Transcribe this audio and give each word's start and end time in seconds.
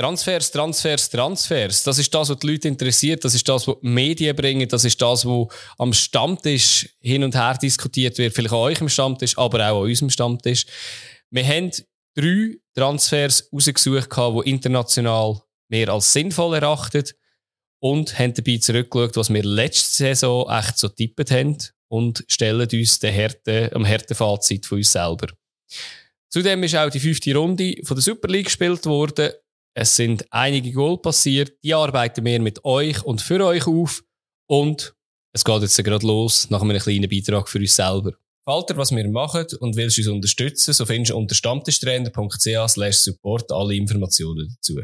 Transfers, 0.00 0.52
Transfers, 0.52 1.10
Transfers. 1.10 1.82
Das 1.82 1.98
ist 1.98 2.14
das, 2.14 2.28
was 2.28 2.38
die 2.38 2.46
Leute 2.46 2.68
interessiert. 2.68 3.24
Das 3.24 3.34
ist 3.34 3.48
das, 3.48 3.66
was 3.66 3.76
die 3.82 3.88
Medien 3.88 4.36
bringen. 4.36 4.68
Das 4.68 4.84
ist 4.84 5.02
das, 5.02 5.26
was 5.26 5.48
am 5.76 5.92
Stammtisch 5.92 6.88
hin 7.00 7.24
und 7.24 7.34
her 7.34 7.58
diskutiert 7.60 8.16
wird. 8.18 8.32
Vielleicht 8.32 8.54
an 8.54 8.60
euch 8.60 8.80
im 8.80 8.88
Stammtisch, 8.88 9.36
aber 9.36 9.58
auch 9.68 9.82
an 9.82 9.88
unserem 9.88 10.10
Stammtisch. 10.10 10.66
Wir 11.30 11.44
haben 11.44 11.72
drei 12.14 12.58
Transfers 12.74 13.48
rausgesucht, 13.52 14.08
die 14.16 14.50
international 14.50 15.42
mehr 15.68 15.88
als 15.88 16.12
sinnvoll 16.12 16.54
erachtet 16.54 17.16
und 17.80 18.16
haben 18.16 18.34
dabei 18.34 18.58
zurückgeschaut, 18.58 19.16
was 19.16 19.32
wir 19.32 19.42
letzte 19.42 19.96
Saison 19.96 20.48
echt 20.48 20.78
so 20.78 20.88
tippet 20.88 21.32
haben 21.32 21.58
und 21.88 22.24
stellen 22.28 22.68
uns 22.72 23.00
den 23.00 23.12
Härte, 23.12 23.70
am 23.74 23.84
Härtefazit 23.84 24.64
von 24.64 24.78
uns 24.78 24.92
selber. 24.92 25.26
Zudem 26.30 26.62
ist 26.62 26.76
auch 26.76 26.90
die 26.90 27.00
fünfte 27.00 27.34
Runde 27.34 27.74
von 27.82 27.96
der 27.96 28.02
Super 28.02 28.28
League 28.28 28.46
gespielt 28.46 28.86
worden. 28.86 29.32
Es 29.80 29.94
sind 29.94 30.26
einige 30.32 30.72
Goal 30.72 30.98
passiert. 30.98 31.52
Die 31.62 31.72
arbeiten 31.72 32.24
wir 32.24 32.40
mit 32.40 32.64
euch 32.64 33.04
und 33.04 33.22
für 33.22 33.46
euch 33.46 33.64
auf. 33.68 34.02
Und 34.50 34.92
es 35.32 35.44
geht 35.44 35.62
jetzt 35.62 35.84
gerade 35.84 36.04
los 36.04 36.50
nach 36.50 36.62
einem 36.62 36.80
kleinen 36.80 37.08
Beitrag 37.08 37.48
für 37.48 37.60
uns 37.60 37.76
selber. 37.76 38.10
Falter, 38.44 38.76
was 38.76 38.90
wir 38.90 39.08
machen 39.08 39.46
und 39.60 39.76
willst 39.76 39.98
uns 39.98 40.08
unterstützen, 40.08 40.72
so 40.72 40.84
findest 40.84 41.12
du 41.12 41.16
unter 41.16 41.36
stammtischtrainer.ch 41.36 42.68
slash 42.70 42.96
support 42.96 43.52
alle 43.52 43.76
Informationen 43.76 44.48
dazu. 44.52 44.80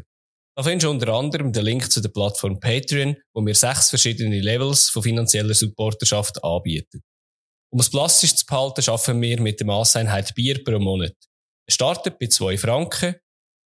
Da 0.57 0.62
findest 0.62 0.85
du 0.85 0.91
unter 0.91 1.09
anderem 1.09 1.52
den 1.52 1.65
Link 1.65 1.91
zu 1.91 2.01
der 2.01 2.11
Plattform 2.11 2.61
Patreon, 2.61 3.16
wo 3.35 3.45
wir 3.45 3.55
sechs 3.57 3.91
verschiedene 3.91 4.41
Levels 4.41 4.91
von 4.91 5.02
finanzieller 5.02 5.55
Supporterschaft 5.55 6.45
anbieten. 6.45 7.02
Um 7.73 7.80
es 7.80 7.91
plastisch 7.91 8.37
zu 8.37 8.47
behalten, 8.47 8.83
schaffen 8.83 9.21
wir 9.21 9.41
mit 9.41 9.59
der 9.59 9.66
Masseinheit 9.66 10.33
Bier 10.37 10.63
pro 10.63 10.79
Monat. 10.79 11.16
Es 11.66 11.74
startet 11.74 12.21
bei 12.21 12.29
zwei 12.29 12.57
Franken 12.57 13.16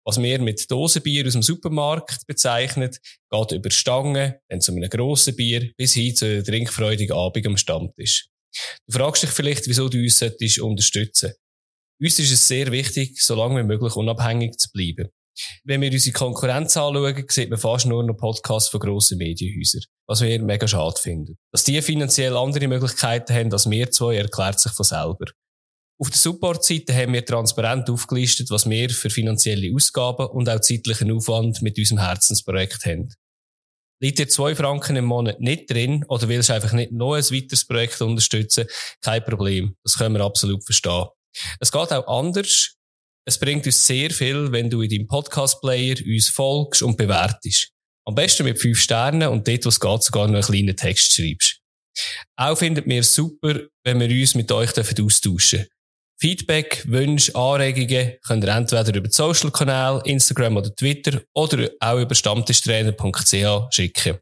was 0.05 0.21
wir 0.21 0.39
mit 0.39 0.69
Dosenbier 0.69 1.25
aus 1.25 1.33
dem 1.33 1.41
Supermarkt 1.41 2.27
bezeichnet, 2.27 2.99
geht 3.29 3.51
über 3.51 3.71
Stangen, 3.71 4.35
dann 4.49 4.61
zu 4.61 4.71
einem 4.71 4.89
grossen 4.89 5.35
Bier, 5.35 5.71
bis 5.77 5.93
hin 5.93 6.15
zu 6.15 6.25
einem 6.25 6.43
trinkfreudigen 6.43 7.15
Abend 7.15 7.45
am 7.47 7.57
Stammtisch. 7.57 8.27
Du 8.87 8.97
fragst 8.97 9.23
dich 9.23 9.31
vielleicht, 9.31 9.67
wieso 9.67 9.89
du 9.89 9.97
uns 9.99 10.19
solltest 10.19 10.59
unterstützen 10.59 11.33
Uns 11.99 12.19
ist 12.19 12.31
es 12.31 12.47
sehr 12.47 12.71
wichtig, 12.71 13.21
so 13.21 13.35
lange 13.35 13.61
wie 13.61 13.67
möglich 13.67 13.95
unabhängig 13.95 14.57
zu 14.57 14.69
bleiben. 14.71 15.09
Wenn 15.63 15.81
wir 15.81 15.91
unsere 15.91 16.13
Konkurrenz 16.13 16.77
anschauen, 16.77 17.25
sieht 17.27 17.49
man 17.49 17.57
fast 17.57 17.87
nur 17.87 18.03
noch 18.03 18.15
Podcasts 18.15 18.69
von 18.69 18.79
grossen 18.79 19.17
Medienhäusern, 19.17 19.81
was 20.07 20.21
wir 20.21 20.39
mega 20.41 20.67
schade 20.67 20.99
finden. 21.01 21.37
Dass 21.51 21.63
die 21.63 21.81
finanziell 21.81 22.37
andere 22.37 22.67
Möglichkeiten 22.67 23.33
haben 23.33 23.51
als 23.51 23.67
wir 23.69 23.89
zwei, 23.89 24.17
erklärt 24.17 24.59
sich 24.59 24.73
von 24.73 24.85
selber. 24.85 25.25
Auf 26.03 26.09
der 26.09 26.19
Support-Seite 26.19 26.93
haben 26.93 27.13
wir 27.13 27.25
transparent 27.25 27.89
aufgelistet, 27.89 28.49
was 28.49 28.69
wir 28.69 28.89
für 28.89 29.09
finanzielle 29.09 29.73
Ausgaben 29.73 30.27
und 30.27 30.49
auch 30.49 30.59
zeitlichen 30.59 31.09
Aufwand 31.13 31.61
mit 31.61 31.77
unserem 31.77 32.01
Herzensprojekt 32.01 32.85
haben. 32.85 33.15
Liegt 34.01 34.19
dir 34.19 34.27
zwei 34.27 34.53
Franken 34.53 34.97
im 34.97 35.05
Monat 35.05 35.39
nicht 35.39 35.71
drin 35.71 36.03
oder 36.09 36.27
willst 36.27 36.51
einfach 36.51 36.73
nicht 36.73 36.91
noch 36.91 37.13
ein 37.13 37.23
weiteres 37.23 37.65
Projekt 37.65 38.01
unterstützen? 38.01 38.65
Kein 38.99 39.23
Problem. 39.23 39.77
Das 39.85 39.97
können 39.97 40.15
wir 40.15 40.25
absolut 40.25 40.65
verstehen. 40.65 41.05
Es 41.61 41.71
geht 41.71 41.93
auch 41.93 42.07
anders. 42.07 42.75
Es 43.25 43.39
bringt 43.39 43.65
uns 43.65 43.85
sehr 43.85 44.11
viel, 44.11 44.51
wenn 44.51 44.69
du 44.69 44.81
in 44.81 44.89
deinem 44.89 45.07
Podcast-Player 45.07 45.95
uns 46.05 46.27
folgst 46.27 46.83
und 46.83 46.97
bewertest. 46.97 47.69
Am 48.05 48.15
besten 48.15 48.43
mit 48.43 48.59
fünf 48.59 48.77
Sternen 48.77 49.29
und 49.29 49.47
dort, 49.47 49.63
wo 49.63 49.69
es 49.69 49.79
geht, 49.79 50.03
sogar 50.03 50.27
noch 50.27 50.33
einen 50.33 50.43
kleinen 50.43 50.75
Text 50.75 51.13
schreibst. 51.13 51.61
Auch 52.35 52.57
findet 52.57 52.87
mir 52.87 53.03
super, 53.03 53.61
wenn 53.85 54.01
wir 54.01 54.09
uns 54.09 54.35
mit 54.35 54.51
euch 54.51 54.77
austauschen 54.77 55.59
dürfen. 55.59 55.69
Feedback, 56.19 56.83
Wünsche, 56.87 57.35
Anregungen 57.35 58.13
könnt 58.25 58.43
ihr 58.43 58.55
entweder 58.55 58.95
über 58.95 59.07
die 59.07 59.13
Social-Kanäle, 59.13 60.01
Instagram 60.05 60.57
oder 60.57 60.73
Twitter 60.73 61.21
oder 61.33 61.69
auch 61.79 61.99
über 61.99 62.15
stammtischtrainer.ch 62.15 63.73
schicken. 63.73 64.19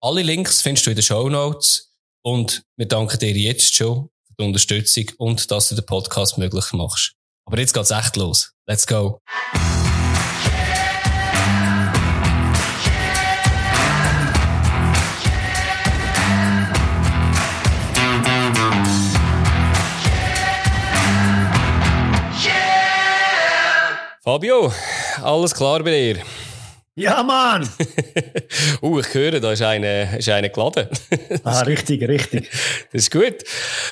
Alle 0.00 0.22
Links 0.22 0.60
findest 0.60 0.86
du 0.86 0.90
in 0.90 0.96
den 0.96 1.02
Show 1.02 1.28
Notes 1.28 1.92
und 2.22 2.62
wir 2.76 2.86
danken 2.86 3.18
dir 3.18 3.32
jetzt 3.32 3.74
schon 3.74 4.08
für 4.26 4.34
die 4.38 4.44
Unterstützung 4.44 5.04
und 5.18 5.50
dass 5.50 5.68
du 5.68 5.74
den 5.74 5.86
Podcast 5.86 6.38
möglich 6.38 6.72
machst. 6.72 7.14
Aber 7.44 7.58
jetzt 7.58 7.74
geht's 7.74 7.90
echt 7.90 8.16
los. 8.16 8.52
Let's 8.66 8.86
go! 8.86 9.20
Fabio, 24.24 24.72
alles 25.20 25.52
klar 25.52 25.82
bei 25.82 25.90
dir? 25.90 26.22
Ja, 26.94 27.24
Mann! 27.24 27.68
uh, 28.80 29.00
ich 29.00 29.12
höre, 29.14 29.40
da 29.40 29.50
ist 29.50 29.62
einer, 29.62 30.16
ist 30.16 30.28
einer 30.28 30.48
geladen. 30.48 30.86
ah, 31.42 31.62
richtig, 31.62 32.06
richtig. 32.06 32.48
Das 32.92 33.02
ist 33.02 33.10
gut. 33.10 33.38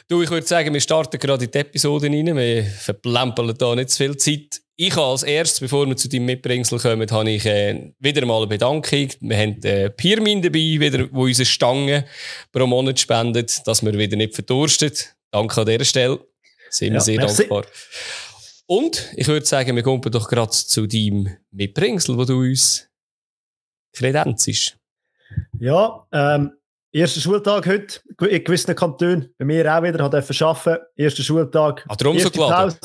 Du, 0.07 0.23
ich 0.23 0.31
würde 0.31 0.47
sagen, 0.47 0.73
wir 0.73 0.81
starten 0.81 1.19
gerade 1.19 1.47
in 1.47 1.51
die 1.51 1.59
Episode 1.59 2.07
rein. 2.07 2.37
Wir 2.37 2.63
verplempeln 2.63 3.53
da 3.59 3.75
nicht 3.75 3.91
zu 3.91 3.97
viel 4.05 4.17
Zeit. 4.19 4.61
Ich 4.77 4.97
als 4.97 5.25
erstes, 5.25 5.59
bevor 5.59 5.89
wir 5.89 5.97
zu 5.97 6.09
deinem 6.09 6.27
Mitbringsel 6.27 6.79
kommen, 6.79 7.11
habe 7.11 7.31
ich 7.31 7.45
äh, 7.45 7.93
wieder 7.99 8.25
mal 8.25 8.37
eine 8.37 8.47
Bedankung. 8.47 9.09
Wir 9.19 9.37
haben 9.37 9.61
äh, 9.65 9.91
Pirmin 9.91 10.43
dabei, 10.43 10.59
wieder, 10.79 11.09
wo 11.11 11.25
unsere 11.25 11.45
Stangen 11.45 12.05
pro 12.53 12.69
Monat 12.69 13.01
spendet, 13.01 13.67
dass 13.67 13.85
wir 13.85 13.95
wieder 13.99 14.17
nicht 14.17 14.37
verdurstet. 14.37 15.17
Danke 15.33 15.61
an 15.61 15.67
dieser 15.67 15.85
Stelle. 15.85 16.21
Sind 16.71 16.91
wir 16.91 16.99
ja, 16.99 17.01
sehr 17.01 17.19
merci. 17.19 17.49
dankbar. 17.49 17.65
Und 18.71 19.13
ich 19.17 19.27
würde 19.27 19.45
sagen, 19.45 19.75
wir 19.75 19.83
kommen 19.83 20.01
doch 20.01 20.29
gerade 20.29 20.53
zu 20.53 20.87
deinem 20.87 21.29
Mitbringsel, 21.51 22.17
wo 22.17 22.25
du 22.25 22.39
uns 22.39 22.89
kredenzst. 23.93 24.79
Ja, 25.59 26.07
ähm, 26.13 26.53
erster 26.93 27.21
Schultag 27.21 27.67
heute 27.67 28.01
in 28.29 28.45
gewissen 28.45 28.77
Kantonen. 28.77 29.35
Bei 29.39 29.45
mir 29.45 29.77
auch 29.77 29.83
wieder, 29.83 30.05
hat 30.05 30.15
er 30.15 30.23
verschaffen. 30.23 30.77
Erster 30.95 31.25
Schultag. 31.25 31.85
Hat 31.89 32.01
er 32.01 32.21
so 32.21 32.31
Pause, 32.31 32.79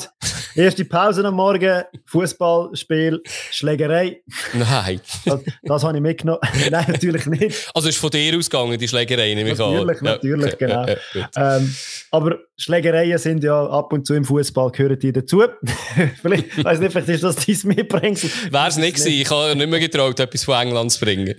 erste 0.56 0.84
Pause 0.84 1.24
am 1.24 1.34
Morgen, 1.34 1.84
Fußballspiel, 2.06 3.22
Schlägerei. 3.50 4.22
Nein. 4.54 5.00
Das, 5.24 5.40
das 5.62 5.84
habe 5.84 5.96
ich 5.96 6.02
mitgenommen. 6.02 6.40
Nein, 6.70 6.84
natürlich 6.88 7.26
nicht. 7.26 7.70
Also 7.74 7.88
ist 7.88 7.98
von 7.98 8.10
dir 8.10 8.36
ausgegangen, 8.36 8.78
die 8.78 8.88
Schlägerei, 8.88 9.34
nehme 9.34 9.50
ich 9.50 9.58
Natürlich, 9.58 10.00
natürlich, 10.00 10.60
ja. 10.60 10.86
genau. 11.12 11.26
ähm, 11.36 11.74
aber 12.10 12.38
Schlägereien 12.56 13.18
sind 13.18 13.44
ja 13.44 13.66
ab 13.66 13.92
und 13.92 14.06
zu 14.06 14.14
im 14.14 14.24
Fußball 14.24 14.70
gehören 14.70 14.98
die 14.98 15.12
dazu. 15.12 15.42
vielleicht, 16.22 16.64
weiß 16.64 16.80
nicht, 16.80 16.92
vielleicht 16.92 17.08
ist 17.08 17.24
das 17.24 17.36
dein 17.36 17.74
Mitbringsel. 17.74 18.30
Wäre 18.50 18.68
es 18.68 18.76
nicht 18.76 18.96
gewesen. 18.96 19.12
Ich 19.12 19.30
habe 19.30 19.54
nicht 19.56 19.68
mehr 19.68 19.80
getraut, 19.80 20.18
etwas 20.18 20.44
von 20.44 20.54
England 20.60 20.92
zu 20.92 21.04
bringen. 21.04 21.34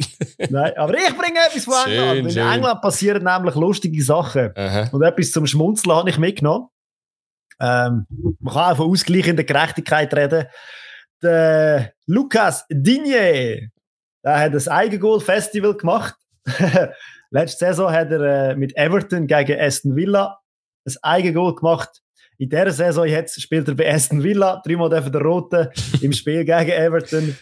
Nein, 0.49 0.73
aber 0.75 0.94
ich 0.95 1.17
bringe 1.17 1.39
etwas 1.47 1.66
von 1.66 1.73
schön, 1.85 1.94
England. 1.94 2.34
Schön. 2.34 2.44
In 2.44 2.53
England 2.53 2.81
passieren 2.81 3.23
nämlich 3.23 3.55
lustige 3.55 4.03
Sachen. 4.03 4.51
Aha. 4.55 4.89
Und 4.91 5.01
etwas 5.01 5.31
zum 5.31 5.47
Schmunzeln 5.47 5.95
habe 5.95 6.09
ich 6.09 6.17
mitgenommen. 6.17 6.67
Ähm, 7.59 8.06
man 8.40 8.53
kann 8.53 8.73
auch 8.73 8.78
von 8.78 8.91
ausgleichender 8.91 9.44
Gerechtigkeit 9.44 10.13
reden. 10.13 10.45
Der 11.22 11.94
Lukas 12.06 12.66
Digne, 12.69 13.72
der 14.23 14.40
hat 14.40 14.53
ein 14.53 14.68
Eigengoal-Festival 14.68 15.75
gemacht. 15.75 16.16
Letzte 17.31 17.66
Saison 17.66 17.91
hat 17.91 18.12
er 18.12 18.51
äh, 18.51 18.56
mit 18.56 18.75
Everton 18.78 19.28
gegen 19.28 19.59
Aston 19.59 19.96
Villa 19.96 20.40
ein 20.85 20.96
Eigengoal 21.01 21.56
gemacht. 21.56 22.01
In 22.38 22.50
dieser 22.50 22.72
Saison 22.72 23.06
jetzt 23.06 23.41
spielt 23.41 23.67
er 23.67 23.75
bei 23.75 23.91
Aston 23.91 24.23
Villa, 24.23 24.62
dreimal 24.63 24.90
der 24.90 25.22
Rote 25.22 25.72
im 26.01 26.13
Spiel 26.13 26.46
gegen 26.46 26.72
Everton. 26.72 27.35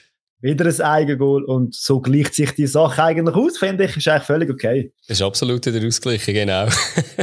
Wieder 0.46 0.66
ein 0.66 0.82
Eigengoal 0.82 1.44
und 1.44 1.74
so 1.74 2.00
gleicht 2.00 2.36
sich 2.36 2.52
die 2.52 2.68
Sache 2.68 3.02
eigentlich 3.02 3.36
aus, 3.36 3.58
finde 3.58 3.86
ich. 3.86 3.98
Ist 3.98 4.08
eigentlich 4.08 4.24
völlig 4.26 4.52
okay. 4.52 4.94
Das 5.08 5.18
ist 5.18 5.24
absolut 5.24 5.66
wieder 5.66 5.88
ausgleichen, 5.88 6.36
genau. 6.36 6.68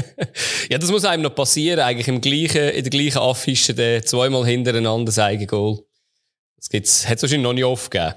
ja, 0.68 0.76
das 0.76 0.90
muss 0.90 1.04
einem 1.04 1.22
noch 1.22 1.32
passieren, 1.32 1.78
eigentlich 1.78 2.08
im 2.08 2.20
gleichen, 2.20 2.70
in 2.70 2.82
der 2.82 2.90
gleichen 2.90 3.18
Affische, 3.18 4.02
zweimal 4.04 4.44
hintereinander 4.44 5.12
ein 5.16 5.22
Eigengoal. 5.22 5.78
Das 6.56 6.68
gibt's, 6.68 7.08
hat 7.08 7.18
es 7.18 7.22
wahrscheinlich 7.22 7.44
noch 7.44 7.52
nicht 7.52 7.64
oft 7.64 7.92
gegeben. 7.92 8.14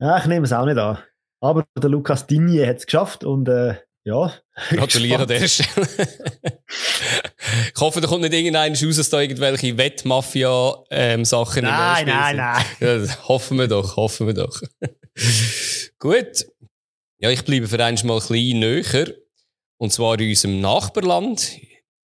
Ja, 0.00 0.16
ich 0.16 0.24
nehme 0.24 0.46
es 0.46 0.52
auch 0.54 0.64
nicht 0.64 0.78
an. 0.78 0.96
Aber 1.42 1.66
der 1.76 1.90
Lukas 1.90 2.26
Digne 2.26 2.66
hat 2.66 2.78
es 2.78 2.86
geschafft 2.86 3.24
und 3.24 3.50
äh, 3.50 3.74
ja. 4.04 4.32
Gratuliere 4.70 5.22
an 5.22 5.28
der 5.28 5.46
Stelle. 5.46 5.86
Ich 7.74 7.80
hoffe, 7.80 8.00
da 8.00 8.08
kommt 8.08 8.22
nicht 8.22 8.34
irgendeiner 8.34 8.74
raus, 8.74 8.96
dass 8.96 9.10
da 9.10 9.20
irgendwelche 9.20 9.76
Wettmafia-Sachen 9.76 11.64
ähm, 11.64 11.70
Nein, 11.70 12.06
nein, 12.06 12.36
nein. 12.36 12.64
Ja, 12.80 13.28
hoffen 13.28 13.58
wir 13.58 13.68
doch, 13.68 13.96
hoffen 13.96 14.26
wir 14.26 14.34
doch. 14.34 14.60
Gut. 15.98 16.46
Ja, 17.20 17.30
ich 17.30 17.44
bleibe 17.44 17.66
für 17.66 17.84
einmal 17.84 18.20
ein 18.20 18.28
bisschen 18.28 18.58
näher. 18.58 19.14
Und 19.78 19.92
zwar 19.92 20.18
in 20.18 20.28
unserem 20.28 20.60
Nachbarland, 20.60 21.58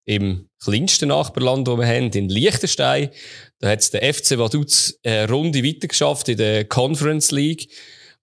im 0.07 0.49
kleinsten 0.63 1.09
Nachbarland, 1.09 1.67
das 1.67 1.79
wir 1.79 1.87
haben, 1.87 2.11
in 2.11 2.29
Liechtenstein. 2.29 3.11
Da 3.59 3.71
hat 3.71 3.81
es 3.81 3.91
der 3.91 4.13
FC 4.13 4.39
Vaduz 4.39 4.99
eine 5.05 5.29
Runde 5.29 5.63
weitergeschafft 5.65 6.29
in 6.29 6.37
der 6.37 6.65
Conference 6.67 7.31
League. 7.31 7.71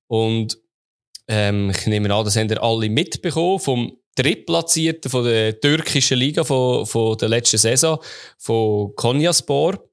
Und 0.08 0.58
ähm, 1.28 1.72
ich 1.72 1.88
nehme 1.88 2.14
an, 2.14 2.26
das 2.26 2.36
haben 2.36 2.50
ihr 2.50 2.62
alle 2.62 2.90
mitbekommen 2.90 3.60
vom 3.60 3.98
Drittplatzierten 4.16 5.10
von 5.10 5.24
der 5.24 5.60
türkischen 5.60 6.18
Liga 6.18 6.44
von, 6.44 6.86
von 6.86 7.18
der 7.18 7.30
letzten 7.30 7.58
Saison, 7.58 8.00
von 8.38 8.96
Konyaspor. 8.96 9.88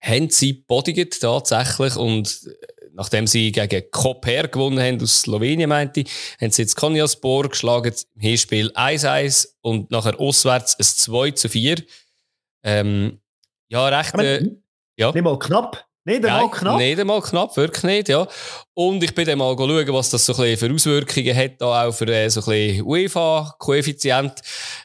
Haben 0.00 0.28
sie 0.28 0.52
bodiget 0.52 1.18
tatsächlich 1.20 1.96
und 1.96 2.46
nachdem 2.92 3.26
sie 3.26 3.52
gegen 3.52 3.90
Koper 3.90 4.48
gewonnen 4.48 4.80
haben 4.80 5.00
aus 5.00 5.22
Slowenien, 5.22 5.68
meinte 5.68 6.00
ich, 6.00 6.10
haben 6.40 6.50
sie 6.50 6.62
jetzt 6.62 6.76
Konyaspor 6.76 7.48
geschlagen 7.48 7.94
im 8.14 8.20
Hinspiel 8.20 8.70
1-1 8.72 9.48
und 9.62 9.90
nachher 9.90 10.18
auswärts 10.18 10.78
ein 10.78 10.84
2 10.84 11.48
4. 11.48 11.76
Ähm, 12.62 13.20
ja, 13.68 13.88
recht. 13.88 14.14
Äh, 14.14 14.50
ja. 14.96 15.12
Nicht 15.12 15.24
mal 15.24 15.38
knapp. 15.38 15.86
Nicht 16.06 16.26
einmal 16.26 16.50
knapp? 16.50 16.78
Nicht 16.78 17.00
einmal 17.00 17.22
knapp, 17.22 17.56
wirklich 17.56 17.82
nicht, 17.82 18.08
ja. 18.10 18.28
Und 18.74 19.02
ich 19.02 19.14
bin 19.14 19.24
dann 19.24 19.38
mal 19.38 19.56
schauen, 19.56 19.92
was 19.94 20.10
das 20.10 20.26
so 20.26 20.34
ein 20.42 20.56
für 20.58 20.70
Auswirkungen 20.70 21.34
hat, 21.34 21.60
da 21.60 21.86
auch 21.86 21.92
für 21.92 22.06
äh, 22.08 22.28
so 22.28 22.40
ein 22.40 22.44
bisschen 22.44 22.84
UEFA-Koeffizient. 22.84 24.32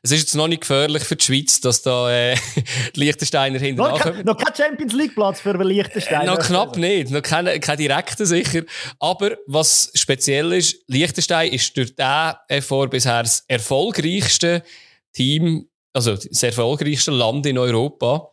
Es 0.01 0.11
ist 0.11 0.19
jetzt 0.19 0.35
noch 0.35 0.47
nicht 0.47 0.61
gefährlich 0.61 1.03
für 1.03 1.17
die 1.17 1.25
Schweiz, 1.25 1.59
dass 1.59 1.81
da 1.81 2.09
äh, 2.09 2.35
die 2.95 2.99
Liechtensteiner 3.01 3.59
hinten 3.59 3.81
noch, 3.81 3.99
kein, 3.99 4.23
noch 4.23 4.37
kein 4.37 4.55
Champions 4.55 4.93
League-Platz 4.93 5.41
für 5.41 5.61
Liechtensteiner. 5.61 6.23
Äh, 6.23 6.35
noch 6.37 6.39
knapp 6.39 6.77
nicht, 6.77 7.11
noch 7.11 7.21
kein, 7.21 7.59
kein 7.59 7.77
direkter 7.77 8.25
sicher. 8.25 8.61
Aber 8.99 9.31
was 9.45 9.91
speziell 9.95 10.53
ist, 10.53 10.77
Liechtenstein 10.87 11.51
ist 11.51 11.75
durch 11.75 11.93
den 11.95 12.61
vor 12.61 12.89
bisher 12.89 13.23
das 13.23 13.43
erfolgreichste 13.45 14.63
Team, 15.11 15.67
also 15.91 16.15
das 16.15 16.43
erfolgreichste 16.43 17.11
Land 17.11 17.45
in 17.45 17.57
Europa. 17.57 18.29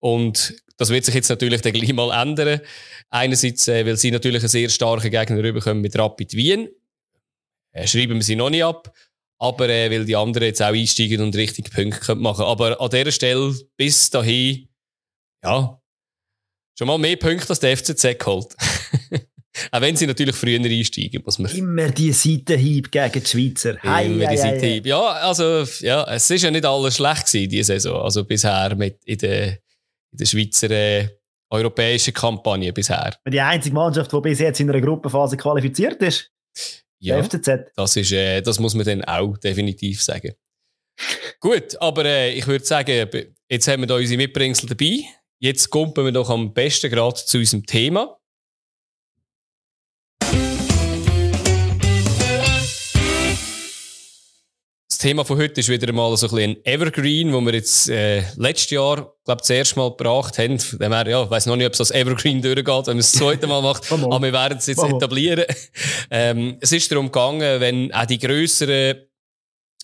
Und 0.00 0.54
das 0.78 0.90
wird 0.90 1.04
sich 1.04 1.14
jetzt 1.14 1.28
natürlich 1.28 1.60
dann 1.60 1.72
gleich 1.72 1.92
mal 1.92 2.22
ändern. 2.22 2.60
Einerseits, 3.10 3.68
äh, 3.68 3.84
weil 3.84 3.96
sie 3.96 4.10
natürlich 4.10 4.42
einen 4.42 4.48
sehr 4.48 4.68
starken 4.68 5.10
Gegner 5.10 5.42
rüberkommen 5.42 5.82
mit 5.82 5.98
Rapid 5.98 6.32
Wien. 6.34 6.68
Äh, 7.72 7.86
schreiben 7.86 8.14
wir 8.14 8.22
sie 8.22 8.36
noch 8.36 8.48
nicht 8.48 8.64
ab. 8.64 8.92
Aber 9.38 9.68
äh, 9.68 9.90
weil 9.90 10.04
die 10.04 10.16
anderen 10.16 10.46
jetzt 10.46 10.62
auch 10.62 10.68
einsteigen 10.68 11.20
und 11.20 11.36
richtig 11.36 11.70
Punkte 11.72 12.14
machen 12.14 12.38
können. 12.38 12.50
Aber 12.50 12.80
an 12.80 12.90
dieser 12.90 13.10
Stelle 13.10 13.54
bis 13.76 14.08
dahin, 14.10 14.68
ja, 15.44 15.80
schon 16.78 16.86
mal 16.86 16.98
mehr 16.98 17.16
Punkte 17.16 17.50
als 17.50 17.60
der 17.60 17.76
FCZ 17.76 18.18
geholt. 18.18 18.54
Auch 19.72 19.80
wenn 19.80 19.96
sie 19.96 20.06
natürlich 20.06 20.36
früher 20.36 20.60
einsteigen, 20.60 21.22
muss 21.24 21.38
man. 21.40 21.50
Immer 21.50 21.90
die 21.90 22.12
Seitenhieb 22.12 22.92
gegen 22.92 23.22
die 23.22 23.28
Schweizer. 23.28 23.76
Hei, 23.82 24.06
Immer 24.06 24.28
die 24.28 24.36
Seitenhieb. 24.36 24.86
Ja, 24.86 25.00
also, 25.00 25.64
ja, 25.80 26.04
es 26.14 26.30
ist 26.30 26.42
ja 26.42 26.50
nicht 26.52 26.64
alles 26.64 26.96
schlecht 26.96 27.26
gewesen, 27.26 27.50
diese 27.50 27.64
Saison. 27.72 28.00
Also 28.02 28.24
bisher 28.24 28.76
mit 28.76 29.04
in 29.04 29.18
der 29.18 29.58
in 30.12 30.18
der 30.18 30.26
Schweizer 30.26 30.70
äh, 30.70 31.08
europäischen 31.50 32.12
Kampagne 32.12 32.72
bisher. 32.72 33.16
Die 33.26 33.40
einzige 33.40 33.74
Mannschaft, 33.74 34.12
die 34.12 34.20
bis 34.20 34.38
jetzt 34.38 34.60
in 34.60 34.70
einer 34.70 34.80
Gruppenphase 34.80 35.36
qualifiziert 35.36 36.02
ist. 36.02 36.30
Ja, 37.00 37.22
FCZ. 37.22 37.72
Das, 37.76 37.96
ist, 37.96 38.12
äh, 38.12 38.40
das 38.42 38.58
muss 38.58 38.74
man 38.74 38.84
dann 38.84 39.04
auch 39.04 39.36
definitiv 39.38 40.02
sagen. 40.02 40.32
Gut, 41.40 41.80
aber 41.80 42.04
äh, 42.04 42.32
ich 42.32 42.46
würde 42.46 42.64
sagen, 42.64 43.08
jetzt 43.48 43.68
haben 43.68 43.82
wir 43.82 43.86
da 43.86 43.96
unsere 43.96 44.18
Mitbringsel 44.18 44.68
dabei. 44.68 45.04
Jetzt 45.40 45.70
kommen 45.70 45.94
wir 45.96 46.10
doch 46.10 46.30
am 46.30 46.52
besten 46.52 46.90
gerade 46.90 47.14
zu 47.14 47.38
unserem 47.38 47.64
Thema. 47.64 48.17
Das 54.98 55.04
Thema 55.04 55.24
von 55.24 55.38
heute 55.38 55.60
ist 55.60 55.68
wieder 55.68 55.92
mal 55.92 56.16
so 56.16 56.26
ein 56.26 56.34
bisschen 56.34 56.50
ein 56.56 56.64
Evergreen, 56.64 57.32
wo 57.32 57.40
wir 57.40 57.54
jetzt 57.54 57.88
äh, 57.88 58.24
letztes 58.34 58.70
Jahr, 58.70 59.14
glaube 59.24 59.38
das 59.38 59.48
erste 59.48 59.78
Mal 59.78 59.90
gebracht 59.90 60.38
haben. 60.38 60.58
Dem 60.58 60.92
her, 60.92 61.06
ja, 61.06 61.22
ich 61.22 61.30
weiss 61.30 61.46
noch 61.46 61.54
nicht, 61.54 61.68
ob 61.68 61.74
es 61.74 61.78
als 61.78 61.92
Evergreen 61.92 62.42
durchgeht, 62.42 62.66
wenn 62.66 62.96
man 62.96 62.98
es 62.98 63.12
das 63.12 63.20
zweite 63.20 63.46
Mal 63.46 63.62
macht, 63.62 63.92
aber 63.92 64.20
wir 64.20 64.32
werden 64.32 64.58
es 64.58 64.66
jetzt 64.66 64.82
etablieren. 64.82 65.44
Ähm, 66.10 66.56
es 66.60 66.72
ist 66.72 66.90
darum 66.90 67.12
gegangen, 67.12 67.60
wenn 67.60 67.92
auch 67.94 68.06
die 68.06 68.18
grösseren 68.18 69.06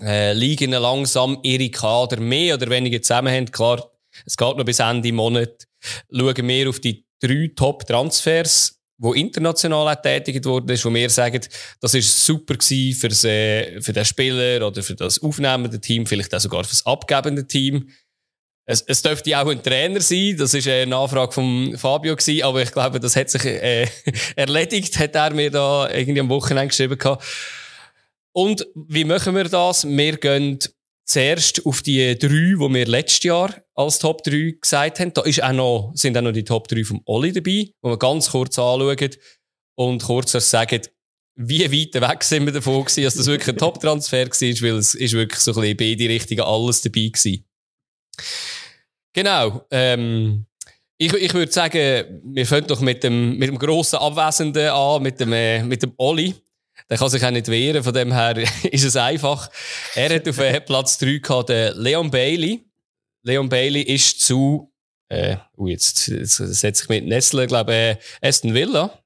äh, 0.02 0.32
Ligen 0.32 0.72
langsam 0.72 1.38
ihre 1.44 1.70
Kader 1.70 2.18
mehr 2.18 2.56
oder 2.56 2.68
weniger 2.68 3.00
zusammen 3.00 3.32
haben. 3.32 3.52
Klar, 3.52 3.88
es 4.26 4.36
geht 4.36 4.56
noch 4.56 4.64
bis 4.64 4.80
Ende 4.80 5.12
Monat. 5.12 5.68
Schauen 6.10 6.48
wir 6.48 6.68
auf 6.68 6.80
die 6.80 7.06
drei 7.20 7.52
Top-Transfers 7.54 8.80
wo 8.98 9.12
international 9.12 9.88
auch 9.88 10.00
tätig 10.00 10.44
wurde, 10.44 10.76
wo 10.84 10.94
wir 10.94 11.10
sagen, 11.10 11.40
das 11.80 11.94
ist 11.94 12.24
super 12.24 12.54
gewesen 12.54 12.98
für, 12.98 13.28
äh, 13.28 13.80
für 13.80 13.92
den 13.92 14.04
Spieler 14.04 14.66
oder 14.66 14.82
für 14.82 14.94
das 14.94 15.20
aufnehmende 15.20 15.80
Team, 15.80 16.06
vielleicht 16.06 16.34
auch 16.34 16.40
sogar 16.40 16.64
für 16.64 16.70
das 16.70 16.86
abgebende 16.86 17.46
Team. 17.46 17.88
Es, 18.66 18.80
es 18.82 19.02
dürfte 19.02 19.38
auch 19.38 19.48
ein 19.48 19.62
Trainer 19.62 20.00
sein, 20.00 20.36
das 20.38 20.54
ist 20.54 20.68
eine 20.68 20.86
Nachfrage 20.86 21.32
von 21.32 21.76
Fabio 21.76 22.16
gewesen, 22.16 22.44
aber 22.44 22.62
ich 22.62 22.72
glaube, 22.72 22.98
das 22.98 23.14
hat 23.16 23.28
sich 23.28 23.44
äh, 23.44 23.86
erledigt, 24.36 24.98
hat 24.98 25.14
er 25.14 25.34
mir 25.34 25.50
da 25.50 25.90
irgendwie 25.90 26.20
am 26.20 26.30
Wochenende 26.30 26.68
geschrieben 26.68 26.96
gehabt. 26.96 27.24
Und 28.32 28.66
wie 28.74 29.04
machen 29.04 29.34
wir 29.36 29.44
das? 29.44 29.86
Wir 29.86 30.16
gehen 30.16 30.58
zuerst 31.04 31.64
auf 31.66 31.82
die 31.82 32.18
drei, 32.18 32.28
die 32.28 32.58
wir 32.58 32.86
letztes 32.86 33.22
Jahr 33.24 33.54
als 33.74 33.98
Top 33.98 34.22
3 34.22 34.56
gesagt 34.60 35.00
haben. 35.00 35.12
Da 35.12 35.22
ist 35.22 35.42
auch 35.42 35.52
noch, 35.52 35.92
sind 35.94 36.16
auch 36.16 36.22
noch 36.22 36.32
die 36.32 36.44
Top 36.44 36.68
3 36.68 36.84
vom 36.84 37.02
Olli 37.04 37.32
dabei, 37.32 37.70
wo 37.82 37.90
wir 37.90 37.98
ganz 37.98 38.30
kurz 38.30 38.58
anschauen 38.58 39.10
und 39.76 40.02
kurz 40.02 40.32
sagen, 40.32 40.80
wie 41.36 41.64
weit 41.64 42.00
weg 42.00 42.22
sind 42.22 42.46
wir 42.46 42.52
davon 42.52 42.84
gewesen, 42.84 43.04
dass 43.04 43.16
das 43.16 43.26
wirklich 43.26 43.48
ein 43.48 43.58
Top-Transfer 43.58 44.26
war, 44.26 44.62
weil 44.62 44.76
es 44.76 44.94
ist 44.94 45.14
wirklich 45.14 45.40
so 45.40 45.52
ein 45.52 45.60
bisschen 45.60 45.76
beide 45.76 46.08
Richtungen 46.08 46.42
alles 46.42 46.80
dabei 46.80 47.08
gewesen. 47.08 47.44
Genau, 49.12 49.66
ähm, 49.70 50.46
ich, 50.96 51.12
ich 51.12 51.34
würde 51.34 51.50
sagen, 51.50 52.20
wir 52.24 52.46
fangen 52.46 52.66
doch 52.68 52.80
mit 52.80 53.02
dem, 53.02 53.36
mit 53.36 53.48
dem 53.48 53.58
grossen 53.58 53.96
Abwesenden 53.96 54.68
an, 54.68 55.02
mit 55.02 55.18
dem, 55.18 55.32
äh, 55.32 55.62
mit 55.62 55.82
dem 55.82 55.92
Olli. 55.96 56.34
Der 56.90 56.98
kann 56.98 57.08
sich 57.08 57.24
auch 57.24 57.30
nicht 57.30 57.48
wehren, 57.48 57.82
von 57.82 57.94
dem 57.94 58.12
her 58.12 58.36
ist 58.70 58.84
es 58.84 58.96
einfach. 58.96 59.50
Er 59.94 60.14
hat 60.14 60.28
auf 60.28 60.38
äh, 60.38 60.60
Platz 60.60 60.98
3 60.98 61.18
gehabt, 61.18 61.48
den 61.48 61.76
Leon 61.76 62.10
Bailey. 62.10 62.64
Leon 63.22 63.48
Bailey 63.48 63.82
ist 63.82 64.20
zu, 64.20 64.72
äh, 65.08 65.36
uh, 65.56 65.68
jetzt, 65.68 66.08
jetzt 66.08 66.36
setze 66.36 66.84
ich 66.84 66.88
mit 66.88 67.06
Nestle, 67.06 67.46
glaube 67.46 67.72
ich, 67.72 67.78
äh, 68.22 68.28
Aston 68.28 68.52
Villa. 68.52 68.98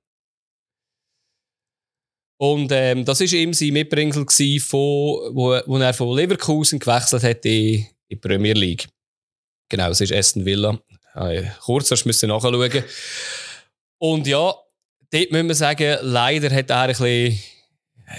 Und 2.41 2.71
ähm, 2.73 3.05
das 3.05 3.21
war 3.21 3.33
ihm 3.33 3.53
sein 3.53 3.73
Mitbringsel, 3.73 4.25
von, 4.61 4.79
wo, 5.35 5.61
wo 5.67 5.79
er 5.79 5.95
von 5.95 6.17
Leverkusen 6.17 6.79
gewechselt 6.79 7.23
hat 7.23 7.45
in 7.45 7.87
die 8.11 8.17
Premier 8.17 8.55
League. 8.55 8.89
Genau, 9.69 9.91
es 9.91 10.01
ist 10.01 10.13
Aston 10.13 10.45
Villa. 10.45 10.81
Äh, 11.15 11.45
kurz, 11.61 11.91
hast 11.91 12.05
du 12.05 12.27
nachschauen. 12.27 12.85
Und 13.99 14.27
ja, 14.27 14.55
dort 15.11 15.33
müssen 15.33 15.49
wir 15.49 15.55
sagen, 15.55 15.99
leider 16.03 16.55
hat 16.55 16.71
er 16.71 16.81
ein 16.83 16.89
bisschen 16.89 17.39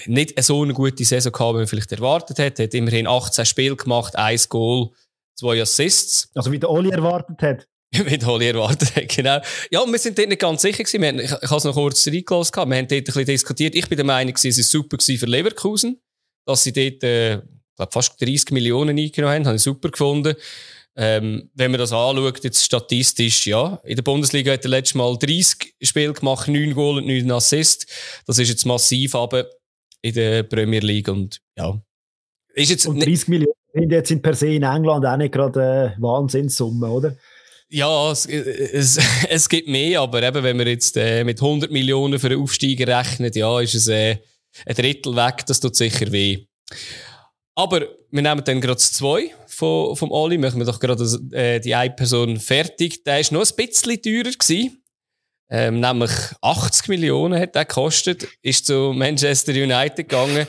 nicht 0.06 0.42
so 0.44 0.62
eine 0.64 0.74
gute 0.74 1.04
Saison 1.04 1.32
gehabt, 1.32 1.54
wie 1.54 1.58
man 1.58 1.68
vielleicht 1.68 1.92
erwartet 1.92 2.40
hat. 2.40 2.60
Er 2.60 2.66
hat 2.66 2.74
immerhin 2.74 3.08
18 3.08 3.46
Spiele 3.46 3.76
gemacht, 3.76 4.16
ein 4.16 4.40
Goal, 4.50 4.90
zwei 5.36 5.62
Assists. 5.62 6.30
Also 6.36 6.52
wie 6.52 6.60
der 6.60 6.70
Oli 6.70 6.90
erwartet 6.90 7.42
hat. 7.42 7.68
wie 7.92 8.18
der 8.18 8.28
Oli 8.28 8.48
erwartet 8.48 8.96
hat, 8.96 9.10
genau. 9.10 9.40
Ja, 9.72 9.86
wir 9.86 10.00
sind 10.00 10.18
dort 10.18 10.30
nicht 10.30 10.42
ganz 10.42 10.62
sicher 10.62 10.84
gewesen. 10.84 11.02
Wir 11.02 11.08
haben, 11.08 11.20
ich, 11.20 11.32
ich 11.32 11.50
habe 11.50 11.56
es 11.58 11.64
noch 11.64 11.74
kurz 11.74 12.06
reingelassen. 12.08 12.56
Wir 12.56 12.78
haben 12.78 12.88
dort 12.88 12.92
ein 12.92 13.04
bisschen 13.04 13.26
diskutiert. 13.26 13.76
Ich 13.76 13.88
bin 13.90 13.96
der 13.96 14.06
Meinung, 14.06 14.34
es 14.36 14.44
war 14.44 14.52
super 14.52 14.98
für 15.00 15.26
Leverkusen, 15.26 16.00
dass 16.46 16.64
sie 16.64 16.74
dort, 16.74 17.04
äh, 17.04 17.42
glaub, 17.76 17.94
fast 17.94 18.22
30 18.22 18.52
Millionen 18.52 18.98
eingenommen 18.98 19.34
haben. 19.34 19.48
Habe 19.48 19.56
ich 19.56 19.64
super 19.64 19.90
gefunden. 19.90 20.36
Ähm, 20.96 21.50
wenn 21.54 21.72
man 21.72 21.80
das 21.80 21.94
anschaut, 21.94 22.44
jetzt 22.44 22.64
statistisch, 22.64 23.48
ja, 23.48 23.80
in 23.86 23.96
der 23.96 24.04
Bundesliga 24.04 24.52
hat 24.52 24.66
er 24.66 24.70
letztes 24.70 24.96
Mal 24.96 25.18
30 25.18 25.76
Spiele 25.82 26.14
gemacht, 26.14 26.48
9 26.48 26.74
Goal 26.74 26.98
und 26.98 27.08
9 27.08 27.32
Assists. 27.32 27.86
Das 28.26 28.38
ist 28.38 28.50
jetzt 28.50 28.66
massiv, 28.66 29.16
aber 29.16 29.50
in 30.02 30.14
der 30.14 30.44
Premier 30.44 30.82
League 30.82 31.08
und 31.08 31.40
ja. 31.58 31.82
Ist 32.54 32.72
jetzt 32.72 32.86
und 32.86 33.00
30 33.00 33.28
Millionen 33.28 33.54
sind 33.74 33.92
jetzt 33.92 34.12
in 34.12 34.22
per 34.22 34.34
se 34.34 34.48
in 34.48 34.64
England 34.64 35.06
auch 35.06 35.18
nicht 35.18 35.32
gerade 35.32 35.96
äh, 35.98 36.02
Wahnsinnssumme, 36.02 36.88
oder? 36.90 37.16
Ja, 37.70 38.12
es, 38.12 38.26
es, 38.26 39.00
es 39.30 39.48
gibt 39.48 39.68
mehr, 39.68 40.02
aber 40.02 40.24
eben, 40.24 40.44
wenn 40.44 40.58
man 40.58 40.68
jetzt 40.68 40.98
äh, 40.98 41.24
mit 41.24 41.42
100 41.42 41.72
Millionen 41.72 42.20
für 42.20 42.28
einen 42.28 42.42
Aufsteiger 42.42 43.00
rechnet, 43.00 43.36
ja, 43.36 43.60
ist 43.60 43.76
es 43.76 43.88
äh, 43.88 44.18
ein 44.66 44.76
Drittel 44.76 45.16
weg, 45.16 45.46
das 45.46 45.60
tut 45.60 45.76
sicher 45.76 46.12
weh. 46.12 46.46
Aber 47.56 47.82
wir 48.12 48.22
nehmen 48.22 48.44
dann 48.44 48.62
gerade 48.62 48.78
zwei 48.78 49.32
von, 49.48 49.96
vom 49.96 50.12
Oli, 50.12 50.38
machen 50.38 50.60
wir 50.60 50.66
doch 50.66 50.80
gerade 50.80 51.04
äh, 51.32 51.60
die 51.60 51.76
eine 51.76 51.94
Person 51.94 52.40
fertig. 52.40 53.04
Der 53.04 53.16
war 53.16 53.34
noch 53.34 53.46
ein 53.46 53.56
bisschen 53.68 54.02
teurer 54.02 54.32
gewesen. 54.32 54.82
Ähm, 55.52 55.80
nämlich 55.80 56.12
80 56.42 56.90
Millionen 56.90 57.40
hat 57.40 57.56
er 57.56 57.66
gekostet, 57.66 58.28
ist 58.42 58.68
zu 58.68 58.94
Manchester 58.94 59.52
United 59.52 60.08
gegangen, 60.08 60.46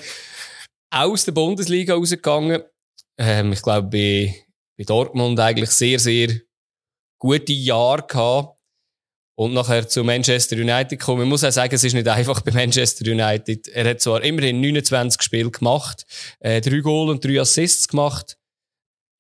aus 0.91 1.25
der 1.25 1.33
Bundesliga 1.33 1.95
rausgegangen. 1.95 2.63
Ähm, 3.19 3.53
ich 3.53 3.63
glaube, 3.63 3.89
bei, 3.89 4.35
bei 4.77 4.85
Dortmund 4.85 5.41
eigentlich 5.41 5.71
sehr, 5.71 5.99
sehr 5.99 6.29
gute 7.19 7.53
Jahre 7.53 8.07
gehabt. 8.07 8.59
Und 9.37 9.55
nachher 9.55 9.89
zu 9.89 10.05
Manchester 10.05 10.57
United 10.57 10.99
gekommen. 10.99 11.23
Ich 11.23 11.29
muss 11.29 11.45
auch 11.45 11.51
sagen, 11.51 11.75
es 11.75 11.83
ist 11.83 11.95
nicht 11.95 12.07
einfach 12.07 12.43
bei 12.43 12.53
Manchester 12.53 13.11
United. 13.11 13.69
Er 13.69 13.89
hat 13.89 14.01
zwar 14.03 14.23
immerhin 14.23 14.61
29 14.61 15.23
Spiele 15.23 15.51
gemacht, 15.51 16.05
äh, 16.41 16.61
drei 16.61 16.81
Goal 16.81 17.09
und 17.09 17.25
drei 17.25 17.41
Assists 17.41 17.89
gemacht 17.89 18.37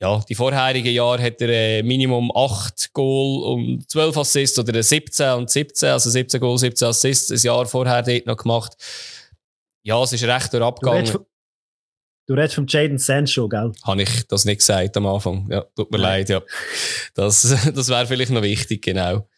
ja, 0.01 0.25
die 0.29 0.35
vorherigen 0.35 0.95
Jahre 0.95 1.23
hat 1.23 1.43
er 1.43 1.49
äh, 1.51 1.83
Minimum 1.83 2.33
8 2.35 2.95
Goal 2.95 3.43
und 3.43 3.91
12 3.91 4.17
Assists 4.17 4.59
oder 4.59 4.83
17 4.83 5.33
und 5.35 5.51
17, 5.51 5.91
also 5.91 6.09
17 6.09 6.41
Goal, 6.41 6.57
17 6.57 6.89
Assists, 6.89 7.31
ein 7.31 7.39
Jahr 7.39 7.67
vorher 7.67 8.03
dort 8.03 8.27
noch 8.27 8.39
gemacht. 8.39 8.77
Ja, 9.83 10.03
es 10.03 10.13
ist 10.15 10.25
recht 10.25 10.53
durchabgegangen. 10.53 11.19
Du 12.27 12.35
redest 12.35 12.55
vom 12.55 12.67
Jaden 12.67 12.97
Sancho, 12.97 13.49
gell? 13.49 13.73
Habe 13.83 14.03
ich 14.03 14.27
das 14.29 14.45
nicht 14.45 14.59
gesagt 14.59 14.97
am 14.97 15.07
Anfang. 15.07 15.49
Ja, 15.51 15.63
tut 15.75 15.91
mir 15.91 15.99
Nein. 15.99 16.21
leid, 16.21 16.29
ja. 16.31 16.43
Das, 17.15 17.43
das 17.75 17.89
wäre 17.89 18.07
vielleicht 18.07 18.31
noch 18.31 18.43
wichtig, 18.43 18.83
genau. 18.83 19.29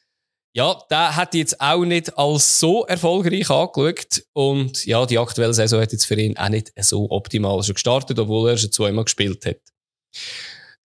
ja, 0.52 0.78
der 0.90 1.16
hat 1.16 1.34
jetzt 1.34 1.60
auch 1.60 1.84
nicht 1.84 2.16
als 2.16 2.60
so 2.60 2.84
erfolgreich 2.84 3.50
angeschaut. 3.50 4.22
Und 4.32 4.84
ja, 4.84 5.06
die 5.06 5.18
aktuelle 5.18 5.54
Saison 5.54 5.80
hat 5.80 5.90
jetzt 5.90 6.04
für 6.04 6.20
ihn 6.20 6.36
auch 6.36 6.50
nicht 6.50 6.72
so 6.84 7.10
optimal 7.10 7.62
schon 7.64 7.74
gestartet, 7.74 8.18
obwohl 8.18 8.50
er 8.50 8.58
schon 8.58 8.70
zweimal 8.70 9.04
gespielt 9.04 9.44
hat. 9.46 9.71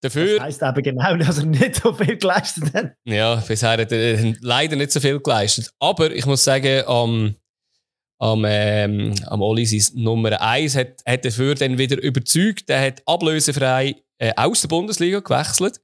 Dafür, 0.02 0.36
das 0.36 0.44
heisst 0.44 0.62
eben 0.62 0.84
genau, 0.84 1.18
dass 1.18 1.40
er 1.40 1.46
nicht 1.46 1.76
so 1.76 1.94
viel 1.94 2.18
geleistet 2.18 2.74
hat. 2.74 2.94
Ja, 3.06 3.36
bisher 3.36 3.72
hat 3.72 3.92
er 3.92 4.36
leider 4.42 4.76
nicht 4.76 4.92
so 4.92 5.00
viel 5.00 5.20
geleistet. 5.20 5.72
Aber 5.80 6.12
ich 6.12 6.26
muss 6.26 6.44
sagen, 6.44 6.84
am, 6.86 7.36
am, 8.20 8.46
ähm, 8.48 9.16
am 9.26 9.42
Oli 9.42 9.68
Nummer 9.96 10.40
1 10.40 10.76
hat, 10.76 11.02
hat 11.06 11.26
dafür 11.26 11.56
dann 11.56 11.78
wieder 11.78 12.02
überzeugt. 12.02 12.70
Der 12.70 12.82
hat 12.82 13.02
ablösefrei 13.08 13.96
äh, 14.20 14.34
aus 14.36 14.62
der 14.62 14.68
Bundesliga 14.68 15.20
gewechselt. 15.20 15.82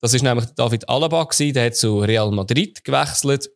Das 0.00 0.14
ist 0.14 0.22
nämlich 0.22 0.46
David 0.56 0.88
Alaba 0.88 1.22
gewesen, 1.24 1.54
der 1.54 1.66
hat 1.66 1.76
zu 1.76 2.00
Real 2.00 2.30
Madrid 2.32 2.82
gewechselt, 2.82 3.48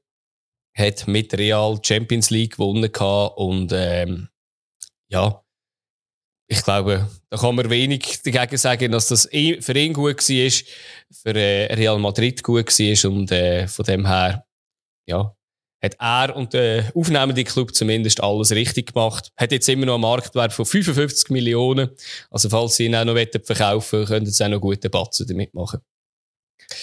hat 0.77 1.09
mit 1.09 1.35
Real 1.35 1.79
Champions 1.83 2.31
League 2.31 2.57
gewonnen 2.57 2.89
und 3.35 3.73
ähm, 3.75 4.29
ja, 5.09 5.45
ich 6.49 6.63
glaube, 6.63 7.09
da 7.31 7.37
kann 7.37 7.55
man 7.57 7.71
wenig 7.71 8.23
dagegen 8.23 8.57
sagen, 8.57 8.93
dass 8.93 9.09
das 9.09 9.29
für 9.29 9.77
ihn 9.77 9.93
gut 9.93 10.29
war, 10.29 10.51
für 11.13 11.35
äh, 11.35 11.75
Real 11.75 11.99
Madrid 11.99 12.43
gut 12.43 12.67
war 12.67 13.11
und 13.11 13.33
äh, 13.33 13.67
von 13.67 13.85
dem 13.85 14.07
her, 14.07 14.45
ja, 15.07 15.35
hat 15.83 15.97
er 15.99 16.37
und 16.37 16.53
der 16.55 16.91
aufnehmende 16.95 17.45
Club 17.45 17.75
zumindest 17.75 18.23
alles 18.23 18.53
richtig 18.53 18.95
gemacht. 18.95 19.31
Hat 19.37 19.53
jetzt 19.53 19.69
immer 19.69 19.87
noch 19.87 19.95
einen 19.95 20.03
Marktwert 20.03 20.53
von 20.53 20.65
55 20.65 21.31
Millionen. 21.31 21.91
Also 22.31 22.49
falls 22.49 22.77
sie 22.77 22.87
ihn 22.87 22.95
auch 22.95 23.05
noch 23.05 23.17
verkaufen 23.45 23.99
wollen, 23.99 24.07
können 24.07 24.27
sie 24.27 24.45
auch 24.45 24.49
noch 24.49 24.61
gute 24.61 24.89
Batzen 24.89 25.27
damit 25.27 25.53
machen. 25.55 25.81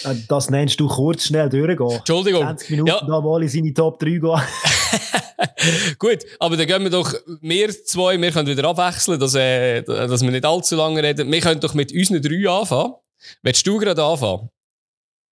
Äh, 0.04 0.16
das 0.28 0.50
nennst 0.50 0.80
du 0.80 0.88
kurz 0.88 1.26
schnell 1.26 1.50
durchgehen. 1.50 1.90
Entschuldigung. 1.90 2.42
20 2.42 2.70
Minuten 2.72 2.90
ja. 2.90 3.06
da 3.06 3.22
mal 3.22 3.42
in 3.42 3.50
seine 3.50 3.74
Top 3.74 4.00
3 4.00 4.10
gehen. 4.10 4.42
Gut, 6.00 6.20
aber 6.40 6.58
dann 6.58 6.68
gehen 6.68 6.84
wir 6.84 6.90
doch, 6.90 7.14
wir 7.42 7.70
zwei, 7.86 8.20
wir 8.20 8.32
können 8.32 8.48
wieder 8.48 8.68
abwechseln, 8.68 9.20
dass, 9.20 9.36
äh, 9.36 9.82
dass 9.82 10.22
wir 10.22 10.32
nicht 10.32 10.46
allzu 10.46 10.76
lange 10.76 11.02
reden. 11.02 11.32
Wir 11.32 11.42
können 11.42 11.60
doch 11.60 11.74
mit 11.74 11.92
unseren 11.94 12.22
drei 12.22 12.50
anfangen. 12.50 12.94
Willst 13.42 13.66
du 13.66 13.78
gerade 13.78 14.04
anfangen? 14.04 14.50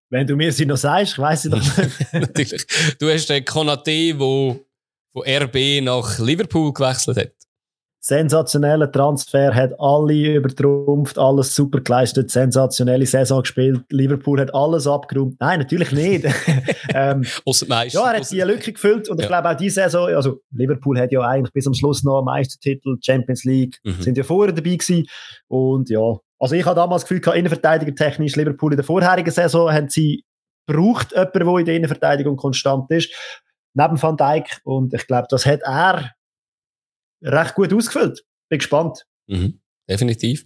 Wenn 0.10 0.28
du 0.28 0.36
mir 0.36 0.52
sie 0.52 0.66
noch 0.66 0.78
sagst, 0.78 1.14
ich 1.14 1.20
weiss 1.20 1.46
ich 1.46 1.52
doch 1.52 1.78
nicht. 1.78 2.14
Natürlich. 2.14 2.66
Du 3.00 3.10
hast 3.10 3.28
den 3.28 3.46
Konate, 3.46 3.92
der 3.92 4.18
von 4.18 5.24
RB 5.26 5.82
nach 5.82 6.20
Liverpool 6.20 6.74
gewechselt 6.74 7.18
hat 7.18 7.41
sensationeller 8.04 8.92
Transfer, 8.92 9.54
hat 9.54 9.74
alle 9.80 10.34
übertrumpft, 10.36 11.20
alles 11.20 11.56
super 11.56 11.82
geleistet, 11.82 12.32
sensationelle 12.32 13.06
Saison 13.06 13.42
gespielt. 13.42 13.84
Liverpool 13.92 14.42
hat 14.42 14.54
alles 14.56 14.88
abgeräumt. 14.88 15.40
Nein, 15.40 15.60
natürlich 15.60 15.92
nicht. 15.92 16.26
ähm, 16.96 17.24
ja, 17.46 18.12
er 18.12 18.20
hat 18.20 18.32
die 18.32 18.42
Lücke 18.42 18.74
gefüllt 18.74 19.08
und 19.08 19.20
ja. 19.20 19.24
ich 19.24 19.28
glaube 19.28 19.50
auch 19.52 19.56
diese 19.56 19.76
Saison, 19.76 20.10
also 20.10 20.42
Liverpool 20.52 21.00
hat 21.00 21.12
ja 21.12 21.22
eigentlich 21.22 21.54
bis 21.54 21.68
am 21.68 21.76
Schluss 21.76 22.04
noch 22.04 22.24
Meistertitel, 22.24 22.98
Champions 23.02 23.44
League, 23.44 23.80
mhm. 23.84 24.02
sind 24.02 24.18
ja 24.18 24.24
vorher 24.24 24.52
dabei 24.52 24.76
gewesen 24.76 25.06
und 25.48 25.92
ja, 25.92 26.18
also 26.40 26.56
ich 26.56 26.66
habe 26.66 26.76
damals 26.76 27.04
das 27.04 27.08
Gefühl 27.08 27.22
gehabt, 27.22 27.38
Innenverteidiger 27.38 27.94
technisch 27.94 28.36
Liverpool 28.36 28.74
in 28.74 28.78
der 28.78 28.86
vorherigen 28.86 29.32
Saison 29.32 29.72
haben 29.72 29.90
sie 29.90 30.24
braucht 30.66 31.12
jemanden, 31.12 31.34
der 31.34 31.58
in 31.60 31.66
der 31.66 31.76
Innenverteidigung 31.76 32.36
konstant 32.36 32.90
ist, 32.90 33.14
neben 33.76 34.02
Van 34.02 34.18
Dijk 34.18 34.60
und 34.64 34.92
ich 34.94 35.06
glaube, 35.06 35.28
das 35.30 35.46
hat 35.46 35.62
er 35.64 36.12
recht 37.22 37.56
gut 37.56 37.74
ausgefüllt. 37.74 38.24
Bin 38.50 38.60
gespannt. 38.60 39.06
Mhm, 39.28 39.60
definitiv. 39.90 40.46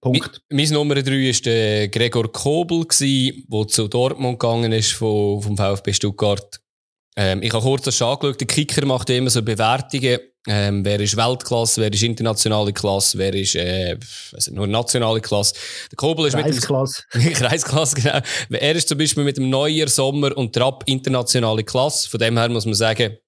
Punkt. 0.00 0.40
Mein 0.48 0.68
Nummer 0.70 0.94
3 0.94 1.10
war 1.10 1.40
der 1.44 1.88
Gregor 1.88 2.32
Kobel, 2.32 2.86
der 2.88 3.68
zu 3.68 3.88
Dortmund 3.88 4.38
gegangen 4.38 4.72
ist 4.72 4.92
vom, 4.92 5.42
vom 5.42 5.56
VfB 5.56 5.92
Stuttgart. 5.92 6.60
Ähm, 7.16 7.42
ich 7.42 7.52
habe 7.52 7.62
kurz 7.62 7.84
das 7.84 8.00
angeschaut. 8.00 8.40
Der 8.40 8.46
Kicker 8.46 8.86
macht 8.86 9.10
immer 9.10 9.28
so 9.28 9.42
Bewertungen. 9.42 10.20
Ähm, 10.48 10.82
wer 10.86 10.98
ist 11.00 11.18
Weltklasse, 11.18 11.82
wer 11.82 11.92
ist 11.92 12.02
internationale 12.02 12.72
Klasse, 12.72 13.18
wer 13.18 13.34
ist 13.34 13.54
äh, 13.56 13.98
also 14.32 14.54
nur 14.54 14.66
nationale 14.66 15.20
Klasse. 15.20 15.54
Der 15.90 15.96
Kobel 15.96 16.28
ist 16.28 16.32
Kreisklasse. 16.34 17.02
mit 17.12 17.24
dem 17.24 17.32
Kreisklasse, 17.34 17.96
genau. 17.96 18.20
Er 18.48 18.74
ist 18.74 18.88
zum 18.88 18.96
Beispiel 18.96 19.24
mit 19.24 19.36
dem 19.36 19.50
Neuer, 19.50 19.86
Sommer 19.88 20.34
und 20.34 20.54
Trapp 20.54 20.84
internationale 20.86 21.62
Klasse. 21.62 22.08
Von 22.08 22.20
dem 22.20 22.38
her 22.38 22.48
muss 22.48 22.64
man 22.64 22.72
sagen, 22.72 23.18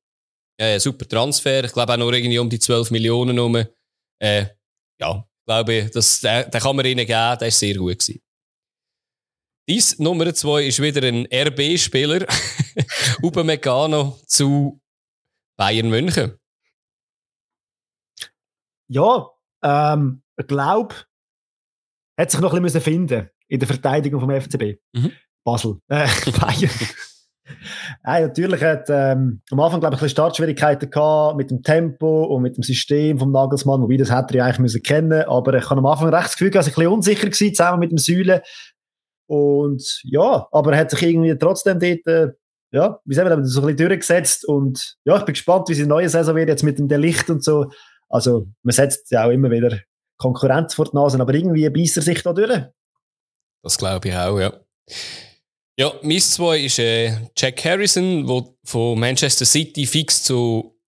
äh, 0.59 0.79
super 0.79 1.09
Transfer. 1.09 1.65
Ich 1.65 1.73
glaube 1.73 1.93
auch 1.93 1.97
noch 1.97 2.13
irgendwie 2.13 2.39
um 2.39 2.49
die 2.49 2.59
12 2.59 2.91
Millionen 2.91 3.39
rum. 3.39 3.65
Äh, 4.21 4.47
ja, 5.01 5.27
glaube, 5.47 5.91
das, 5.93 6.21
den, 6.21 6.51
den 6.51 6.61
kann 6.61 6.77
man 6.77 6.87
ihnen 6.87 7.07
geben. 7.07 7.09
Der 7.09 7.41
war 7.41 7.51
sehr 7.51 7.75
gut. 7.77 7.99
Gewesen. 7.99 8.21
Dies 9.69 9.99
Nummer 9.99 10.33
2 10.33 10.67
ist 10.67 10.83
wieder 10.83 11.07
ein 11.07 11.27
RB-Spieler. 11.27 12.27
Upamecano 13.23 14.19
zu 14.27 14.81
Bayern 15.57 15.89
München. 15.89 16.39
Ja, 18.89 19.31
ähm, 19.63 20.23
ich 20.37 20.47
glaube, 20.47 20.95
hat 22.19 22.31
sich 22.31 22.41
noch 22.41 22.53
ein 22.53 22.63
bisschen 22.63 22.81
finden 22.81 23.31
in 23.49 23.61
der 23.61 23.69
Verteidigung 23.69 24.21
vom 24.21 24.31
FCB. 24.31 24.81
Mhm. 24.93 25.13
Basel. 25.45 25.81
Äh, 25.89 26.09
Bayern. 26.41 26.71
Ja, 28.05 28.21
natürlich 28.21 28.63
hat 28.63 28.87
ähm, 28.89 29.43
am 29.51 29.61
Anfang 29.61 29.81
glaube 29.81 29.97
ich 29.97 30.03
ein 30.03 30.09
Startschwierigkeiten 30.09 30.91
gehabt 30.91 31.37
mit 31.37 31.51
dem 31.51 31.63
Tempo 31.63 32.25
und 32.25 32.43
mit 32.43 32.57
dem 32.57 32.63
System 32.63 33.19
vom 33.19 33.33
Nagelsmann, 33.33 33.83
wobei 33.83 33.97
das 33.97 34.15
hätte 34.15 34.39
er 34.39 34.45
eigentlich 34.45 34.59
müssen 34.61 34.83
kennen, 34.83 35.23
aber 35.25 35.55
ich 35.55 35.69
habe 35.69 35.79
am 35.79 35.87
Anfang 35.87 36.09
recht 36.09 36.27
das 36.27 36.33
Gefühl, 36.33 36.51
dass 36.51 36.67
ich 36.67 36.75
ein 36.75 36.77
bisschen 36.77 36.93
unsicher 36.93 37.27
war 37.27 37.33
zusammen 37.33 37.81
mit 37.81 37.91
dem 37.91 37.99
Säule 37.99 38.43
und 39.27 40.01
ja, 40.05 40.47
aber 40.53 40.73
er 40.73 40.79
hat 40.79 40.91
sich 40.91 41.03
irgendwie 41.03 41.37
trotzdem 41.37 41.79
dort 41.79 42.07
äh, 42.07 42.33
ja, 42.73 42.99
wir, 43.05 43.45
so 43.45 43.61
ein 43.61 43.67
bisschen 43.67 43.77
durchgesetzt 43.77 44.49
und 44.49 44.97
ja, 45.05 45.19
ich 45.19 45.25
bin 45.25 45.35
gespannt, 45.35 45.69
wie 45.69 45.75
sie 45.75 45.87
neue 45.87 46.09
Saison 46.09 46.35
wird 46.35 46.49
jetzt 46.49 46.63
mit 46.63 46.79
dem 46.79 46.89
Delicht 46.89 47.29
und 47.29 47.45
so. 47.45 47.71
Also 48.09 48.49
man 48.63 48.73
setzt 48.73 49.11
ja 49.11 49.27
auch 49.27 49.31
immer 49.31 49.51
wieder 49.51 49.79
Konkurrenz 50.17 50.75
vor 50.75 50.87
die 50.87 50.97
Nase, 50.97 51.21
aber 51.21 51.35
irgendwie 51.35 51.69
beißt 51.69 51.99
er 51.99 52.03
sich 52.03 52.23
da 52.23 52.33
durch. 52.33 52.63
Das 53.63 53.77
glaube 53.77 54.09
ich 54.09 54.17
auch, 54.17 54.39
ja. 54.39 54.53
Ja, 55.79 55.95
mein 56.03 56.21
zwei 56.21 56.61
ist 56.61 56.79
äh, 56.79 57.17
Jack 57.37 57.65
Harrison, 57.65 58.27
der 58.27 58.45
von 58.65 58.99
Manchester 58.99 59.47
City 59.47 59.87
fix 59.87 60.23
zu, 60.23 60.79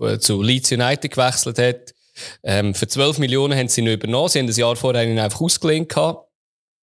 äh, 0.00 0.18
zu 0.18 0.42
Leeds 0.42 0.70
United 0.70 1.10
gewechselt 1.10 1.58
hat. 1.58 1.94
Ähm, 2.42 2.74
für 2.74 2.86
12 2.86 3.18
Millionen 3.18 3.58
haben 3.58 3.68
sie 3.68 3.80
ihn 3.80 3.86
übernommen. 3.86 4.28
Sie 4.28 4.38
haben 4.38 4.46
ein 4.46 4.54
Jahr 4.54 4.76
vorher 4.76 5.04
ihn 5.04 5.18
einfach 5.18 5.40
ausgelehnt 5.40 5.88
gehabt 5.88 6.28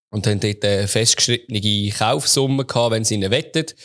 und 0.10 0.26
haben 0.26 0.40
dort 0.40 0.66
eine 0.66 0.88
festgeschrittene 0.88 1.92
Kaufsumme 1.92 2.66
gehabt, 2.66 2.92
wenn 2.92 3.04
sie 3.04 3.16
ihn 3.16 3.30
wettet. 3.30 3.76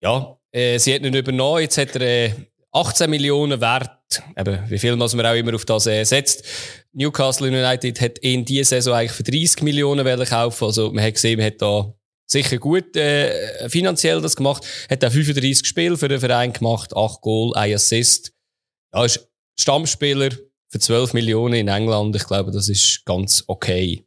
Ja, 0.00 0.36
äh, 0.50 0.78
sie 0.78 0.94
hat 0.94 1.02
ihn 1.02 1.14
übernommen. 1.14 1.62
Jetzt 1.62 1.78
hat 1.78 1.94
er 1.96 2.02
äh, 2.02 2.32
18 2.72 3.08
Millionen 3.08 3.60
Wert. 3.60 3.90
Eben, 4.36 4.58
wie 4.68 4.78
viel 4.78 4.96
man 4.96 5.08
auch 5.08 5.34
immer 5.34 5.54
auf 5.54 5.64
das 5.64 5.86
äh, 5.86 6.02
setzt. 6.04 6.44
Newcastle 6.92 7.48
United 7.48 8.00
hat 8.00 8.22
ihn 8.22 8.44
diese 8.44 8.64
Saison 8.64 8.94
eigentlich 8.94 9.12
für 9.12 9.22
30 9.22 9.62
Millionen 9.62 10.24
kaufen. 10.24 10.64
Also 10.64 10.90
man 10.90 11.04
hat 11.04 11.14
gesehen, 11.14 11.38
man 11.38 11.46
hat 11.46 11.60
da 11.60 11.94
sicher 12.30 12.58
gut 12.58 12.96
äh, 12.96 13.68
finanziell 13.68 14.20
das 14.20 14.36
gemacht. 14.36 14.64
Hat 14.90 15.04
auch 15.04 15.10
35 15.10 15.66
Spiele 15.66 15.96
für 15.96 16.08
den 16.08 16.20
Verein 16.20 16.52
gemacht, 16.52 16.94
8 16.94 17.20
Goal, 17.20 17.56
1 17.56 17.74
Assist. 17.74 18.32
Ja, 18.94 19.04
ist 19.04 19.28
Stammspieler 19.58 20.30
für 20.70 20.78
12 20.78 21.14
Millionen 21.14 21.54
in 21.54 21.68
England. 21.68 22.14
Ich 22.14 22.26
glaube, 22.26 22.50
das 22.52 22.68
ist 22.68 23.04
ganz 23.04 23.42
okay. 23.46 24.04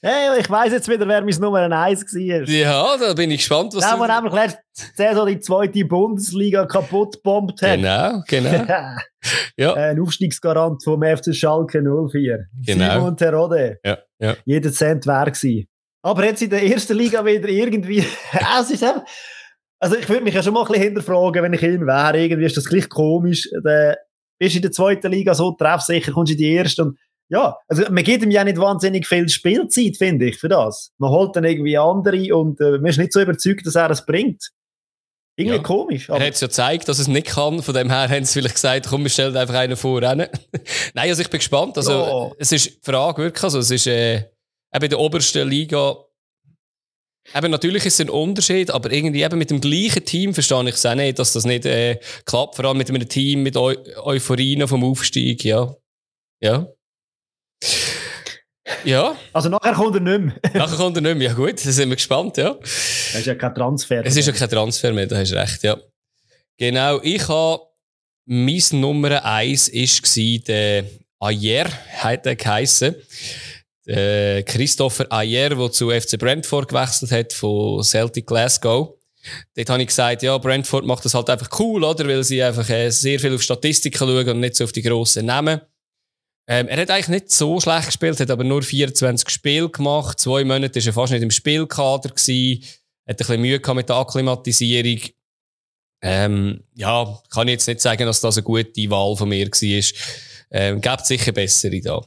Hey, 0.00 0.38
ich 0.38 0.48
weiss 0.48 0.72
jetzt 0.72 0.88
wieder, 0.88 1.08
wer 1.08 1.22
mein 1.22 1.34
Nummer 1.40 1.60
1 1.60 2.04
war. 2.04 2.48
Ja, 2.48 2.96
da 2.96 3.14
bin 3.14 3.32
ich 3.32 3.38
gespannt, 3.38 3.74
was 3.74 3.90
du... 3.90 4.06
Der, 4.06 4.14
nämlich 4.14 4.32
letzte 4.32 4.62
Saison 4.94 5.26
die 5.26 5.40
zweite 5.40 5.84
Bundesliga 5.84 6.66
kaputt 6.66 7.20
bombt 7.22 7.60
hat. 7.60 7.76
Genau, 7.76 8.22
genau. 8.28 8.64
ja. 9.56 9.74
Ein 9.74 10.00
Aufstiegsgarant 10.00 10.84
vom 10.84 11.02
FC 11.02 11.34
Schalke 11.34 11.82
04. 11.82 12.46
Genau. 12.64 12.94
Simon 12.94 13.16
Terode. 13.16 13.80
Ja, 13.84 13.98
ja. 14.20 14.36
Jeder 14.44 14.72
Cent 14.72 15.06
wert 15.06 15.34
gewesen. 15.34 15.66
Aber 16.02 16.24
jetzt 16.24 16.42
in 16.42 16.50
der 16.50 16.62
ersten 16.62 16.96
Liga 16.96 17.24
wieder 17.24 17.48
irgendwie, 17.48 17.98
es 18.60 18.70
ist 18.70 18.82
eben, 18.82 19.02
also 19.78 19.96
ich 19.96 20.08
würde 20.08 20.24
mich 20.24 20.34
ja 20.34 20.42
schon 20.42 20.54
mal 20.54 20.62
ein 20.62 20.66
bisschen 20.66 20.82
hinterfragen, 20.82 21.42
wenn 21.42 21.52
ich 21.52 21.62
ihn 21.62 21.86
wäre, 21.86 22.20
irgendwie 22.22 22.46
ist 22.46 22.56
das 22.56 22.66
gleich 22.66 22.88
komisch, 22.88 23.48
der 23.64 23.98
bist 24.38 24.56
in 24.56 24.62
der 24.62 24.72
zweiten 24.72 25.10
Liga 25.10 25.34
so 25.34 25.52
treffsicher, 25.52 26.12
kommst 26.12 26.32
in 26.32 26.38
die 26.38 26.52
erste 26.52 26.84
und 26.84 26.98
ja, 27.28 27.56
also 27.68 27.84
man 27.90 28.02
gibt 28.02 28.24
ihm 28.24 28.30
ja 28.32 28.42
nicht 28.42 28.58
wahnsinnig 28.58 29.06
viel 29.06 29.28
Spielzeit, 29.28 29.96
finde 29.96 30.26
ich, 30.26 30.38
für 30.38 30.48
das. 30.48 30.90
Man 30.98 31.10
holt 31.10 31.36
dann 31.36 31.44
irgendwie 31.44 31.78
andere 31.78 32.34
und 32.34 32.60
äh, 32.60 32.72
man 32.72 32.86
ist 32.86 32.98
nicht 32.98 33.12
so 33.12 33.20
überzeugt, 33.20 33.64
dass 33.64 33.76
er 33.76 33.88
es 33.90 34.04
bringt. 34.04 34.50
Irgendwie 35.36 35.56
ja. 35.58 35.62
komisch. 35.62 36.08
Er 36.08 36.16
hat 36.16 36.34
es 36.34 36.40
ja 36.40 36.48
gezeigt, 36.48 36.88
dass 36.88 36.98
es 36.98 37.06
nicht 37.06 37.28
kann. 37.28 37.62
Von 37.62 37.72
dem 37.72 37.88
her 37.88 38.08
haben 38.08 38.24
sie 38.24 38.40
vielleicht 38.40 38.56
gesagt, 38.56 38.88
komm, 38.90 39.04
wir 39.04 39.10
stellen 39.10 39.36
einfach 39.36 39.54
einen 39.54 39.76
vor. 39.76 40.00
Nein, 40.00 40.28
also 40.96 41.22
ich 41.22 41.30
bin 41.30 41.38
gespannt. 41.38 41.76
Also, 41.76 41.92
ja. 41.92 42.30
es 42.38 42.50
ist 42.50 42.66
die 42.66 42.78
Frage 42.82 43.22
wirklich, 43.22 43.44
also 43.44 43.60
es 43.60 43.70
ist, 43.70 43.86
äh, 43.86 44.24
eben 44.72 44.84
in 44.84 44.90
der 44.90 44.98
obersten 44.98 45.48
Liga, 45.48 45.96
eben 47.34 47.50
natürlich 47.50 47.86
ist 47.86 47.94
es 47.94 48.06
ein 48.06 48.10
Unterschied, 48.10 48.70
aber 48.70 48.90
irgendwie 48.90 49.22
eben 49.22 49.38
mit 49.38 49.50
dem 49.50 49.60
gleichen 49.60 50.04
Team 50.04 50.34
verstehe 50.34 50.68
ich 50.68 50.74
es 50.74 50.86
auch 50.86 50.94
nicht, 50.94 51.18
dass 51.18 51.32
das 51.32 51.44
nicht 51.44 51.66
äh, 51.66 51.98
klappt, 52.24 52.56
vor 52.56 52.64
allem 52.64 52.78
mit 52.78 52.88
einem 52.88 53.08
Team 53.08 53.42
mit 53.42 53.56
Eu 53.56 53.74
Euphorie 54.02 54.60
vom 54.66 54.84
Aufstieg, 54.84 55.44
ja. 55.44 55.74
Ja. 56.40 56.66
Ja. 58.84 59.16
Also 59.32 59.48
nachher 59.48 59.74
kommt 59.74 59.96
er 59.96 60.00
nicht 60.00 60.20
mehr. 60.20 60.34
nachher 60.54 60.76
kommt 60.76 60.96
er 60.96 61.02
nicht 61.02 61.16
mehr. 61.16 61.28
Ja 61.28 61.34
gut, 61.34 61.64
da 61.64 61.70
sind 61.70 61.88
wir 61.88 61.96
gespannt, 61.96 62.36
ja. 62.36 62.54
Das 62.54 63.14
ist 63.14 63.26
ja 63.26 63.34
kein 63.34 63.54
Transfer. 63.54 64.04
Es 64.04 64.16
ist 64.16 64.26
ja 64.26 64.32
kein 64.32 64.48
Transfer 64.48 64.92
mehr, 64.92 65.06
da 65.06 65.16
hast 65.16 65.32
du 65.32 65.36
recht, 65.36 65.62
ja. 65.62 65.76
Genau, 66.56 67.00
ich 67.02 67.26
habe, 67.28 67.62
mein 68.26 68.62
Nummer 68.72 69.24
1 69.24 69.72
war 69.72 70.44
der 70.46 70.84
Ayer, 71.18 71.68
hat 71.98 72.26
er 72.26 72.36
geheissen. 72.36 72.94
Christopher 74.44 75.06
Ayer, 75.10 75.50
der 75.50 75.72
zu 75.72 75.90
FC 75.90 76.18
Brentford 76.18 76.68
gewechselt 76.68 77.10
hat, 77.12 77.32
von 77.32 77.82
Celtic 77.82 78.26
Glasgow. 78.26 78.96
Dort 79.54 79.70
habe 79.70 79.82
ich 79.82 79.88
gesagt, 79.88 80.22
ja, 80.22 80.38
Brentford 80.38 80.86
macht 80.86 81.04
das 81.04 81.14
halt 81.14 81.28
einfach 81.28 81.58
cool, 81.58 81.84
oder? 81.84 82.06
Weil 82.06 82.24
sie 82.24 82.42
einfach 82.42 82.68
äh, 82.70 82.90
sehr 82.90 83.20
viel 83.20 83.34
auf 83.34 83.42
Statistiken 83.42 83.98
schauen 83.98 84.28
und 84.28 84.40
nicht 84.40 84.56
so 84.56 84.64
auf 84.64 84.72
die 84.72 84.82
grossen 84.82 85.26
Namen. 85.26 85.60
Ähm, 86.48 86.68
er 86.68 86.80
hat 86.80 86.90
eigentlich 86.90 87.08
nicht 87.08 87.30
so 87.30 87.60
schlecht 87.60 87.86
gespielt, 87.86 88.18
hat 88.18 88.30
aber 88.30 88.44
nur 88.44 88.62
24 88.62 89.28
Spiele 89.28 89.68
gemacht. 89.68 90.18
Zwei 90.18 90.44
Monate 90.44 90.80
war 90.80 90.86
er 90.86 90.92
fast 90.92 91.12
nicht 91.12 91.22
im 91.22 91.30
Spielkader. 91.30 92.08
Gewesen. 92.08 92.64
Hat 93.06 93.14
ein 93.14 93.16
bisschen 93.16 93.40
Mühe 93.40 93.60
gehabt 93.60 93.76
mit 93.76 93.88
der 93.88 93.96
Akklimatisierung. 93.96 95.00
Ähm, 96.02 96.64
ja, 96.74 97.20
kann 97.30 97.48
ich 97.48 97.52
jetzt 97.52 97.68
nicht 97.68 97.80
sagen, 97.80 98.06
dass 98.06 98.20
das 98.20 98.38
eine 98.38 98.44
gute 98.44 98.90
Wahl 98.90 99.16
von 99.16 99.28
mir 99.28 99.46
war. 99.46 100.00
Ähm, 100.52 100.80
gibt 100.80 101.06
sicher 101.06 101.32
bessere 101.32 101.80
da. 101.80 102.00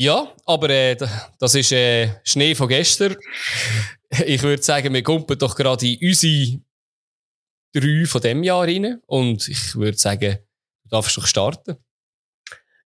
Ja, 0.00 0.32
aber 0.46 0.70
äh, 0.70 0.96
das 1.40 1.54
ist 1.56 1.72
äh, 1.72 2.20
Schnee 2.22 2.54
von 2.54 2.68
gestern. 2.68 3.16
ich 4.26 4.40
würde 4.44 4.62
sagen, 4.62 4.94
wir 4.94 5.02
kumpen 5.02 5.36
doch 5.36 5.56
gerade 5.56 5.88
in 5.88 6.08
unsere 6.08 6.60
drei 7.72 8.06
von 8.06 8.20
dem 8.20 8.44
Jahr 8.44 8.62
rein. 8.62 9.00
Und 9.06 9.48
ich 9.48 9.74
würde 9.74 9.98
sagen, 9.98 10.38
du 10.84 10.88
darfst 10.88 11.16
doch 11.16 11.26
starten. 11.26 11.78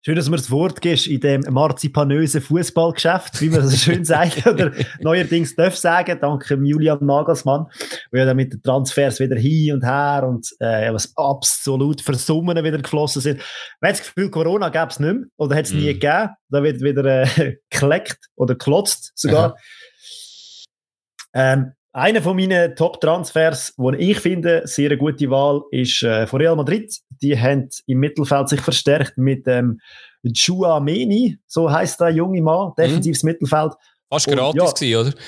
Schön, 0.05 0.17
dass 0.17 0.25
du 0.25 0.33
mir 0.33 0.37
das 0.37 0.51
Wort 0.51 0.81
gibst 0.81 1.07
in 1.07 1.21
dem 1.21 1.43
marzipanösen 1.49 2.41
Fußballgeschäft, 2.41 3.41
wie 3.41 3.51
man 3.51 3.61
das 3.61 3.81
schön 3.81 4.05
sagt, 4.05 4.45
oder 4.49 4.73
neuerdings 5.01 5.55
darf 5.55 5.77
sagen, 5.77 6.19
danke 6.21 6.55
Julian 6.55 7.07
Nagelsmann, 7.07 7.67
wo 8.11 8.17
ja 8.17 8.25
dann 8.25 8.37
mit 8.37 8.53
den 8.53 8.61
Transfers 8.65 9.21
wieder 9.21 9.37
hin 9.37 9.75
und 9.75 9.85
her 9.85 10.25
und 10.27 10.49
äh, 10.59 10.93
was 10.93 11.13
absolut 11.17 12.01
Versummen 12.01 12.57
wieder 12.65 12.79
geflossen 12.79 13.23
sind. 13.23 13.41
Hat 13.81 13.93
das 13.93 14.03
Gefühl, 14.03 14.29
Corona 14.29 14.71
gäbe 14.71 14.89
es 14.89 14.99
nicht 14.99 15.15
mehr, 15.15 15.25
oder 15.37 15.55
hat 15.55 15.67
es 15.67 15.73
mm. 15.73 15.77
nie 15.77 15.87
gegeben. 15.87 16.31
Da 16.49 16.63
wird 16.65 16.81
wieder 16.81 17.05
äh, 17.05 17.59
gekleckt 17.71 18.19
oder 18.35 18.57
klotzt 18.57 19.13
sogar. 19.15 19.57
Ähm, 21.33 21.75
einer 21.93 22.23
von 22.23 22.37
meinen 22.37 22.75
Top-Transfers, 22.75 23.75
den 23.77 23.95
ich 23.99 24.19
finde, 24.21 24.63
sehr 24.65 24.91
eine 24.91 24.99
gute 24.99 25.31
Wahl, 25.31 25.63
ist 25.71 26.03
äh, 26.03 26.27
von 26.27 26.41
Real 26.41 26.57
Madrid. 26.57 26.95
Die 27.23 27.39
haben 27.39 27.69
im 27.87 27.99
Mittelfeld 27.99 28.49
sich 28.49 28.61
verstärkt 28.61 29.19
mit 29.19 29.47
dem 29.47 29.79
ähm, 30.25 30.33
Chouameni, 30.33 31.39
so 31.47 31.71
heißt 31.71 32.01
der 32.01 32.11
junge 32.11 32.41
Mann, 32.41 32.69
mhm. 32.69 32.83
defensives 32.83 33.23
mhm. 33.23 33.31
Mittelfeld. 33.31 33.73
Fast 34.11 34.27
gratis 34.27 34.63
ja, 34.63 34.73
gewesen, 34.73 35.01
oder? 35.01 35.23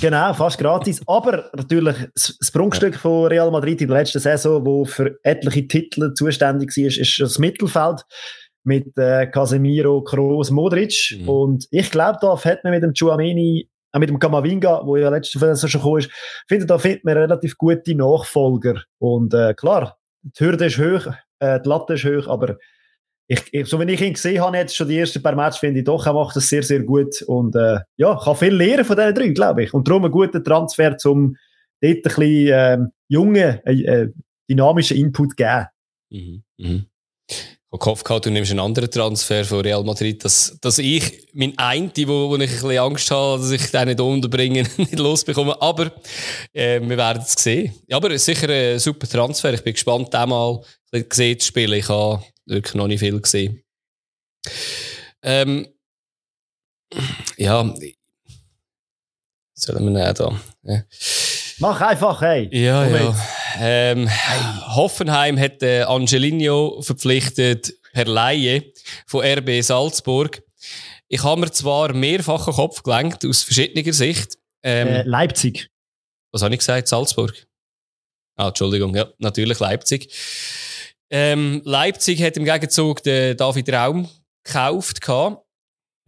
Genau, 0.00 0.34
fast 0.34 0.58
gratis. 0.58 1.00
Aber 1.06 1.50
natürlich 1.54 1.96
das 2.14 2.50
Prunkstück 2.52 2.96
von 2.96 3.26
Real 3.26 3.50
Madrid 3.50 3.80
in 3.80 3.88
der 3.88 3.98
letzten 3.98 4.20
Saison, 4.20 4.64
wo 4.64 4.84
für 4.84 5.18
etliche 5.22 5.68
Titel 5.68 6.14
zuständig 6.14 6.76
war, 6.76 6.86
ist 6.86 7.20
das 7.20 7.38
Mittelfeld 7.38 8.02
mit 8.64 8.96
äh, 8.98 9.26
Casemiro, 9.28 10.02
Kroos, 10.02 10.50
Modric. 10.50 11.16
Mhm. 11.18 11.28
Und 11.28 11.66
ich 11.70 11.90
glaube, 11.90 12.18
da 12.20 12.36
hat 12.42 12.64
man 12.64 12.72
mit 12.72 12.82
dem 12.82 12.94
Chouameni 12.94 13.68
auch 13.96 14.00
mit 14.00 14.10
dem 14.10 14.18
Kamavinga, 14.18 14.82
wo 14.84 14.96
ja 14.96 15.08
letzte 15.08 15.38
Saison 15.38 15.68
schon 15.68 15.80
gekommen 15.80 15.98
ist, 15.98 16.10
finde 16.48 16.66
da 16.66 16.78
findet 16.78 17.04
man 17.04 17.16
relativ 17.16 17.56
gute 17.56 17.94
Nachfolger. 17.94 18.82
Und 18.98 19.34
äh, 19.34 19.54
klar, 19.54 19.96
die 20.22 20.44
Hürde 20.44 20.66
ist 20.66 20.78
hoch, 20.78 21.12
äh, 21.40 21.60
die 21.60 21.68
Latte 21.68 21.94
ist 21.94 22.04
hoch, 22.04 22.28
aber 22.28 22.56
ich, 23.28 23.42
ich, 23.50 23.66
so 23.66 23.78
wenn 23.78 23.88
ich 23.88 24.00
ihn 24.00 24.12
gesehen 24.12 24.40
habe, 24.40 24.56
jetzt 24.56 24.76
schon 24.76 24.88
die 24.88 24.98
ersten 24.98 25.22
paar 25.22 25.34
Matches, 25.34 25.58
finde 25.58 25.80
ich 25.80 25.84
doch, 25.84 26.06
er 26.06 26.12
macht 26.12 26.36
das 26.36 26.48
sehr, 26.48 26.62
sehr 26.62 26.84
gut. 26.84 27.22
Und 27.22 27.56
äh, 27.56 27.80
ja, 27.96 28.16
kann 28.22 28.36
viel 28.36 28.54
lernen 28.54 28.84
von 28.84 28.96
diesen 28.96 29.14
drei, 29.14 29.28
glaube 29.28 29.64
ich. 29.64 29.74
Und 29.74 29.88
darum 29.88 30.04
ein 30.04 30.12
guter 30.12 30.44
Transfer, 30.44 30.96
um 31.06 31.36
dort 31.80 31.96
ein 31.96 32.02
bisschen 32.02 32.48
äh, 32.48 32.78
jungen, 33.08 33.66
äh, 33.66 34.08
dynamischen 34.48 34.96
Input 34.96 35.30
zu 35.30 35.36
geben. 35.36 35.66
Mhm. 36.10 36.42
Mhm 36.58 36.86
im 37.72 37.78
Kopf 37.78 38.04
gehabt, 38.04 38.26
du 38.26 38.30
nimmst 38.30 38.50
einen 38.50 38.60
anderen 38.60 38.90
Transfer 38.90 39.44
von 39.44 39.60
Real 39.60 39.82
Madrid, 39.82 40.24
dass, 40.24 40.56
dass 40.60 40.78
ich, 40.78 41.28
mein 41.32 41.56
Einti, 41.58 42.06
wo, 42.06 42.30
wo 42.30 42.36
ich 42.36 42.42
ein 42.42 42.54
bisschen 42.54 42.78
Angst 42.78 43.10
habe, 43.10 43.40
dass 43.40 43.50
ich 43.50 43.70
den 43.70 43.88
nicht 43.88 44.00
unterbringe, 44.00 44.62
nicht 44.76 44.98
losbekomme. 44.98 45.60
Aber 45.60 45.92
äh, 46.52 46.80
wir 46.80 46.96
werden 46.96 47.22
es 47.22 47.32
sehen. 47.32 47.74
Ja, 47.88 47.96
aber 47.96 48.16
sicher 48.18 48.48
ein 48.48 48.78
super 48.78 49.08
Transfer. 49.08 49.52
Ich 49.52 49.62
bin 49.62 49.74
gespannt, 49.74 50.14
den 50.14 50.28
mal 50.28 50.60
gesehen 50.90 51.38
zu 51.38 51.48
spielen. 51.48 51.72
Ich 51.72 51.88
habe 51.88 52.22
wirklich 52.46 52.74
noch 52.74 52.86
nicht 52.86 53.00
viel 53.00 53.20
gesehen. 53.20 53.62
Ähm, 55.22 55.66
ja, 57.36 57.74
sollen 59.54 59.84
wir 59.84 60.04
nicht 60.04 60.20
da? 60.20 60.40
Ja. 60.62 60.84
Mach 61.58 61.80
einfach, 61.80 62.20
hey. 62.20 62.48
Ja, 62.52 62.84
Moment. 62.84 63.04
ja. 63.04 63.35
Ähm, 63.58 64.08
Hoffenheim 64.74 65.38
hat 65.38 65.62
äh, 65.62 65.82
Angelino 65.82 66.80
verpflichtet 66.82 67.74
per 67.92 68.06
Laie 68.06 68.72
von 69.06 69.24
RB 69.24 69.62
Salzburg. 69.62 70.42
Ich 71.08 71.22
habe 71.22 71.40
mir 71.40 71.50
zwar 71.50 71.92
mehrfach 71.92 72.44
den 72.44 72.54
Kopf 72.54 72.82
gelenkt, 72.82 73.24
aus 73.24 73.42
verschiedener 73.42 73.92
Sicht. 73.92 74.38
Ähm, 74.62 74.88
äh, 74.88 75.02
Leipzig. 75.02 75.70
Was 76.32 76.42
habe 76.42 76.54
ich 76.54 76.58
gesagt? 76.58 76.88
Salzburg? 76.88 77.46
Ah, 78.36 78.48
Entschuldigung, 78.48 78.94
ja, 78.94 79.08
natürlich 79.18 79.58
Leipzig. 79.58 80.12
Ähm, 81.08 81.62
Leipzig 81.64 82.22
hat 82.22 82.36
im 82.36 82.44
Gegenzug 82.44 83.02
den 83.02 83.36
David 83.36 83.72
Raum 83.72 84.08
gekauft. 84.44 84.98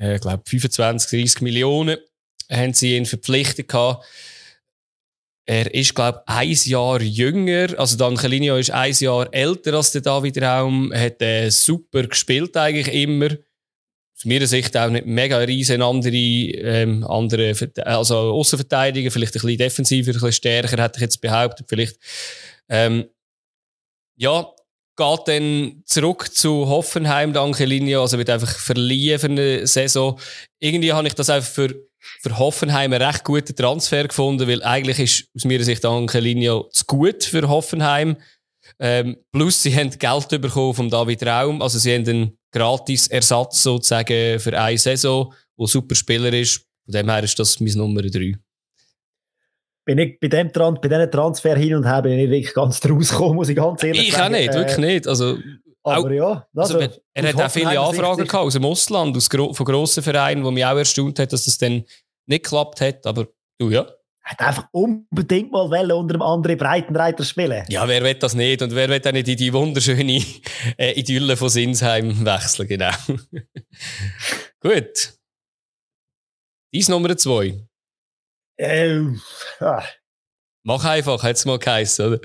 Äh, 0.00 0.16
ich 0.16 0.20
glaube, 0.20 0.42
25, 0.44 1.10
30 1.10 1.40
Millionen 1.42 1.98
haben 2.50 2.74
sie 2.74 2.96
ihn 2.96 3.06
verpflichtet. 3.06 3.68
Gehabt. 3.68 4.04
Er 5.50 5.72
ist, 5.72 5.94
glaube 5.94 6.22
ich, 6.28 6.34
ein 6.34 6.70
Jahr 6.70 7.00
jünger. 7.00 7.68
Also, 7.78 7.96
Dan 7.96 8.18
Angelino 8.18 8.56
ist 8.56 8.70
ein 8.70 8.92
Jahr 8.92 9.32
älter 9.32 9.72
als 9.72 9.92
der 9.92 10.02
David 10.02 10.42
Raum. 10.42 10.92
Hat 10.94 11.22
äh, 11.22 11.48
super 11.48 12.02
gespielt 12.02 12.54
eigentlich 12.54 12.94
immer. 12.94 13.30
Aus 14.14 14.26
meiner 14.26 14.46
Sicht 14.46 14.76
auch 14.76 14.90
nicht 14.90 15.06
mega 15.06 15.38
riesen 15.38 15.80
andere, 15.80 16.14
ähm, 16.14 17.02
andere 17.02 17.54
also 17.82 18.14
Außenverteidiger, 18.34 19.10
vielleicht 19.10 19.36
ein 19.36 19.40
bisschen 19.40 19.56
defensiver, 19.56 20.10
ein 20.10 20.12
bisschen 20.12 20.32
stärker, 20.32 20.82
hätte 20.82 20.98
ich 20.98 21.02
jetzt 21.02 21.20
behauptet. 21.22 21.64
Vielleicht, 21.66 21.96
ähm, 22.68 23.06
ja, 24.16 24.52
geht 24.96 25.20
dann 25.28 25.82
zurück 25.86 26.30
zu 26.30 26.68
Hoffenheim, 26.68 27.32
der 27.32 27.40
Angelino. 27.40 28.02
Also, 28.02 28.18
wird 28.18 28.28
einfach 28.28 28.54
verliehen 28.54 29.18
für 29.18 29.28
eine 29.28 29.66
Saison. 29.66 30.20
Irgendwie 30.58 30.92
habe 30.92 31.08
ich 31.08 31.14
das 31.14 31.30
einfach 31.30 31.50
für 31.50 31.87
für 32.20 32.38
Hoffenheim 32.38 32.92
einen 32.92 33.02
recht 33.02 33.24
guten 33.24 33.54
Transfer 33.54 34.06
gefunden, 34.06 34.48
weil 34.48 34.62
eigentlich 34.62 34.98
ist 34.98 35.28
aus 35.34 35.44
meiner 35.44 35.64
Sicht 35.64 35.84
Angelino 35.84 36.68
zu 36.72 36.84
gut 36.86 37.24
für 37.24 37.48
Hoffenheim. 37.48 38.16
Ähm, 38.78 39.16
plus 39.32 39.62
sie 39.62 39.74
haben 39.74 39.90
Geld 39.90 40.28
bekommen 40.40 40.74
vom 40.74 40.90
David 40.90 41.26
Raum, 41.26 41.62
also 41.62 41.78
sie 41.78 41.94
haben 41.94 42.08
einen 42.08 42.38
gratis 42.52 43.08
Ersatz 43.08 43.62
sozusagen 43.62 44.38
für 44.38 44.58
eine 44.58 44.78
Saison, 44.78 45.32
wo 45.56 45.66
super 45.66 45.94
Spieler 45.94 46.32
ist. 46.32 46.64
Von 46.84 46.92
dem 46.92 47.10
her 47.10 47.22
ist 47.22 47.38
das 47.38 47.60
mein 47.60 47.72
Nummer 47.72 48.02
3. 48.02 48.34
Bin 49.84 49.98
ich 49.98 50.20
bei 50.20 50.28
dem 50.28 50.52
Trans 50.52 50.78
bei 50.82 50.88
diesen 50.88 51.10
Transfer 51.10 51.56
hin 51.56 51.74
und 51.74 51.84
her 51.84 52.02
bin 52.02 52.12
ich 52.12 52.18
nicht 52.18 52.30
wirklich 52.30 52.54
ganz 52.54 52.80
draus 52.80 53.10
gekommen, 53.10 53.36
muss 53.36 53.48
ich 53.48 53.56
ganz 53.56 53.82
ehrlich 53.82 54.08
ich 54.08 54.14
sagen. 54.14 54.34
Ich 54.34 54.50
auch 54.50 54.54
nicht, 54.54 54.54
wirklich 54.54 54.78
nicht. 54.78 55.08
Also, 55.08 55.38
aber 55.88 56.06
auch, 56.06 56.10
ja, 56.10 56.46
also, 56.54 56.78
also 56.78 57.00
er 57.14 57.28
hat 57.28 57.40
auch 57.40 57.50
viele 57.50 57.80
Anfragen 57.80 58.26
gehabt 58.26 58.44
aus 58.44 58.52
dem 58.52 58.64
Ausland, 58.64 59.16
aus 59.16 59.28
gro 59.28 59.52
von 59.52 59.66
grossen 59.66 60.02
Vereinen, 60.02 60.44
wo 60.44 60.50
mich 60.50 60.64
auch 60.64 60.76
erstaunt 60.76 61.18
hat, 61.18 61.32
dass 61.32 61.44
das 61.44 61.58
dann 61.58 61.84
nicht 62.26 62.44
geklappt 62.44 62.80
hat. 62.80 63.06
Aber 63.06 63.28
du, 63.58 63.70
ja. 63.70 63.86
Er 64.24 64.32
hat 64.32 64.40
einfach 64.40 64.68
unbedingt 64.72 65.52
mal 65.52 65.70
Welle 65.70 65.96
unter 65.96 66.14
einem 66.14 66.22
anderen 66.22 66.58
Breitenreiter 66.58 67.24
spielen. 67.24 67.64
Ja, 67.68 67.88
wer 67.88 68.02
will 68.02 68.14
das 68.14 68.34
nicht? 68.34 68.60
Und 68.60 68.74
wer 68.74 68.88
will 68.88 69.00
auch 69.02 69.12
nicht 69.12 69.28
in 69.28 69.36
die 69.36 69.52
wunderschöne 69.52 70.22
äh, 70.76 70.92
Idylle 71.00 71.36
von 71.36 71.48
Sinsheim 71.48 72.24
wechseln, 72.26 72.68
genau. 72.68 72.90
Gut. 74.60 75.14
Dies 76.74 76.88
Nummer 76.88 77.16
zwei. 77.16 77.66
Äh, 78.58 79.00
ah. 79.60 79.82
Mach 80.64 80.84
einfach, 80.84 81.22
hat 81.22 81.36
es 81.36 81.46
mal 81.46 81.58
geheißen, 81.58 82.06
oder? 82.06 82.20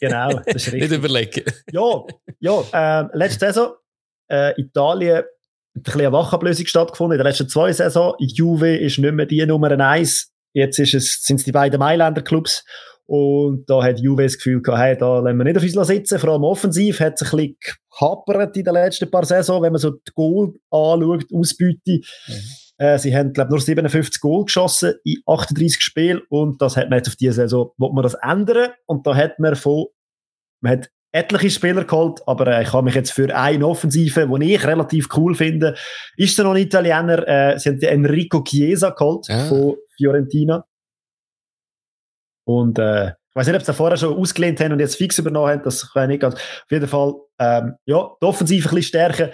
Genau, 0.00 0.40
das 0.46 0.54
ist 0.54 0.66
richtig. 0.72 0.90
Nicht 0.90 0.98
überlegen. 0.98 1.44
ja, 1.72 2.04
ja 2.40 3.02
äh, 3.02 3.08
letzte 3.12 3.46
Saison 3.46 3.74
äh, 4.28 4.60
Italien 4.60 5.24
hat 5.86 5.94
eine 5.94 6.12
Wachablösung 6.12 6.66
stattgefunden. 6.66 7.18
In 7.18 7.18
den 7.18 7.26
letzten 7.26 7.48
zwei 7.48 7.72
Saison. 7.72 8.14
Juve 8.18 8.76
ist 8.76 8.98
nicht 8.98 9.14
mehr 9.14 9.26
die 9.26 9.44
Nummer 9.44 9.70
eins. 9.78 10.32
Jetzt 10.52 10.78
es, 10.78 10.90
sind 11.22 11.40
es 11.40 11.44
die 11.44 11.52
beiden 11.52 11.78
Mailänder 11.78 12.22
Clubs. 12.22 12.64
Und 13.06 13.68
da 13.68 13.82
hat 13.82 14.00
Juve 14.00 14.22
das 14.22 14.36
Gefühl 14.36 14.62
gehabt, 14.62 14.80
hey, 14.80 14.96
da 14.96 15.18
lassen 15.18 15.36
wir 15.36 15.44
nicht 15.44 15.56
auf 15.56 15.62
uns 15.62 15.88
sitzen. 15.88 16.18
Vor 16.18 16.30
allem 16.30 16.44
offensiv 16.44 17.00
hat 17.00 17.20
es 17.20 17.32
ein 17.32 17.36
bisschen 17.36 17.56
gehapert 17.90 18.56
in 18.56 18.64
den 18.64 18.74
letzten 18.74 19.10
paar 19.10 19.24
Saison, 19.24 19.62
wenn 19.62 19.72
man 19.72 19.80
so 19.80 19.90
die 19.90 20.12
Goal 20.14 20.54
anschaut, 20.70 21.26
Ausbeute. 21.34 21.80
Mhm. 21.86 22.63
Äh, 22.78 22.98
sie 22.98 23.16
haben, 23.16 23.32
glaube 23.32 23.50
nur 23.50 23.60
57 23.60 24.20
Goal 24.20 24.44
geschossen 24.44 24.94
in 25.04 25.22
38 25.26 25.80
Spielen 25.80 26.22
und 26.28 26.60
das 26.60 26.76
hat 26.76 26.90
man 26.90 26.98
jetzt 26.98 27.08
auf 27.08 27.16
diese 27.16 27.34
Saison, 27.34 27.70
wo 27.76 27.92
man 27.92 28.02
das 28.02 28.14
ändern 28.14 28.72
und 28.86 29.06
da 29.06 29.14
hat 29.14 29.38
man 29.38 29.54
von, 29.54 29.86
man 30.60 30.72
hat 30.72 30.90
etliche 31.12 31.50
Spieler 31.50 31.84
geholt, 31.84 32.20
aber 32.26 32.48
äh, 32.48 32.62
ich 32.62 32.72
habe 32.72 32.84
mich 32.84 32.96
jetzt 32.96 33.12
für 33.12 33.34
eine 33.34 33.66
Offensive, 33.66 34.28
die 34.40 34.54
ich 34.54 34.66
relativ 34.66 35.08
cool 35.16 35.34
finde, 35.36 35.76
ist 36.16 36.36
er 36.38 36.44
noch 36.44 36.52
ein 36.52 36.62
Italiener, 36.62 37.26
äh, 37.28 37.58
sie 37.58 37.70
haben 37.70 37.80
Enrico 37.80 38.42
Chiesa 38.42 38.90
geholt 38.90 39.28
ja. 39.28 39.44
von 39.44 39.76
Fiorentina. 39.96 40.64
Und 42.46 42.78
äh, 42.80 43.10
ich 43.10 43.36
weiß 43.36 43.46
nicht, 43.46 43.56
ob 43.56 43.64
sie 43.64 43.72
vorher 43.72 43.96
schon 43.96 44.16
ausgelehnt 44.16 44.60
haben 44.60 44.72
und 44.72 44.80
jetzt 44.80 44.96
fix 44.96 45.18
übernommen 45.18 45.50
haben, 45.50 45.62
das 45.62 45.92
kann 45.92 46.04
ich 46.04 46.14
nicht 46.14 46.20
ganz. 46.20 46.34
Auf 46.34 46.70
jeden 46.70 46.88
Fall, 46.88 47.14
ähm, 47.38 47.74
ja, 47.84 48.10
die 48.20 48.26
Offensive 48.26 48.68
ein 48.68 48.74
bisschen 48.74 48.88
stärker. 48.88 49.30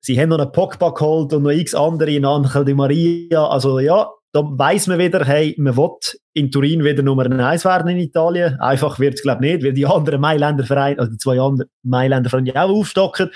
Sie 0.00 0.18
haben 0.20 0.30
noch 0.30 0.38
einen 0.38 0.52
Pogba 0.52 0.90
geholt 0.90 1.32
und 1.32 1.42
noch 1.42 1.50
x 1.50 1.74
andere, 1.74 2.10
in 2.10 2.24
Angel 2.24 2.64
Di 2.64 2.74
Maria. 2.74 3.46
Also 3.46 3.78
ja, 3.80 4.08
da 4.32 4.42
weiss 4.44 4.86
man 4.86 4.98
wieder, 4.98 5.24
hey, 5.24 5.54
man 5.58 5.76
will 5.76 5.90
in 6.34 6.50
Turin 6.50 6.84
wieder 6.84 7.02
Nummer 7.02 7.30
1 7.30 7.64
werden 7.64 7.88
in 7.88 7.98
Italien. 7.98 8.58
Einfach 8.60 8.98
wird 8.98 9.14
es, 9.14 9.22
glaube 9.22 9.44
ich, 9.44 9.54
nicht, 9.54 9.64
weil 9.64 9.72
die 9.72 9.86
anderen 9.86 10.20
Mailänder 10.20 10.64
Vereine, 10.64 10.98
also 11.00 11.12
die 11.12 11.18
zwei 11.18 11.40
anderen 11.40 11.70
Mailänder 11.82 12.30
Vereine 12.30 12.54
auch 12.54 12.70
aufstocken. 12.70 13.30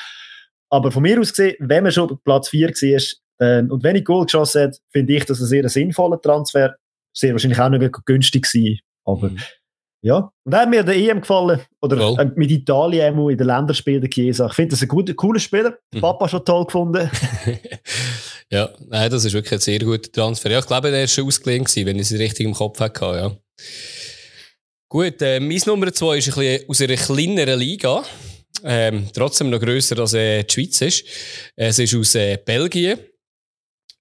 Aber 0.70 0.90
von 0.90 1.02
mir 1.02 1.20
aus 1.20 1.30
gesehen, 1.30 1.56
wenn 1.60 1.82
man 1.82 1.92
schon 1.92 2.18
Platz 2.24 2.48
4 2.48 2.68
war 2.68 3.46
äh, 3.46 3.62
und 3.62 3.84
wenig 3.84 4.04
Goal 4.04 4.24
geschossen 4.24 4.62
hat, 4.62 4.78
finde 4.90 5.14
ich 5.14 5.24
das 5.24 5.40
ein 5.40 5.46
sehr 5.46 5.68
sinnvoller 5.68 6.20
Transfer. 6.20 6.76
Sehr 7.12 7.32
wahrscheinlich 7.32 7.60
auch 7.60 7.68
nicht 7.68 7.92
günstig 8.06 8.50
gewesen. 8.50 8.80
Aber 9.04 9.30
mhm. 9.30 9.38
Ja. 10.04 10.30
Und 10.44 10.52
er 10.52 10.60
hat 10.60 10.70
mir 10.70 10.82
der 10.82 10.96
EM 10.96 11.20
gefallen. 11.20 11.60
Oder 11.80 12.10
cool. 12.10 12.20
äh, 12.20 12.30
mit 12.36 12.50
Italien 12.50 13.18
in 13.18 13.36
den 13.36 13.46
Länderspielen 13.46 14.00
der 14.00 14.10
Chiesa. 14.10 14.46
Ich 14.46 14.52
finde 14.52 14.70
das 14.72 14.82
ein 14.82 14.88
guter, 14.88 15.14
cooler 15.14 15.40
Spieler. 15.40 15.76
Mhm. 15.92 16.00
Papa 16.00 16.28
schon 16.28 16.44
toll 16.44 16.64
gefunden. 16.66 17.10
Ja, 18.50 18.70
nein, 18.86 19.10
das 19.10 19.24
ist 19.24 19.32
wirklich 19.32 19.54
ein 19.54 19.58
sehr 19.58 19.78
guter 19.80 20.12
Transfer. 20.12 20.50
Ja, 20.50 20.58
ich 20.60 20.66
glaube, 20.66 20.90
der 20.90 21.00
war 21.00 21.08
schon 21.08 21.26
ausgelehnt 21.26 21.66
gewesen, 21.66 21.86
wenn 21.86 21.96
ich 21.96 22.12
es 22.12 22.18
richtig 22.18 22.46
im 22.46 22.52
Kopf 22.52 22.78
hatte, 22.78 23.04
ja. 23.04 23.36
Gut, 24.88 25.20
äh, 25.22 25.40
mein 25.40 25.60
Nummer 25.66 25.92
zwei 25.92 26.18
ist 26.18 26.28
ein 26.28 26.34
bisschen 26.34 26.68
aus 26.68 26.80
einer 26.80 26.94
kleineren 26.94 27.58
Liga. 27.58 28.04
Ähm, 28.62 29.08
trotzdem 29.12 29.50
noch 29.50 29.58
grösser 29.58 29.98
als 29.98 30.14
äh, 30.14 30.44
die 30.44 30.52
Schweiz 30.52 30.80
ist. 30.82 31.04
Es 31.56 31.78
ist 31.78 31.94
aus 31.94 32.14
äh, 32.14 32.36
Belgien. 32.36 33.00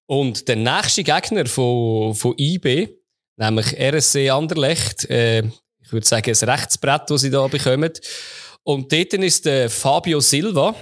Und 0.05 0.47
der 0.47 0.57
nächste 0.57 1.03
Gegner 1.03 1.47
von, 1.47 2.13
von 2.13 2.35
IB, 2.37 2.89
nämlich 3.37 3.79
RSC 3.79 4.29
Anderlecht, 4.29 5.09
äh, 5.09 5.43
ich 5.83 5.91
würde 5.91 6.07
sagen, 6.07 6.31
ein 6.31 6.49
Rechtsbrett, 6.49 7.09
das 7.09 7.21
sie 7.21 7.29
da 7.29 7.47
bekommen. 7.47 7.91
Und 8.63 8.91
dort 8.91 9.13
ist 9.13 9.45
der 9.45 9.69
Fabio 9.69 10.19
Silva, 10.19 10.75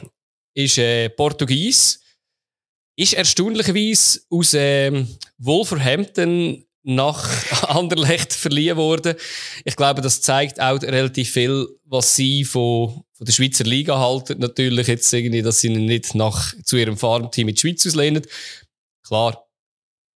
ist 0.54 0.78
äh, 0.78 1.10
Portugies, 1.10 2.02
ist 2.96 3.14
erstaunlicherweise 3.14 4.22
aus 4.30 4.54
ähm, 4.54 5.08
Wolverhampton 5.38 6.66
nach 6.84 7.28
Anderlecht 7.70 8.34
verliehen 8.34 8.78
worden. 8.78 9.16
Ich 9.66 9.76
glaube, 9.76 10.02
das 10.02 10.22
zeigt 10.22 10.60
auch 10.60 10.82
relativ 10.82 11.32
viel, 11.32 11.68
was 11.86 12.16
sie 12.16 12.44
von, 12.44 13.04
von 13.14 13.26
der 13.26 13.32
Schweizer 13.32 13.64
Liga 13.64 13.98
halten. 13.98 14.40
Natürlich 14.40 14.88
jetzt 14.88 15.12
irgendwie, 15.14 15.42
dass 15.42 15.62
sie 15.62 15.70
nicht 15.70 16.16
nach, 16.16 16.54
zu 16.64 16.78
ihrem 16.78 16.98
Farmteam 16.98 17.50
in 17.50 17.56
die 17.56 17.62
Schweiz 17.62 17.86
auslehnen. 17.86 18.26
Klar, 19.06 19.48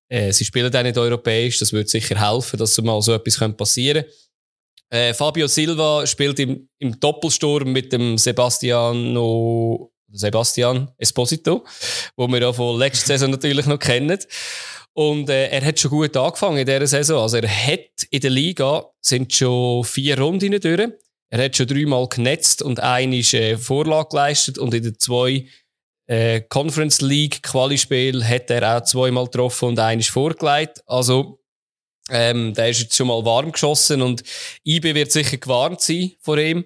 äh, 0.10 0.32
sie 0.32 0.46
spielen 0.46 0.74
auch 0.74 0.84
nicht 0.84 0.98
europäisch. 0.98 1.60
Das 1.60 1.74
würde 1.74 1.90
sicher 1.90 2.20
helfen, 2.20 2.58
dass 2.58 2.80
mal 2.82 3.02
so 3.02 3.14
etwas 3.14 3.58
passieren 3.58 4.04
könnte. 4.04 4.25
Äh, 4.90 5.14
Fabio 5.14 5.48
Silva 5.48 6.06
spielt 6.06 6.40
im, 6.40 6.70
im 6.80 7.00
Doppelsturm 7.00 7.72
mit 7.72 7.92
dem 7.92 8.18
Sebastiano 8.18 9.92
Sebastian 10.12 10.92
Esposito, 10.98 11.66
wo 12.16 12.28
wir 12.28 12.42
ja 12.42 12.54
von 12.54 12.80
letzter 12.80 13.08
Saison 13.08 13.32
natürlich 13.32 13.66
noch 13.66 13.80
kennen. 13.80 14.20
Und 14.94 15.30
äh, 15.30 15.48
er 15.50 15.66
hat 15.66 15.80
schon 15.80 15.92
gut 15.92 16.16
angefangen 16.16 16.58
in 16.58 16.66
dieser 16.66 16.88
Saison. 16.88 17.22
Also 17.22 17.38
er 17.38 17.50
hat 17.50 18.04
in 18.10 18.22
der 18.22 18.30
Liga 18.30 18.86
sind 19.02 19.34
schon 19.34 19.84
vier 19.84 20.18
Runden 20.20 20.60
durch. 20.60 20.90
Er 21.30 21.44
hat 21.44 21.56
schon 21.56 21.68
dreimal 21.68 22.08
genetzt 22.08 22.62
und 22.62 22.80
eine 22.80 23.18
ist 23.18 23.34
äh, 23.34 23.58
Vorlage 23.58 24.10
geleistet 24.10 24.58
und 24.58 24.74
in 24.74 24.84
den 24.84 25.00
zwei 25.00 25.48
äh, 26.08 26.42
Conference 26.42 27.02
League 27.02 27.44
Quali-Spiel 27.44 28.24
hat 28.24 28.50
er 28.52 28.78
auch 28.78 28.84
zweimal 28.84 29.26
getroffen 29.26 29.70
und 29.70 29.80
eine 29.80 30.00
ist 30.00 30.12
vorgelegt. 30.12 30.82
Also 30.86 31.40
ähm, 32.10 32.54
der 32.54 32.70
ist 32.70 32.82
jetzt 32.82 32.96
schon 32.96 33.08
mal 33.08 33.24
warm 33.26 33.52
geschossen 33.52 34.02
und 34.02 34.24
IB 34.64 34.94
wird 34.94 35.12
sicher 35.12 35.38
gewarnt 35.38 35.82
sein 35.82 36.12
vor 36.20 36.38
ihm. 36.38 36.66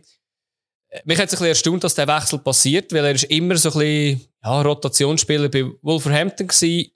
Mich 1.05 1.19
hat 1.19 1.27
es 1.27 1.33
ein 1.33 1.37
bisschen 1.37 1.47
erstaunt, 1.47 1.83
dass 1.83 1.95
der 1.95 2.07
Wechsel 2.07 2.39
passiert, 2.39 2.91
weil 2.91 3.05
er 3.05 3.11
ist 3.11 3.25
immer 3.25 3.55
so 3.57 3.69
ein 3.69 3.79
bisschen 3.79 4.21
ja, 4.43 4.61
Rotationsspieler 4.61 5.49
bei 5.49 5.65
Wolverhampton 5.81 6.47
gewesen. 6.47 6.91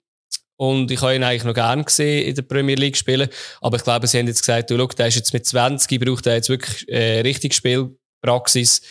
Und 0.56 0.90
ich 0.90 1.00
habe 1.00 1.14
ihn 1.14 1.22
eigentlich 1.24 1.44
noch 1.44 1.54
gerne 1.54 1.84
gesehen 1.84 2.26
in 2.26 2.34
der 2.34 2.42
Premier 2.42 2.76
League 2.76 2.96
spielen. 2.96 3.28
Aber 3.60 3.76
ich 3.76 3.84
glaube, 3.84 4.06
sie 4.06 4.18
haben 4.18 4.26
jetzt 4.26 4.40
gesagt, 4.40 4.70
du, 4.70 4.76
schau, 4.76 4.86
der 4.86 5.08
ist 5.08 5.16
jetzt 5.16 5.32
mit 5.32 5.46
20, 5.46 6.00
braucht 6.00 6.26
er 6.26 6.34
jetzt 6.34 6.48
wirklich 6.48 6.88
äh, 6.88 7.20
richtig 7.20 7.54
Spielpraxis. 7.54 8.82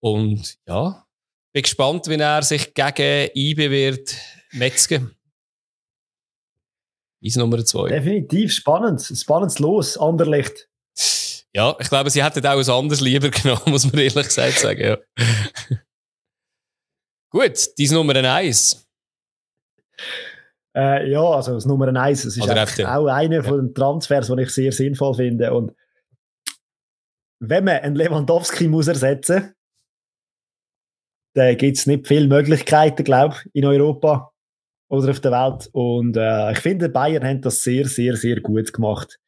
Und 0.00 0.56
ja, 0.66 1.04
bin 1.52 1.62
gespannt, 1.62 2.08
wie 2.08 2.16
er 2.16 2.42
sich 2.42 2.74
gegen 2.74 3.30
IB 3.34 3.70
wird 3.70 4.14
metzgen. 4.52 5.14
Ist 7.24 7.38
Nummer 7.38 7.64
zwei. 7.64 7.88
Definitiv 7.88 8.52
spannend. 8.52 9.00
Spannendes 9.00 9.58
Los, 9.58 9.96
Anderlecht. 9.96 10.68
Ja, 11.54 11.74
ich 11.80 11.88
glaube, 11.88 12.10
sie 12.10 12.22
hätten 12.22 12.46
auch 12.46 12.56
was 12.56 12.68
anderes 12.68 13.00
lieber 13.00 13.30
genommen, 13.42 13.62
muss 13.66 13.84
man 13.84 13.94
ehrlich 13.94 14.14
gesagt 14.14 14.58
sagen. 14.58 14.80
Ja. 14.80 14.98
Gut, 17.30 17.68
dein 17.78 17.88
Nummer 17.88 18.14
eins. 18.16 18.86
Äh, 20.76 21.10
ja, 21.10 21.22
also 21.22 21.54
das 21.54 21.64
Nummer 21.64 21.88
eins, 21.98 22.24
das 22.24 22.36
ist 22.36 22.42
auch 22.42 23.06
einer 23.06 23.36
ja. 23.36 23.42
von 23.42 23.58
den 23.58 23.74
Transfers, 23.74 24.26
die 24.26 24.42
ich 24.42 24.50
sehr 24.50 24.72
sinnvoll 24.72 25.14
finde. 25.14 25.54
Und 25.54 25.72
wenn 27.40 27.64
man 27.64 27.78
einen 27.78 27.96
Lewandowski 27.96 28.68
muss 28.68 28.88
ersetzen 28.88 29.54
dann 31.34 31.56
gibt 31.56 31.76
es 31.76 31.86
nicht 31.86 32.06
viele 32.06 32.28
Möglichkeiten, 32.28 33.02
glaube 33.02 33.34
ich, 33.34 33.54
in 33.56 33.64
Europa 33.64 34.32
oder 34.94 35.10
auf 35.10 35.20
der 35.20 35.32
Welt. 35.32 35.68
Und 35.72 36.16
äh, 36.16 36.52
ich 36.52 36.58
finde, 36.58 36.88
Bayern 36.88 37.24
haben 37.24 37.40
das 37.40 37.62
sehr, 37.62 37.86
sehr, 37.86 38.16
sehr 38.16 38.40
gut 38.40 38.72
gemacht. 38.72 39.18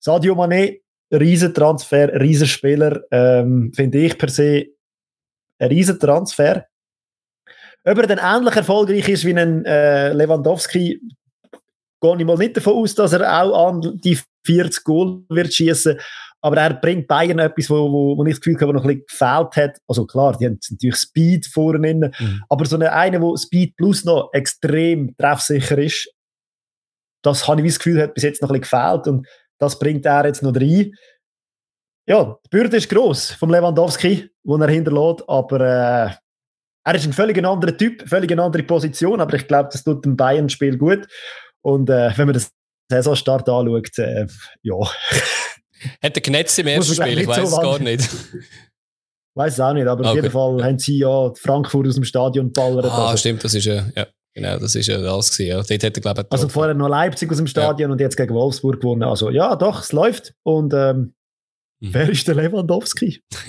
Sadio 0.00 0.34
Mané 0.34 0.80
Riesentransfer, 1.12 2.20
Riesenspieler, 2.20 3.02
ähm, 3.10 3.72
finde 3.74 3.98
ich 3.98 4.18
per 4.18 4.28
se 4.28 4.66
ein 5.58 5.68
Riesentransfer. 5.68 6.66
Ob 7.84 7.98
er 7.98 8.06
dann 8.06 8.18
ähnlich 8.18 8.56
erfolgreich 8.56 9.08
ist 9.08 9.24
wie 9.24 9.38
ein 9.38 9.64
äh, 9.64 10.12
Lewandowski, 10.12 11.00
gehe 12.00 12.16
ich 12.18 12.24
mal 12.24 12.36
nicht 12.36 12.56
davon 12.56 12.74
aus, 12.74 12.94
dass 12.94 13.12
er 13.12 13.42
auch 13.42 13.68
an 13.68 14.00
die 14.02 14.18
40 14.44 14.84
Goal 14.84 15.22
wird 15.28 15.54
schießen. 15.54 15.98
Aber 16.42 16.58
er 16.58 16.74
bringt 16.74 17.08
Bayern 17.08 17.38
etwas, 17.38 17.70
wo, 17.70 17.90
wo, 17.90 18.16
wo 18.16 18.24
ich 18.24 18.34
das 18.34 18.40
Gefühl 18.40 18.60
habe, 18.60 18.72
noch 18.72 18.84
ein 18.84 18.88
bisschen 18.88 19.06
gefehlt 19.06 19.56
hat. 19.56 19.78
Also 19.88 20.06
klar, 20.06 20.36
die 20.38 20.46
haben 20.46 20.58
natürlich 20.70 20.96
Speed 20.96 21.46
vorne, 21.46 21.94
mhm. 21.94 22.42
aber 22.48 22.64
so 22.66 22.76
eine, 22.76 22.92
eine, 22.92 23.20
wo 23.20 23.36
Speed 23.36 23.76
plus 23.76 24.04
noch 24.04 24.30
extrem 24.32 25.16
treffsicher 25.16 25.78
ist, 25.78 26.10
das 27.22 27.48
habe 27.48 27.60
ich 27.60 27.66
das 27.66 27.78
Gefühl, 27.78 28.02
hat 28.02 28.14
bis 28.14 28.22
jetzt 28.22 28.42
noch 28.42 28.50
ein 28.50 28.60
bisschen 28.60 28.78
gefehlt. 28.78 29.06
Und 29.08 29.26
das 29.58 29.78
bringt 29.78 30.06
er 30.06 30.26
jetzt 30.26 30.42
noch 30.42 30.54
rein. 30.54 30.92
Ja, 32.08 32.38
die 32.44 32.48
Bürde 32.50 32.76
ist 32.76 32.88
gross 32.88 33.32
vom 33.32 33.50
Lewandowski, 33.50 34.30
wo 34.44 34.56
er 34.56 34.68
hinterlässt, 34.68 35.24
aber 35.28 35.60
äh, 35.60 36.14
er 36.84 36.94
ist 36.94 37.04
ein 37.04 37.12
völlig 37.12 37.44
anderer 37.44 37.76
Typ, 37.76 38.08
völlig 38.08 38.30
eine 38.30 38.44
andere 38.44 38.62
Position, 38.62 39.20
aber 39.20 39.34
ich 39.34 39.48
glaube, 39.48 39.70
das 39.72 39.82
tut 39.82 40.04
dem 40.04 40.16
Bayern-Spiel 40.16 40.78
gut. 40.78 41.08
Und 41.62 41.90
äh, 41.90 42.16
wenn 42.16 42.26
man 42.26 42.34
das 42.34 42.52
Saisonstart 42.88 43.48
anschaut, 43.48 43.98
äh, 43.98 44.26
ja. 44.62 44.76
Hat 46.02 46.16
er 46.16 46.20
genetzt 46.20 46.58
im 46.58 46.66
ersten 46.66 46.94
Spiel? 46.94 47.18
Ich 47.18 47.26
weiß 47.26 47.44
es 47.44 47.50
so 47.50 47.60
gar 47.60 47.78
nicht. 47.78 48.08
weiß 49.36 49.52
es 49.52 49.60
auch 49.60 49.74
nicht, 49.74 49.86
aber 49.86 50.00
okay. 50.00 50.08
auf 50.08 50.14
jeden 50.16 50.30
Fall 50.30 50.64
haben 50.64 50.78
sie 50.78 50.98
ja 50.98 51.32
Frankfurt 51.34 51.86
aus 51.86 51.94
dem 51.94 52.04
Stadion 52.04 52.52
ballert. 52.52 52.86
Ah, 52.86 53.08
also. 53.08 53.18
stimmt, 53.18 53.44
das 53.44 53.54
ist 53.54 53.66
ja, 53.66 53.86
ja. 53.94 54.06
Genau, 54.34 54.58
das 54.58 54.74
ist 54.74 54.86
ja 54.86 55.00
das 55.00 55.30
gewesen, 55.30 55.48
ja. 55.48 55.56
Dort 55.56 55.70
hat 55.70 55.96
er, 55.96 56.00
glaube 56.00 56.20
ich, 56.20 56.26
Also 56.32 56.48
vorher 56.50 56.74
noch 56.74 56.88
Leipzig 56.88 57.30
aus 57.30 57.38
dem 57.38 57.46
Stadion 57.46 57.88
ja. 57.88 57.92
und 57.92 58.00
jetzt 58.00 58.18
gegen 58.18 58.34
Wolfsburg 58.34 58.80
gewonnen. 58.80 59.02
Also 59.02 59.30
ja, 59.30 59.56
doch, 59.56 59.80
es 59.80 59.92
läuft. 59.92 60.34
Und 60.42 60.74
ähm, 60.74 61.14
mhm. 61.80 61.94
wer 61.94 62.10
ist 62.10 62.28
der 62.28 62.34
Lewandowski? 62.34 63.22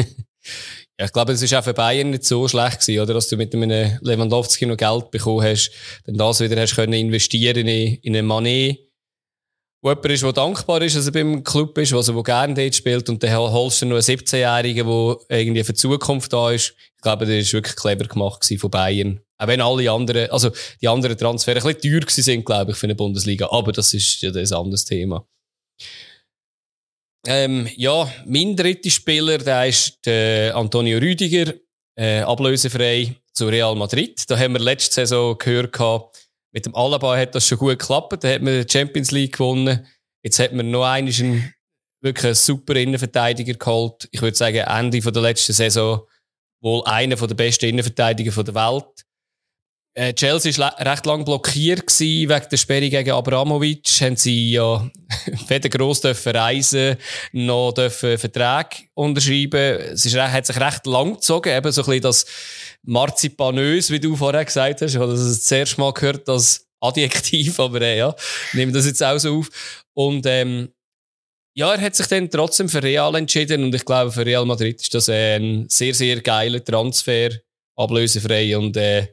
ja, 0.97 1.05
ich 1.05 1.11
glaube, 1.11 1.33
es 1.33 1.41
ist 1.41 1.53
auch 1.53 1.63
für 1.63 1.73
Bayern 1.73 2.11
nicht 2.11 2.23
so 2.23 2.47
schlecht 2.47 2.79
gewesen, 2.79 3.01
oder? 3.01 3.13
Dass 3.15 3.27
du 3.27 3.35
mit 3.35 3.53
einem 3.53 3.97
Lewandowski 3.99 4.65
noch 4.65 4.77
Geld 4.77 5.11
bekommen 5.11 5.43
hast, 5.43 5.71
dann 6.05 6.15
das 6.15 6.39
wieder 6.39 6.59
hast 6.61 6.75
können 6.75 6.93
investieren 6.93 7.67
in, 7.67 7.95
in 7.95 8.15
einen 8.15 8.25
Manet, 8.25 8.86
wo 9.81 9.89
jemand 9.89 10.05
ist, 10.07 10.23
der 10.23 10.33
dankbar 10.33 10.81
ist, 10.81 10.95
dass 10.95 11.05
er 11.05 11.11
beim 11.11 11.43
Club 11.43 11.77
ist, 11.77 11.93
also, 11.93 12.13
der 12.13 12.23
gerne 12.23 12.53
dort 12.53 12.75
spielt, 12.75 13.09
und 13.09 13.21
dann 13.21 13.37
holst 13.37 13.81
du 13.81 13.85
noch 13.85 13.95
einen 13.95 14.01
17-Jährigen, 14.01 14.87
der 14.87 15.39
irgendwie 15.39 15.63
für 15.63 15.73
die 15.73 15.79
Zukunft 15.79 16.33
da 16.33 16.51
ist. 16.51 16.73
Ich 16.95 17.01
glaube, 17.01 17.25
das 17.25 17.53
war 17.53 17.53
wirklich 17.53 17.75
clever 17.75 18.05
gemacht 18.05 18.53
von 18.59 18.71
Bayern. 18.71 19.21
Auch 19.37 19.47
wenn 19.47 19.61
alle 19.61 19.91
anderen, 19.91 20.31
also 20.31 20.49
die 20.81 20.87
anderen 20.87 21.17
Transfers 21.17 21.63
ein 21.63 21.75
bisschen 21.75 22.01
teuer 22.01 22.09
sind, 22.09 22.45
glaube 22.45 22.71
ich, 22.71 22.77
für 22.77 22.87
eine 22.87 22.95
Bundesliga. 22.95 23.47
Aber 23.51 23.71
das 23.71 23.93
ist 23.93 24.21
ja 24.21 24.31
ein 24.31 24.53
anderes 24.53 24.83
Thema. 24.83 25.27
Ähm, 27.27 27.67
ja, 27.75 28.11
mein 28.25 28.55
dritter 28.55 28.89
Spieler, 28.89 29.37
der 29.37 29.67
ist 29.67 29.99
der 30.05 30.55
Antonio 30.55 30.97
Rüdiger, 30.97 31.53
äh, 31.95 32.21
ablösefrei 32.21 33.15
zu 33.33 33.47
Real 33.47 33.75
Madrid. 33.75 34.23
Da 34.27 34.39
haben 34.39 34.53
wir 34.53 34.59
letzte 34.59 34.95
Saison 34.95 35.37
gehört, 35.37 35.77
mit 36.57 36.65
dem 36.65 36.75
Alaba 36.75 37.15
hat 37.15 37.35
das 37.35 37.47
schon 37.47 37.59
gut 37.59 37.77
geklappt. 37.77 38.23
Da 38.23 38.27
hat 38.33 38.41
man 38.41 38.65
die 38.65 38.71
Champions 38.71 39.11
League 39.11 39.33
gewonnen. 39.33 39.85
Jetzt 40.23 40.39
hat 40.39 40.53
man 40.53 40.71
noch 40.71 40.85
einen 40.85 41.53
wirklich 42.01 42.25
einen 42.25 42.33
super 42.33 42.75
Innenverteidiger 42.75 43.53
geholt. 43.53 44.09
Ich 44.11 44.23
würde 44.23 44.35
sagen, 44.35 44.57
Ende 44.57 44.99
der 44.99 45.21
letzten 45.21 45.53
Saison 45.53 46.01
wohl 46.59 46.83
einer 46.85 47.15
der 47.15 47.35
besten 47.35 47.65
Innenverteidiger 47.65 48.43
der 48.43 48.55
Welt. 48.55 49.05
Äh, 49.93 50.13
Chelsea 50.15 50.57
war 50.57 50.75
recht 50.79 51.05
lang 51.05 51.25
blockiert 51.25 51.85
gewesen, 51.85 52.29
wegen 52.29 52.49
der 52.49 52.57
Sperre 52.57 52.89
gegen 52.89 53.11
Abramovic. 53.11 53.87
Haben 54.01 54.15
sie 54.15 54.51
ja 54.53 54.89
weder 55.47 55.69
gross 55.69 56.01
dürfen 56.01 56.35
reisen 56.35 56.97
noch 57.33 57.71
dürfen 57.73 58.17
Verträge 58.17 58.87
unterschreiben. 58.95 59.79
Es 59.93 60.05
ist, 60.05 60.17
hat 60.17 60.47
sich 60.47 60.59
recht 60.59 60.87
lang 60.87 61.13
gezogen, 61.13 61.55
eben 61.55 61.71
so 61.71 61.83
ein 61.83 61.85
bisschen 61.85 62.01
das 62.01 62.25
Marzipanös, 62.87 63.91
wie 63.91 63.99
du 63.99 64.15
vorher 64.15 64.45
gesagt 64.45 64.81
hast. 64.81 64.93
Ich 64.93 64.99
habe 64.99 65.11
das 65.11 65.51
erste 65.51 65.79
Mal 65.79 65.93
gehört, 65.93 66.27
das 66.27 66.67
Adjektiv, 66.79 67.59
aber 67.59 67.81
äh, 67.81 67.97
ja, 67.97 68.15
nehme 68.53 68.71
das 68.71 68.85
jetzt 68.85 69.03
auch 69.03 69.17
so 69.17 69.39
auf. 69.39 69.49
Und 69.93 70.25
ähm, 70.25 70.69
ja, 71.53 71.73
er 71.73 71.81
hat 71.81 71.95
sich 71.95 72.07
dann 72.07 72.29
trotzdem 72.29 72.69
für 72.69 72.83
Real 72.83 73.15
entschieden 73.15 73.63
und 73.63 73.73
ich 73.73 73.83
glaube, 73.83 74.11
für 74.11 74.25
Real 74.25 74.45
Madrid 74.45 74.79
ist 74.79 74.93
das 74.93 75.09
ein 75.09 75.67
sehr, 75.69 75.93
sehr 75.93 76.21
geiler 76.21 76.63
Transfer, 76.63 77.31
ablösefrei 77.75 78.55
und 78.57 78.77
äh, 78.77 79.07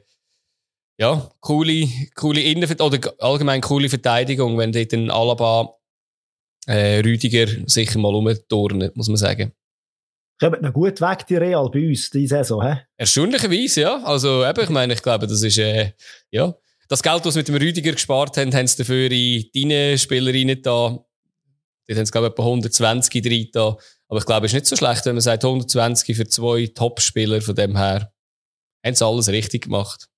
ja, 0.97 1.29
coole, 1.41 1.87
coole 2.15 2.41
Innenvert 2.41 2.81
oder 2.81 3.13
allgemein 3.19 3.61
coole 3.61 3.89
Verteidigung, 3.89 4.57
wenn 4.57 4.71
dort 4.71 4.93
ein 4.93 5.11
Alaba 5.11 5.75
äh, 6.67 6.99
Rüdiger 6.99 7.47
sicher 7.65 7.99
mal 7.99 8.15
umturnen, 8.15 8.91
muss 8.93 9.09
man 9.09 9.17
sagen. 9.17 9.51
Kommt 10.39 10.61
noch 10.61 10.73
gut 10.73 10.99
weg, 10.99 11.25
die 11.27 11.37
Real, 11.37 11.69
bei 11.71 11.87
uns, 11.87 12.09
diese 12.09 12.35
Saison, 12.35 12.61
hä? 12.61 12.81
Erstaunlicherweise, 12.97 13.81
ja. 13.81 14.03
Also, 14.03 14.45
eben, 14.45 14.63
ich 14.63 14.69
meine, 14.69 14.93
ich 14.93 15.01
glaube, 15.01 15.27
das 15.27 15.41
ist, 15.41 15.57
äh, 15.57 15.93
ja. 16.29 16.53
Das 16.89 17.01
Geld, 17.01 17.25
das 17.25 17.33
sie 17.33 17.39
mit 17.39 17.47
dem 17.47 17.55
Rüdiger 17.55 17.93
gespart 17.93 18.37
haben, 18.37 18.53
haben 18.53 18.67
sie 18.67 18.77
dafür 18.77 19.09
in 19.11 19.49
deine 19.53 19.97
Spielerinnen 19.97 20.61
da. 20.61 20.99
Die 21.87 21.95
haben 21.95 22.05
sie, 22.05 22.11
glaube 22.11 22.27
ich, 22.27 22.33
etwa 22.33 22.43
120 22.43 23.23
drin 23.23 23.49
da. 23.53 23.77
Aber 24.07 24.19
ich 24.19 24.25
glaube, 24.25 24.45
es 24.45 24.51
ist 24.51 24.55
nicht 24.55 24.65
so 24.67 24.75
schlecht, 24.75 25.05
wenn 25.05 25.15
man 25.15 25.21
sagt 25.21 25.43
120 25.43 26.15
für 26.15 26.27
zwei 26.27 26.67
Top-Spieler 26.67 27.41
von 27.41 27.55
dem 27.55 27.75
her. 27.77 28.11
Haben 28.85 28.95
sie 28.95 29.05
alles 29.05 29.29
richtig 29.29 29.63
gemacht. 29.63 30.09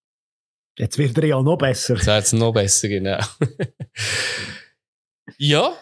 Jetzt 0.78 0.98
wird 0.98 1.18
er 1.18 1.26
ja 1.26 1.42
noch 1.42 1.58
besser. 1.58 1.96
Jetzt 1.96 2.08
wird 2.08 2.24
es 2.24 2.34
noch 2.34 2.54
besser, 2.54 2.88
genau. 2.88 3.20
ja, 5.38 5.74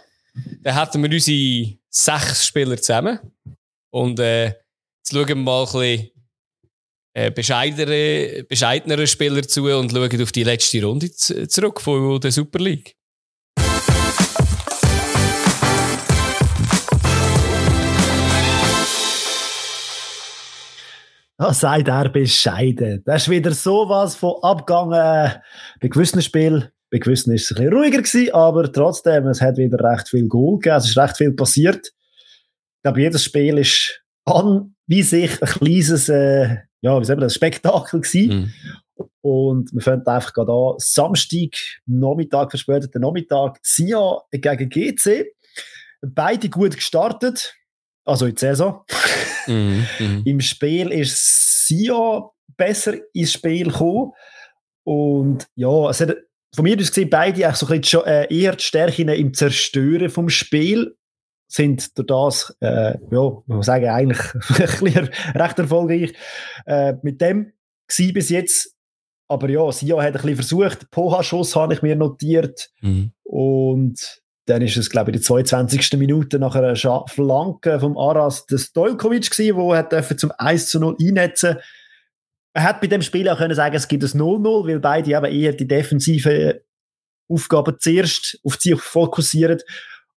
dann 0.61 0.79
hätten 0.79 1.03
wir 1.03 1.09
unsere 1.11 1.77
sechs 1.89 2.45
Spieler 2.45 2.77
zusammen. 2.77 3.19
Und 3.95 4.19
äh, 4.19 4.47
jetzt 4.47 5.13
schauen 5.13 5.25
wir 5.25 5.35
mal 5.35 5.61
ein 5.61 5.71
bisschen 5.71 6.11
äh, 7.13 7.31
bescheidenere, 7.31 8.43
bescheidenere 8.43 9.07
Spieler 9.07 9.41
zu 9.43 9.63
und 9.67 9.89
schauen 9.89 10.21
auf 10.21 10.33
die 10.33 10.43
letzte 10.43 10.83
Runde 10.83 11.09
zurück 11.13 11.79
von 11.79 12.19
der 12.19 12.33
Super 12.33 12.59
League. 12.59 12.97
Da 21.37 21.53
sagt 21.53 21.87
er 21.87 22.09
bescheiden. 22.09 23.01
Das 23.05 23.21
ist 23.21 23.29
wieder 23.29 23.53
sowas 23.53 24.17
von 24.17 24.35
abgegangen. 24.41 25.41
Bei 25.79 25.87
gewissen 25.87 26.21
Spielen, 26.21 26.67
bei 26.91 26.97
gewissen 26.97 27.33
ist 27.33 27.49
es 27.49 27.51
ein 27.51 27.63
bisschen 27.63 27.77
ruhiger 27.77 28.01
gewesen, 28.01 28.33
aber 28.33 28.69
trotzdem, 28.69 29.27
es 29.27 29.39
hat 29.39 29.55
wieder 29.55 29.81
recht 29.81 30.09
viel 30.09 30.27
Goal 30.27 30.59
gegeben. 30.59 30.75
Es 30.75 30.89
ist 30.89 30.97
recht 30.97 31.15
viel 31.15 31.31
passiert. 31.31 31.94
Ich 32.85 32.87
glaube, 32.87 33.01
jedes 33.01 33.23
Spiel 33.23 33.57
ist 33.57 33.99
an 34.25 34.75
wie 34.85 35.01
sich 35.01 35.41
ein 35.41 35.47
kleines, 35.47 36.07
äh, 36.07 36.57
ja, 36.81 37.01
wie 37.01 37.03
sagen 37.03 37.19
wir 37.19 37.25
das, 37.25 37.33
Spektakel 37.33 37.99
gewesen. 37.99 38.53
Mhm. 38.97 39.07
Und 39.21 39.73
wir 39.73 39.81
fangen 39.81 40.05
einfach 40.05 40.33
gerade 40.33 40.51
an. 40.51 40.75
Samstag, 40.77 41.57
Nachmittag, 41.87 42.51
verspäteter 42.51 42.99
Nachmittag, 42.99 43.57
Sia 43.63 44.19
gegen 44.29 44.69
GC. 44.69 45.33
Beide 46.01 46.47
gut 46.47 46.75
gestartet. 46.75 47.55
Also 48.03 48.27
in 48.27 48.35
der 48.35 48.55
Saison. 48.55 48.83
Mhm, 49.47 49.85
mhm, 49.99 50.21
Im 50.25 50.39
Spiel 50.41 50.91
ist 50.91 51.67
Sia 51.67 52.23
besser 52.57 52.95
ins 53.13 53.33
Spiel 53.33 53.67
gekommen. 53.67 54.11
Und 54.83 55.47
ja, 55.55 55.89
es 55.89 56.01
hat 56.01 56.15
von 56.55 56.63
mir 56.63 56.79
aus 56.79 56.89
gesehen, 56.89 57.11
beide 57.11 57.47
auch 57.47 57.55
so 57.55 57.67
ein 57.67 57.81
bisschen, 57.81 58.03
äh, 58.05 58.25
eher 58.31 58.55
die 58.55 58.63
Stärken 58.63 59.09
im 59.09 59.33
Zerstören 59.35 60.09
vom 60.09 60.29
Spiel 60.29 60.95
sind 61.55 61.97
durch 61.97 62.07
das, 62.07 62.57
äh, 62.59 62.97
ja, 63.11 63.31
man 63.45 63.57
muss 63.57 63.65
sagen, 63.65 63.87
eigentlich 63.87 64.19
recht 65.35 65.59
erfolgreich. 65.59 66.13
Äh, 66.65 66.95
mit 67.01 67.21
dem 67.21 67.53
war 67.87 68.13
bis 68.13 68.29
jetzt. 68.29 68.75
Aber 69.27 69.49
ja, 69.49 69.71
Sia 69.71 69.97
hat 69.97 70.07
ein 70.07 70.11
bisschen 70.13 70.35
versucht. 70.35 70.91
Poha-Schuss 70.91 71.55
habe 71.55 71.73
ich 71.73 71.81
mir 71.81 71.95
notiert. 71.95 72.69
Mhm. 72.81 73.11
Und 73.23 74.21
dann 74.45 74.61
ist 74.61 74.77
es, 74.77 74.89
glaube 74.89 75.11
ich, 75.11 75.17
die 75.17 75.23
22. 75.23 75.93
Minute 75.97 76.37
nach 76.37 76.55
einer 76.55 76.75
Flanke 76.75 77.79
vom 77.79 77.97
Aras 77.97 78.45
des 78.45 78.73
Dolkovic 78.73 79.31
gewesen, 79.31 79.55
wo 79.55 79.73
er 79.73 80.17
zum 80.17 80.31
1 80.37 80.69
zu 80.69 80.79
0 80.79 80.97
einnetzen 81.01 81.57
Er 82.53 82.63
hat 82.63 82.81
bei 82.81 82.87
dem 82.87 83.01
Spiel 83.01 83.27
auch 83.29 83.37
können 83.37 83.55
sagen, 83.55 83.75
es 83.75 83.87
gibt 83.87 84.03
ein 84.03 84.09
0-0, 84.09 84.67
weil 84.67 84.79
beide 84.79 85.11
eben 85.11 85.25
eher 85.25 85.53
die 85.53 85.67
defensive 85.67 86.61
Aufgaben 87.27 87.77
zuerst 87.79 88.39
auf 88.43 88.57
sich 88.57 88.79
fokussieren. 88.79 89.59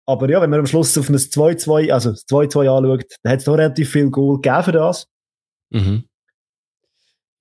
Aber 0.07 0.29
ja, 0.29 0.41
wenn 0.41 0.49
man 0.49 0.61
am 0.61 0.67
Schluss 0.67 0.97
auf 0.97 1.09
ein 1.09 1.15
2-2, 1.15 1.91
also 1.91 2.11
das 2.11 2.25
2-2 2.27 2.69
anschaut, 2.69 3.05
dann 3.23 3.33
hat 3.33 3.39
es 3.41 3.45
noch 3.45 3.57
relativ 3.57 3.91
viel 3.91 4.09
Goal 4.09 4.39
gegeben 4.41 4.63
für 4.63 4.71
das. 4.71 5.07
Mhm. 5.69 6.05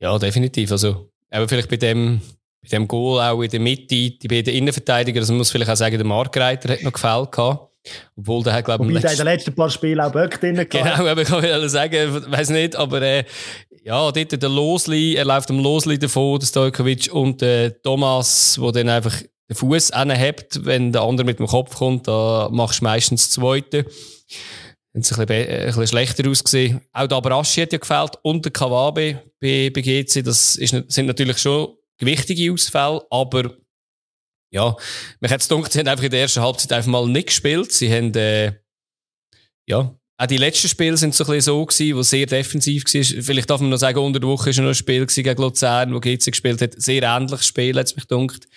Ja, 0.00 0.18
definitiv. 0.18 0.72
Also, 0.72 1.10
aber 1.30 1.48
vielleicht 1.48 1.70
bei 1.70 1.76
dem 1.76 2.20
bei 2.66 2.76
dem 2.76 2.88
Goal 2.88 3.20
auch 3.20 3.42
in 3.42 3.50
der 3.50 3.60
Mitte, 3.60 3.86
die 3.94 4.28
beiden 4.28 4.52
Innenverteidiger, 4.52 5.20
also 5.20 5.32
man 5.32 5.38
muss 5.38 5.50
vielleicht 5.50 5.70
auch 5.70 5.76
sagen, 5.76 5.96
der 5.96 6.06
Markreiter 6.06 6.72
hat 6.72 6.82
noch 6.82 6.92
gefällt 6.92 7.32
gehabt. 7.32 7.72
Obwohl 8.16 8.42
der 8.42 8.52
hat, 8.54 8.64
glaube 8.64 8.84
ich, 8.84 8.96
in 8.96 9.00
den 9.00 9.24
letzten 9.24 9.54
paar 9.54 9.70
Spielen 9.70 10.00
auch 10.00 10.10
Böck 10.10 10.40
drin 10.40 10.56
gehabt. 10.56 10.70
Genau, 10.72 11.08
aber 11.08 11.22
ich 11.22 11.28
kann 11.28 11.68
sagen, 11.68 12.32
weiß 12.32 12.50
nicht, 12.50 12.74
aber 12.74 13.00
äh, 13.00 13.24
ja, 13.84 14.10
dort 14.10 14.42
der 14.42 14.48
Losli, 14.48 15.14
er 15.14 15.24
läuft 15.24 15.48
am 15.50 15.60
Losli 15.60 15.96
davon, 15.96 16.40
der 16.40 16.46
Stojkovic 16.48 17.12
und 17.12 17.40
der 17.40 17.80
Thomas, 17.80 18.58
der 18.60 18.72
dann 18.72 18.88
einfach 18.88 19.14
den 19.48 19.56
Fuß 19.56 19.92
hebt, 19.94 20.64
wenn 20.64 20.92
der 20.92 21.02
andere 21.02 21.26
mit 21.26 21.38
dem 21.38 21.46
Kopf 21.46 21.76
kommt, 21.76 22.08
da 22.08 22.48
machst 22.50 22.80
du 22.80 22.84
meistens 22.84 23.28
das 23.28 23.30
Zweite. 23.32 23.84
Dann 24.92 25.02
ist 25.02 25.12
es 25.12 25.18
ein 25.18 25.26
bisschen, 25.26 25.86
schlechter 25.86 26.28
ausgesehen. 26.28 26.80
Auch 26.92 27.06
der 27.06 27.18
Abraschi 27.18 27.60
hat 27.60 27.72
ja 27.72 27.78
gefällt 27.78 28.16
und 28.22 28.44
der 28.44 28.52
Kawabe 28.52 29.22
bei, 29.40 29.70
bei 29.72 29.82
GC. 29.82 30.24
Das 30.24 30.56
ist, 30.56 30.74
sind 30.88 31.06
natürlich 31.06 31.38
schon 31.38 31.76
gewichtige 31.98 32.52
Ausfälle, 32.52 33.02
aber 33.10 33.56
ja, 34.52 34.74
mich 35.20 35.30
hat 35.30 35.40
es 35.40 35.48
gedacht, 35.48 35.72
sie 35.72 35.80
haben 35.80 35.88
einfach 35.88 36.04
in 36.04 36.10
der 36.10 36.20
ersten 36.20 36.40
Halbzeit 36.40 36.72
einfach 36.72 36.90
mal 36.90 37.06
nicht 37.06 37.28
gespielt. 37.28 37.72
Sie 37.72 37.92
haben, 37.92 38.14
äh, 38.14 38.54
ja, 39.68 39.94
auch 40.18 40.26
die 40.26 40.38
letzten 40.38 40.68
Spiele 40.68 40.96
sind 40.96 41.14
so 41.14 41.24
ein 41.24 41.26
bisschen 41.28 41.42
so 41.42 41.66
gewesen, 41.66 41.96
wo 41.96 42.02
sehr 42.02 42.26
defensiv 42.26 42.84
war. 42.84 43.22
Vielleicht 43.22 43.50
darf 43.50 43.60
man 43.60 43.68
noch 43.68 43.76
sagen, 43.76 43.98
unter 43.98 44.18
der 44.18 44.28
Woche 44.28 44.56
war 44.56 44.62
noch 44.62 44.70
ein 44.70 44.74
Spiel 44.74 45.04
gegen 45.06 45.42
Luzern, 45.42 45.92
wo 45.92 46.00
GC 46.00 46.30
gespielt 46.30 46.62
hat. 46.62 46.80
Sehr 46.80 47.02
ähnliches 47.02 47.46
Spiel, 47.46 47.76
hat 47.76 47.86
es 47.86 47.96
mich 47.96 48.08
gedacht. 48.08 48.48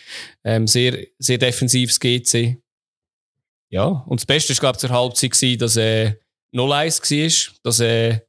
Ähm, 0.46 0.68
sehr, 0.68 1.06
sehr 1.18 1.38
defensives 1.38 2.00
GC. 2.00 2.58
Ja, 3.70 3.86
und 3.86 4.22
das 4.22 4.26
Beste 4.26 4.54
war, 4.54 4.60
glaube 4.60 4.76
ich, 4.78 4.80
zur 4.80 4.90
Halbzeit 4.90 5.32
gewesen, 5.32 5.60
dass, 5.60 5.76
äh, 5.76 6.14
0-1 6.54 7.02
war, 7.12 7.56
dass, 7.64 7.80
äh, 7.82 8.20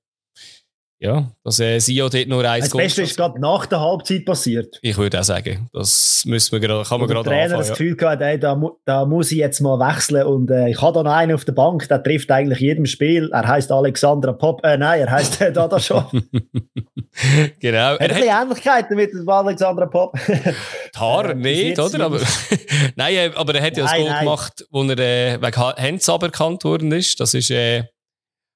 ja, 1.03 1.33
dass 1.43 1.59
äh, 1.61 1.79
Sio 1.79 2.11
dort 2.11 2.29
nur 2.29 2.45
eins 2.45 2.67
Das 2.67 2.77
Beste 2.77 3.03
ist 3.03 3.17
gerade 3.17 3.41
nach 3.41 3.65
der 3.65 3.81
Halbzeit 3.81 4.27
passiert. 4.27 4.79
Ich 4.83 4.99
würde 4.99 5.19
auch 5.19 5.25
sagen, 5.25 5.67
das 5.73 6.25
müssen 6.27 6.53
wir 6.53 6.61
grad, 6.61 6.87
kann 6.87 7.01
man 7.01 7.09
gerade 7.09 7.21
anfangen. 7.21 7.39
Der 7.39 7.49
Trainer 7.49 7.59
das 7.59 7.71
Gefühl 7.71 7.89
ja. 7.89 7.95
gehabt, 7.95 8.23
ey, 8.23 8.39
da, 8.39 8.61
da, 8.85 9.07
muss 9.07 9.33
ich 9.33 9.39
jetzt 9.39 9.61
mal 9.61 9.79
wechseln 9.79 10.27
und 10.27 10.51
äh, 10.51 10.69
ich 10.69 10.83
habe 10.83 10.93
da 10.93 11.03
noch 11.03 11.13
einen 11.13 11.35
auf 11.35 11.47
der 11.47 11.53
Bank, 11.53 11.89
der 11.89 12.03
trifft 12.03 12.31
eigentlich 12.31 12.61
jedem 12.61 12.85
Spiel. 12.85 13.31
Er 13.33 13.49
heißt 13.49 13.73
Alexandra 13.73 14.35
Pop, 14.35 14.63
äh, 14.63 14.77
nein, 14.77 15.01
er 15.01 15.11
heißt 15.11 15.41
äh, 15.41 15.53
Dada 15.53 15.81
schon. 15.81 16.05
genau. 17.61 17.79
Er 17.79 17.93
hat 17.95 18.01
ein 18.01 18.09
bisschen 18.09 18.43
Ähnlichkeiten 18.43 18.97
mit 18.97 19.11
Alexandra 19.27 19.87
Pop. 19.87 20.19
die 20.27 20.99
Haare 20.99 21.35
nicht, 21.35 21.79
oder? 21.79 22.05
Aber, 22.05 22.21
nein, 22.97 23.15
äh, 23.15 23.31
aber 23.35 23.55
er 23.55 23.63
hat 23.63 23.77
ja 23.79 23.85
das 23.85 23.95
Goal 23.95 24.19
gemacht, 24.19 24.67
wo 24.71 24.83
er 24.83 24.99
äh, 24.99 25.41
wegen 25.41 25.57
Hands 25.57 26.09
aberkannt 26.11 26.63
worden 26.65 26.93
ist. 26.93 27.19
Das 27.21 27.33
ist 27.33 27.51
äh, 27.51 27.85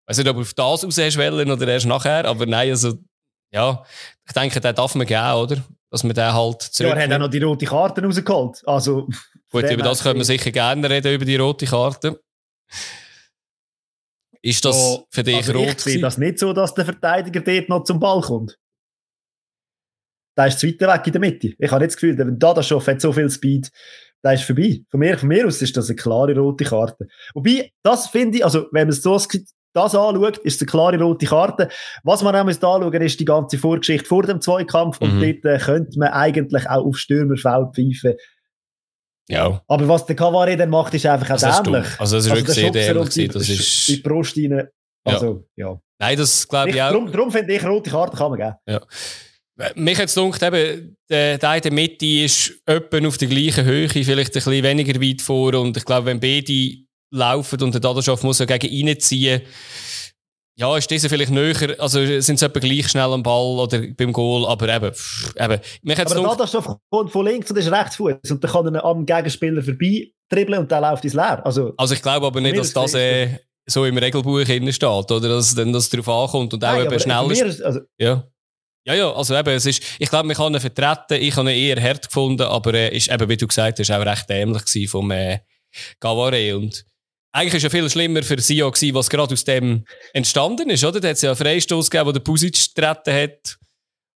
weiß 0.06 0.18
nicht, 0.18 0.28
ob 0.28 0.36
du 0.36 0.42
auf 0.42 0.54
das 0.54 0.84
raus 0.84 0.98
hast 0.98 1.18
wollen 1.18 1.50
oder 1.50 1.68
erst 1.68 1.86
nachher, 1.86 2.24
aber 2.24 2.46
nein, 2.46 2.70
also, 2.70 2.94
ja, 3.52 3.84
ich 4.26 4.32
denke, 4.32 4.60
den 4.60 4.74
darf 4.74 4.94
man 4.94 5.06
geben, 5.06 5.32
oder? 5.32 5.64
Dass 5.90 6.02
man 6.02 6.14
den 6.14 6.32
halt 6.32 6.62
zurück. 6.62 6.90
Ja, 6.90 6.96
er 6.96 7.04
hat 7.04 7.12
auch 7.12 7.18
noch 7.18 7.30
die 7.30 7.42
rote 7.42 7.66
Karte 7.66 8.02
rausgeholt. 8.02 8.62
Also, 8.66 9.08
Gut, 9.50 9.70
über 9.70 9.82
das 9.84 10.02
können 10.02 10.18
wir 10.18 10.24
sicher 10.24 10.50
gerne 10.50 10.90
reden, 10.90 11.14
über 11.14 11.24
die 11.24 11.36
rote 11.36 11.66
Karte. 11.66 12.20
Ist 14.42 14.64
das 14.64 14.76
so, 14.76 15.06
für 15.10 15.22
dich 15.22 15.36
also 15.36 15.52
rot? 15.52 15.68
Ich 15.68 15.80
sehe 15.80 16.00
das 16.00 16.18
nicht 16.18 16.38
so, 16.38 16.52
dass 16.52 16.74
der 16.74 16.84
Verteidiger 16.84 17.40
dort 17.40 17.68
noch 17.68 17.84
zum 17.84 18.00
Ball 18.00 18.20
kommt. 18.20 18.58
Da 20.36 20.46
ist 20.46 20.58
zweiter 20.58 20.92
Weg 20.92 21.06
in 21.06 21.12
der 21.12 21.20
Mitte. 21.20 21.54
Ich 21.56 21.70
habe 21.70 21.80
nicht 21.80 21.92
das 21.92 21.96
Gefühl, 21.96 22.16
der 22.16 22.26
Dadaschow 22.26 22.84
hat 22.84 23.00
so 23.00 23.12
viel 23.12 23.30
Speed, 23.30 23.70
da 24.22 24.32
ist 24.32 24.42
vorbei. 24.42 24.82
Von 24.90 25.00
mir, 25.00 25.16
von 25.16 25.28
mir 25.28 25.46
aus 25.46 25.62
ist 25.62 25.76
das 25.76 25.88
eine 25.88 25.96
klare 25.96 26.36
rote 26.36 26.64
Karte. 26.64 27.06
Wobei, 27.34 27.70
das 27.82 28.08
finde 28.08 28.38
ich, 28.38 28.44
also 28.44 28.66
wenn 28.72 28.88
man 28.88 28.88
es 28.88 29.02
so 29.02 29.18
das 29.74 29.94
anschaut, 29.94 30.38
ist 30.38 30.56
es 30.56 30.62
eine 30.62 30.70
klare 30.70 30.98
rote 30.98 31.26
Karte. 31.26 31.68
Was 32.02 32.22
man 32.22 32.34
auch 32.34 32.46
anschauen 32.46 33.02
ist 33.02 33.20
die 33.20 33.24
ganze 33.24 33.58
Vorgeschichte 33.58 34.06
vor 34.06 34.22
dem 34.22 34.40
Zweikampf. 34.40 35.00
Und 35.00 35.16
mhm. 35.16 35.20
dort 35.20 35.44
äh, 35.44 35.58
könnte 35.58 35.98
man 35.98 36.08
eigentlich 36.08 36.68
auch 36.68 36.84
auf 36.84 36.96
Stürmerfeld 36.96 37.74
pfeifen. 37.74 38.14
Ja. 39.28 39.62
Aber 39.68 39.88
was 39.88 40.06
der 40.06 40.16
Cavalry 40.16 40.56
dann 40.56 40.70
macht, 40.70 40.94
ist 40.94 41.06
einfach 41.06 41.26
auch 41.30 41.42
also 41.42 41.62
dämlich. 41.62 41.86
Also 41.98 42.16
das 42.16 42.26
ist 42.26 42.30
also 42.30 42.42
wirklich 42.42 42.56
sehr 42.56 42.70
dämlich. 42.70 43.28
Das 43.32 43.48
ist... 43.48 43.88
Die 43.88 43.96
Brust 43.96 44.36
rein. 44.36 44.68
Also, 45.04 45.44
ja. 45.56 45.66
ja. 45.68 45.80
Nein, 45.98 46.18
das 46.18 46.48
glaube 46.48 46.70
ich, 46.70 46.76
ich 46.76 46.82
auch. 46.82 46.90
Darum, 46.90 47.10
darum 47.10 47.30
finde 47.30 47.54
ich, 47.54 47.64
rote 47.64 47.90
Karte 47.90 48.16
kann 48.16 48.30
man 48.30 48.38
geben. 48.38 48.54
Ja. 48.66 48.80
Mich 49.76 49.98
hat 49.98 50.06
es 50.06 50.14
gedacht, 50.14 50.42
eben, 50.42 50.96
der, 51.08 51.38
der 51.38 51.54
in 51.54 51.62
der 51.62 51.72
Mitte 51.72 52.06
ist 52.06 52.60
etwa 52.66 53.06
auf 53.06 53.18
der 53.18 53.28
gleichen 53.28 53.64
Höhe, 53.64 53.88
vielleicht 53.88 54.30
ein 54.30 54.34
bisschen 54.34 54.62
weniger 54.62 55.00
weit 55.00 55.22
vor. 55.22 55.54
Und 55.54 55.76
ich 55.76 55.84
glaube, 55.84 56.06
wenn 56.06 56.18
beide 56.18 56.76
laufen 57.10 57.62
und 57.62 57.72
der 57.72 57.80
Dadaschow 57.80 58.22
muss 58.22 58.38
ja 58.38 58.46
gegen 58.46 58.88
reinziehen, 58.88 59.42
ja, 60.56 60.76
ist 60.76 60.88
dieser 60.88 61.08
vielleicht 61.08 61.32
näher, 61.32 61.74
also 61.78 61.98
sind 62.20 62.38
sie 62.38 62.44
etwa 62.44 62.60
gleich 62.60 62.88
schnell 62.88 63.12
am 63.12 63.24
Ball 63.24 63.58
oder 63.58 63.82
beim 63.96 64.12
Goal, 64.12 64.46
aber 64.46 64.68
eben, 64.68 64.92
pff, 64.92 65.34
eben. 65.36 65.60
Mich 65.82 65.98
aber 65.98 66.14
der 66.14 66.22
Dadaschow 66.22 66.76
kommt 66.90 67.10
von 67.10 67.26
links 67.26 67.50
und 67.50 67.56
ist 67.56 67.70
Rechtsfuß 67.70 68.30
und 68.30 68.44
dann 68.44 68.50
kann 68.50 68.74
er 68.74 68.84
am 68.84 69.04
Gegenspieler 69.04 69.62
vorbei 69.62 70.12
dribbeln 70.28 70.60
und 70.60 70.70
dann 70.70 70.82
läuft 70.82 71.04
ins 71.04 71.14
Leer. 71.14 71.44
Also, 71.44 71.74
also 71.76 71.94
ich 71.94 72.02
glaube 72.02 72.26
aber 72.26 72.40
nicht, 72.40 72.56
dass 72.56 72.72
das 72.72 72.94
äh, 72.94 73.38
so 73.66 73.84
im 73.84 73.98
Regelbuch 73.98 74.42
steht, 74.42 74.84
oder 74.84 75.20
dass 75.20 75.54
dann 75.54 75.72
das 75.72 75.88
darauf 75.88 76.08
ankommt 76.08 76.54
und 76.54 76.64
auch 76.64 76.72
Nein, 76.72 76.86
eben 76.86 77.00
schnell 77.00 77.30
ist. 77.32 77.62
Also, 77.62 77.80
ja. 77.98 78.24
Ja, 78.86 78.92
ja, 78.92 79.12
also 79.12 79.34
eben, 79.34 79.48
es 79.48 79.64
ist, 79.64 79.82
ich 79.98 80.10
glaube, 80.10 80.26
man 80.26 80.36
kann 80.36 80.52
ihn 80.52 80.60
vertreten, 80.60 81.22
ich 81.22 81.34
habe 81.36 81.50
ihn 81.50 81.58
eher 81.58 81.82
hart 81.82 82.06
gefunden, 82.06 82.42
aber 82.42 82.74
er 82.74 82.92
äh, 82.92 82.96
ist 82.96 83.10
eben, 83.10 83.28
wie 83.30 83.36
du 83.36 83.46
gesagt 83.46 83.78
hast, 83.78 83.90
auch 83.90 84.04
recht 84.04 84.28
dämlich 84.28 84.90
vom 84.90 85.10
äh, 85.10 85.38
Gavare 85.98 86.54
und 86.54 86.84
eigentlich 87.34 87.54
ist 87.54 87.62
ja 87.64 87.70
viel 87.70 87.90
schlimmer 87.90 88.22
für 88.22 88.40
Sio 88.40 88.70
gewesen, 88.70 88.94
was 88.94 89.10
gerade 89.10 89.32
aus 89.32 89.44
dem 89.44 89.84
entstanden 90.12 90.70
ist, 90.70 90.84
oder? 90.84 91.00
Da 91.00 91.08
hat 91.08 91.16
es 91.16 91.22
ja 91.22 91.30
einen 91.30 91.36
Freistoß 91.36 91.90
gegeben, 91.90 92.08
wo 92.08 92.12
der 92.12 92.20
Pusic 92.20 92.54
getreten 92.74 93.12
hat. 93.12 93.58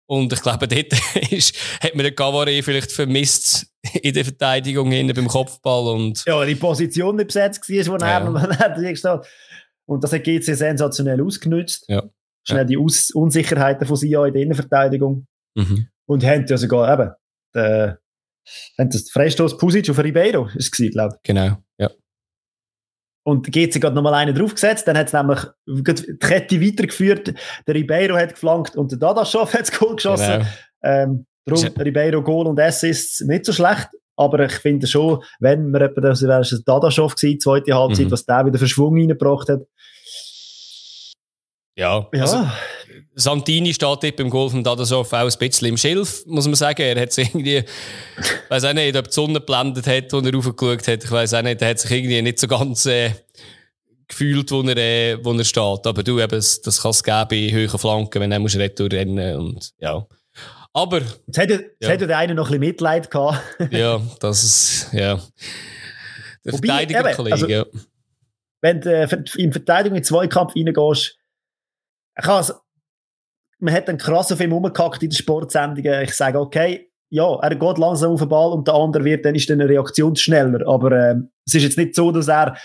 Und 0.07 0.33
ich 0.33 0.43
glaube, 0.43 0.69
dort 0.69 1.33
ist, 1.33 1.57
hat 1.83 1.95
man 1.95 2.05
den 2.05 2.15
Gavare 2.15 2.63
vielleicht 2.63 2.93
vermisst 2.93 3.73
in 4.03 4.13
der 4.13 4.25
Verteidigung 4.25 4.91
hinten 4.91 5.15
beim 5.15 5.29
Kopfball. 5.29 5.95
Und 5.95 6.23
ja, 6.27 6.45
die 6.45 6.57
Position 6.57 7.17
nicht 7.17 7.29
besetzt 7.29 7.69
war, 7.69 7.87
wo 7.87 8.05
ja. 8.05 8.19
er 8.19 8.81
gestanden 8.91 9.27
Und 9.87 10.05
das 10.05 10.13
hat 10.13 10.23
GC 10.23 10.55
sensationell 10.55 11.23
ausgenutzt. 11.23 11.87
Ja. 11.89 12.03
Schnell 12.47 12.67
die 12.67 12.77
Aus 12.77 13.11
Unsicherheiten 13.13 13.87
von 13.87 13.97
Sion 13.97 14.29
in 14.29 14.35
der 14.35 14.43
Innenverteidigung. 14.43 15.27
Mhm. 15.57 15.89
Und 16.05 16.23
haben 16.23 16.47
ja 16.47 16.59
sogar 16.59 16.93
eben, 16.93 17.11
den, 17.55 17.97
haben 18.79 18.91
das 18.91 19.11
Freistoß 19.11 19.57
Pusic 19.57 19.89
auf 19.89 19.99
Ribeiro, 19.99 20.49
ist 20.55 20.79
es 20.79 20.91
glaube 20.93 21.17
ich. 21.17 21.23
Genau, 21.23 21.57
ja. 21.79 21.91
Und 23.27 23.51
GC 23.51 23.83
hat 23.83 23.93
nochmal 23.93 24.15
einen 24.15 24.37
draufgesetzt, 24.37 24.87
dann 24.87 24.97
hat 24.97 25.09
es 25.09 25.13
nämlich 25.13 25.41
die 25.67 26.17
Kette 26.19 26.61
weitergeführt, 26.61 27.35
der 27.67 27.75
Ribeiro 27.75 28.17
hat 28.17 28.35
geflankt 28.35 28.77
und 28.77 28.93
der 28.93 29.01
Dadaschow 29.01 29.53
hat 29.53 29.63
das 29.63 29.73
Goal 29.77 29.97
geschossen. 29.97 30.39
Genau. 30.39 30.47
Ähm, 30.85 31.27
darum 31.45 31.65
Ribeiro 31.77 32.23
Goal 32.23 32.47
und 32.47 32.61
Assists 32.61 33.23
nicht 33.23 33.45
so 33.45 33.53
schlecht, 33.53 33.89
aber 34.15 34.45
ich 34.45 34.53
finde 34.53 34.87
schon, 34.87 35.25
wenn 35.41 35.73
man 35.73 35.83
etwa, 35.83 36.03
das 36.03 36.23
wäre 36.23 36.41
es 36.43 36.63
Dadaschow 36.65 37.13
gewesen, 37.17 37.41
zweite 37.41 37.75
Halbzeit, 37.75 38.07
mhm. 38.07 38.11
was 38.13 38.25
der 38.27 38.47
wieder 38.47 38.61
für 38.61 38.69
Schwung 38.69 38.95
reingebracht 38.97 39.49
hat. 39.49 39.63
Ja, 41.75 42.07
ja. 42.13 42.21
Also, 42.21 42.47
Santini 43.15 43.73
steht 43.73 44.03
dort 44.03 44.17
beim 44.17 44.31
Golf 44.31 44.53
und 44.55 44.65
Dadaschow 44.65 45.11
auch 45.13 45.17
ein 45.17 45.39
bisschen 45.39 45.69
im 45.69 45.77
Schilf, 45.77 46.25
muss 46.27 46.47
man 46.47 46.55
sagen. 46.55 46.83
Er 46.83 47.01
hat 47.01 47.13
sich 47.13 47.29
irgendwie, 47.29 47.59
ich 47.59 48.51
weiß 48.51 48.65
auch 48.65 48.73
nicht, 48.73 48.97
ob 48.97 49.07
die 49.07 49.13
Sonne 49.13 49.41
geblendet 49.41 49.87
hat, 49.87 50.13
als 50.13 50.27
er 50.27 50.35
raufgeschaut 50.35 50.89
hat. 50.89 51.05
Ich 51.05 51.11
weiß 51.11 51.35
auch 51.35 51.43
nicht, 51.43 51.63
er 51.63 51.71
hat 51.71 51.79
sich 51.79 51.91
irgendwie 51.91 52.23
nicht 52.23 52.39
so 52.39 52.47
ganz 52.47 52.85
äh, 52.87 53.13
gefühlt, 54.09 54.51
wo 54.51 54.63
er, 54.63 54.77
äh, 54.77 55.25
wo 55.25 55.33
er 55.33 55.45
steht. 55.45 55.87
Aber 55.87 56.03
du, 56.03 56.21
eben, 56.21 56.31
das, 56.31 56.83
kann 56.83 56.91
es 56.91 57.03
geben 57.03 57.27
bei 57.29 57.51
höheren 57.51 57.79
Flanken, 57.79 58.21
wenn 58.21 58.33
er 58.33 58.39
muss 58.39 58.57
retour 58.57 58.91
rennen 58.91 59.37
und 59.37 59.73
ja. 59.79 60.07
Aber... 60.73 61.01
Jetzt 61.27 61.39
hat 61.39 61.51
ja, 61.51 61.59
ja 61.81 61.97
der 61.97 62.19
eine 62.19 62.35
noch 62.35 62.47
ein 62.47 62.51
bisschen 62.51 62.61
Mitleid 62.61 63.11
gehabt. 63.11 63.43
ja, 63.71 64.01
das 64.21 64.45
ist, 64.45 64.93
ja. 64.93 65.19
Der 66.45 66.53
Verteidiger-Kollege, 66.53 67.35
also, 67.35 67.49
ja. 67.49 67.65
Wenn 68.61 68.81
du 68.81 68.95
äh, 68.95 69.09
in 69.37 69.53
Verteidigung 69.53 69.97
in 69.97 70.03
den 70.03 70.05
Zweikampf 70.05 70.55
reingehst, 70.55 71.19
ich 72.19 72.27
has, 72.27 72.55
man 73.59 73.75
hat 73.75 73.89
einen 73.89 73.99
krassen 73.99 74.37
Film 74.37 74.53
umgekackt 74.53 75.03
in 75.03 75.11
den 75.11 75.17
Sportsendungen. 75.17 76.03
Ich 76.03 76.15
sage, 76.15 76.39
okay, 76.39 76.91
ja, 77.11 77.39
er 77.41 77.55
geht 77.55 77.79
langsam 77.79 78.13
auf 78.13 78.21
den 78.21 78.29
Ball 78.29 78.53
und 78.53 78.67
der 78.67 78.75
andere 78.75 79.05
wird, 79.05 79.25
dann 79.25 79.35
ist 79.35 79.49
dann 79.49 79.61
eine 79.61 79.71
Reaktion 79.71 80.17
schneller. 80.17 80.67
Aber 80.67 80.93
äh, 80.93 81.15
es 81.47 81.55
ist 81.55 81.63
jetzt 81.63 81.79
nicht 81.79 81.95
so, 81.95 82.11
dass 82.11 82.29
er 82.29 82.57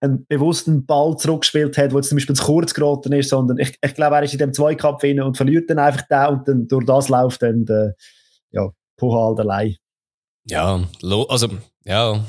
einen 0.00 0.26
bewussten 0.26 0.84
Ball 0.84 1.16
zurückgespielt 1.16 1.78
hat, 1.78 1.92
wo 1.92 1.96
jetzt 1.96 2.08
zum 2.08 2.16
Beispiel 2.16 2.34
zu 2.34 2.44
kurz 2.44 2.74
geraten 2.74 3.12
ist, 3.12 3.30
sondern 3.30 3.58
ich, 3.58 3.76
ich 3.80 3.94
glaube, 3.94 4.16
er 4.16 4.22
ist 4.24 4.32
in 4.32 4.38
dem 4.40 4.52
Zweikampf 4.52 5.00
hin 5.00 5.22
und 5.22 5.36
verliert 5.36 5.70
dann 5.70 5.78
einfach 5.78 6.02
da 6.08 6.26
und 6.26 6.46
dann 6.46 6.66
durch 6.66 6.84
das 6.84 7.08
läuft 7.08 7.42
dann 7.42 7.64
der, 7.64 7.94
ja, 8.50 8.68
Puhal 8.96 9.38
allein. 9.38 9.76
Ja, 10.44 10.80
also, 11.28 11.48
ja, 11.84 12.24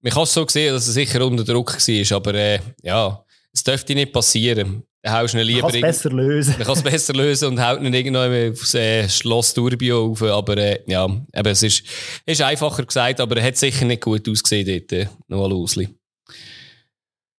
man 0.00 0.12
kann 0.12 0.22
es 0.24 0.34
so 0.34 0.46
sehen, 0.46 0.74
dass 0.74 0.88
er 0.88 0.92
sicher 0.92 1.24
unter 1.24 1.44
Druck 1.44 1.72
war, 1.72 2.16
aber 2.16 2.34
äh, 2.34 2.58
ja, 2.82 3.24
es 3.52 3.62
dürfte 3.62 3.94
nicht 3.94 4.12
passieren. 4.12 4.82
Dann 5.02 5.12
haust 5.12 5.34
du 5.34 5.38
ihn 5.38 5.46
lieber. 5.46 5.62
Man 5.62 5.70
kann 5.70 5.84
es 5.84 5.98
besser 5.98 6.10
lösen. 6.10 6.54
Man 6.58 6.66
kann 6.66 6.76
es 6.76 6.82
besser 6.82 7.12
lösen 7.14 7.48
und 7.48 7.64
haut 7.64 7.80
ihn 7.80 7.94
irgendwann 7.94 8.52
aufs 8.52 8.74
äh, 8.74 9.08
Schloss 9.08 9.54
Turbio 9.54 10.10
auf. 10.10 10.22
Aber 10.22 10.56
äh, 10.56 10.80
ja, 10.86 11.04
eben, 11.04 11.48
es 11.48 11.62
ist, 11.62 11.84
ist 12.26 12.42
einfacher 12.42 12.84
gesagt, 12.84 13.20
aber 13.20 13.36
er 13.36 13.44
hat 13.44 13.56
sicher 13.56 13.84
nicht 13.84 14.02
gut 14.02 14.28
ausgesehen 14.28 14.66
dort, 14.66 14.92
äh, 14.92 15.08
Noah 15.28 15.48
Losli. 15.48 15.88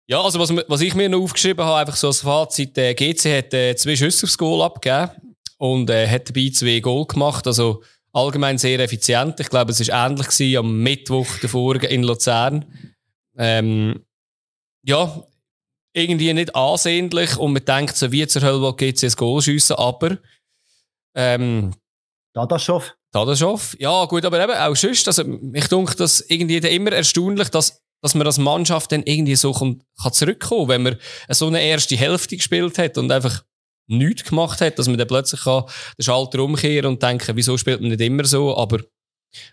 Ja, 0.07 0.23
also 0.23 0.39
was, 0.39 0.55
was 0.69 0.81
ich 0.81 0.95
mir 0.95 1.09
noch 1.09 1.21
aufgeschrieben 1.21 1.65
habe, 1.65 1.81
einfach 1.81 1.97
so 1.97 2.07
als 2.07 2.21
Fazit, 2.21 2.79
äh, 2.79 2.95
GC 2.95 3.37
hat 3.37 3.53
äh, 3.53 3.77
zwei 3.77 3.95
Schüsse 3.95 4.25
aufs 4.25 4.39
Goal 4.39 4.63
abgegeben 4.63 5.11
und 5.59 5.91
äh, 5.91 6.09
hat 6.09 6.29
dabei 6.29 6.51
zwei 6.51 6.81
Goal 6.81 7.07
gemacht. 7.07 7.47
Also 7.47 7.83
allgemein 8.13 8.57
sehr 8.57 8.81
effizient. 8.81 9.39
Ich 9.41 9.51
glaube, 9.51 9.73
es 9.73 9.87
war 9.87 10.07
ähnlich 10.07 10.29
gewesen 10.29 10.57
am 10.57 10.83
Mittwoch 10.83 11.27
davor 11.43 11.83
in 11.83 12.05
Luzern. 12.05 12.65
Ähm, 13.37 14.01
ja, 14.83 15.23
irgendwie 15.99 16.33
nicht 16.33 16.55
ansehnlich 16.55 17.37
und 17.37 17.53
man 17.53 17.65
denkt 17.65 17.97
so, 17.97 18.13
wie 18.13 18.27
zur 18.27 18.43
Hölle 18.43 18.75
geht 18.75 19.03
es 19.03 19.17
Goal 19.17 19.43
schiessen, 19.43 19.77
aber 19.77 20.19
ähm, 21.15 21.73
Dadaschow. 22.35 22.95
Dadaschow, 23.13 23.77
ja 23.79 24.05
gut, 24.05 24.25
aber 24.25 24.43
eben 24.43 24.53
auch 24.53 24.77
sonst, 24.77 25.07
also 25.09 25.25
ich 25.53 25.67
denke, 25.67 25.97
das 25.97 26.21
irgendwie 26.21 26.57
immer 26.57 26.93
erstaunlich, 26.93 27.49
dass, 27.49 27.83
dass 28.03 28.15
man 28.15 28.27
als 28.27 28.39
Mannschaft 28.39 28.93
dann 28.93 29.03
irgendwie 29.03 29.35
so 29.35 29.53
kann, 29.53 29.83
kann 30.01 30.13
zurückkommen, 30.13 30.69
wenn 30.69 30.83
man 30.83 30.97
so 31.31 31.47
eine 31.47 31.63
erste 31.63 31.97
Hälfte 31.97 32.37
gespielt 32.37 32.79
hat 32.79 32.99
und 32.99 33.11
einfach 33.11 33.43
nichts 33.89 34.29
gemacht 34.29 34.61
hat, 34.61 34.79
dass 34.79 34.87
man 34.87 34.99
dann 34.99 35.09
plötzlich 35.09 35.41
kann 35.41 35.65
den 35.99 36.03
Schalter 36.05 36.41
umkehren 36.41 36.87
und 36.87 37.03
denken, 37.03 37.35
wieso 37.37 37.57
spielt 37.57 37.81
man 37.81 37.91
nicht 37.91 38.01
immer 38.01 38.25
so, 38.25 38.57
aber 38.57 38.81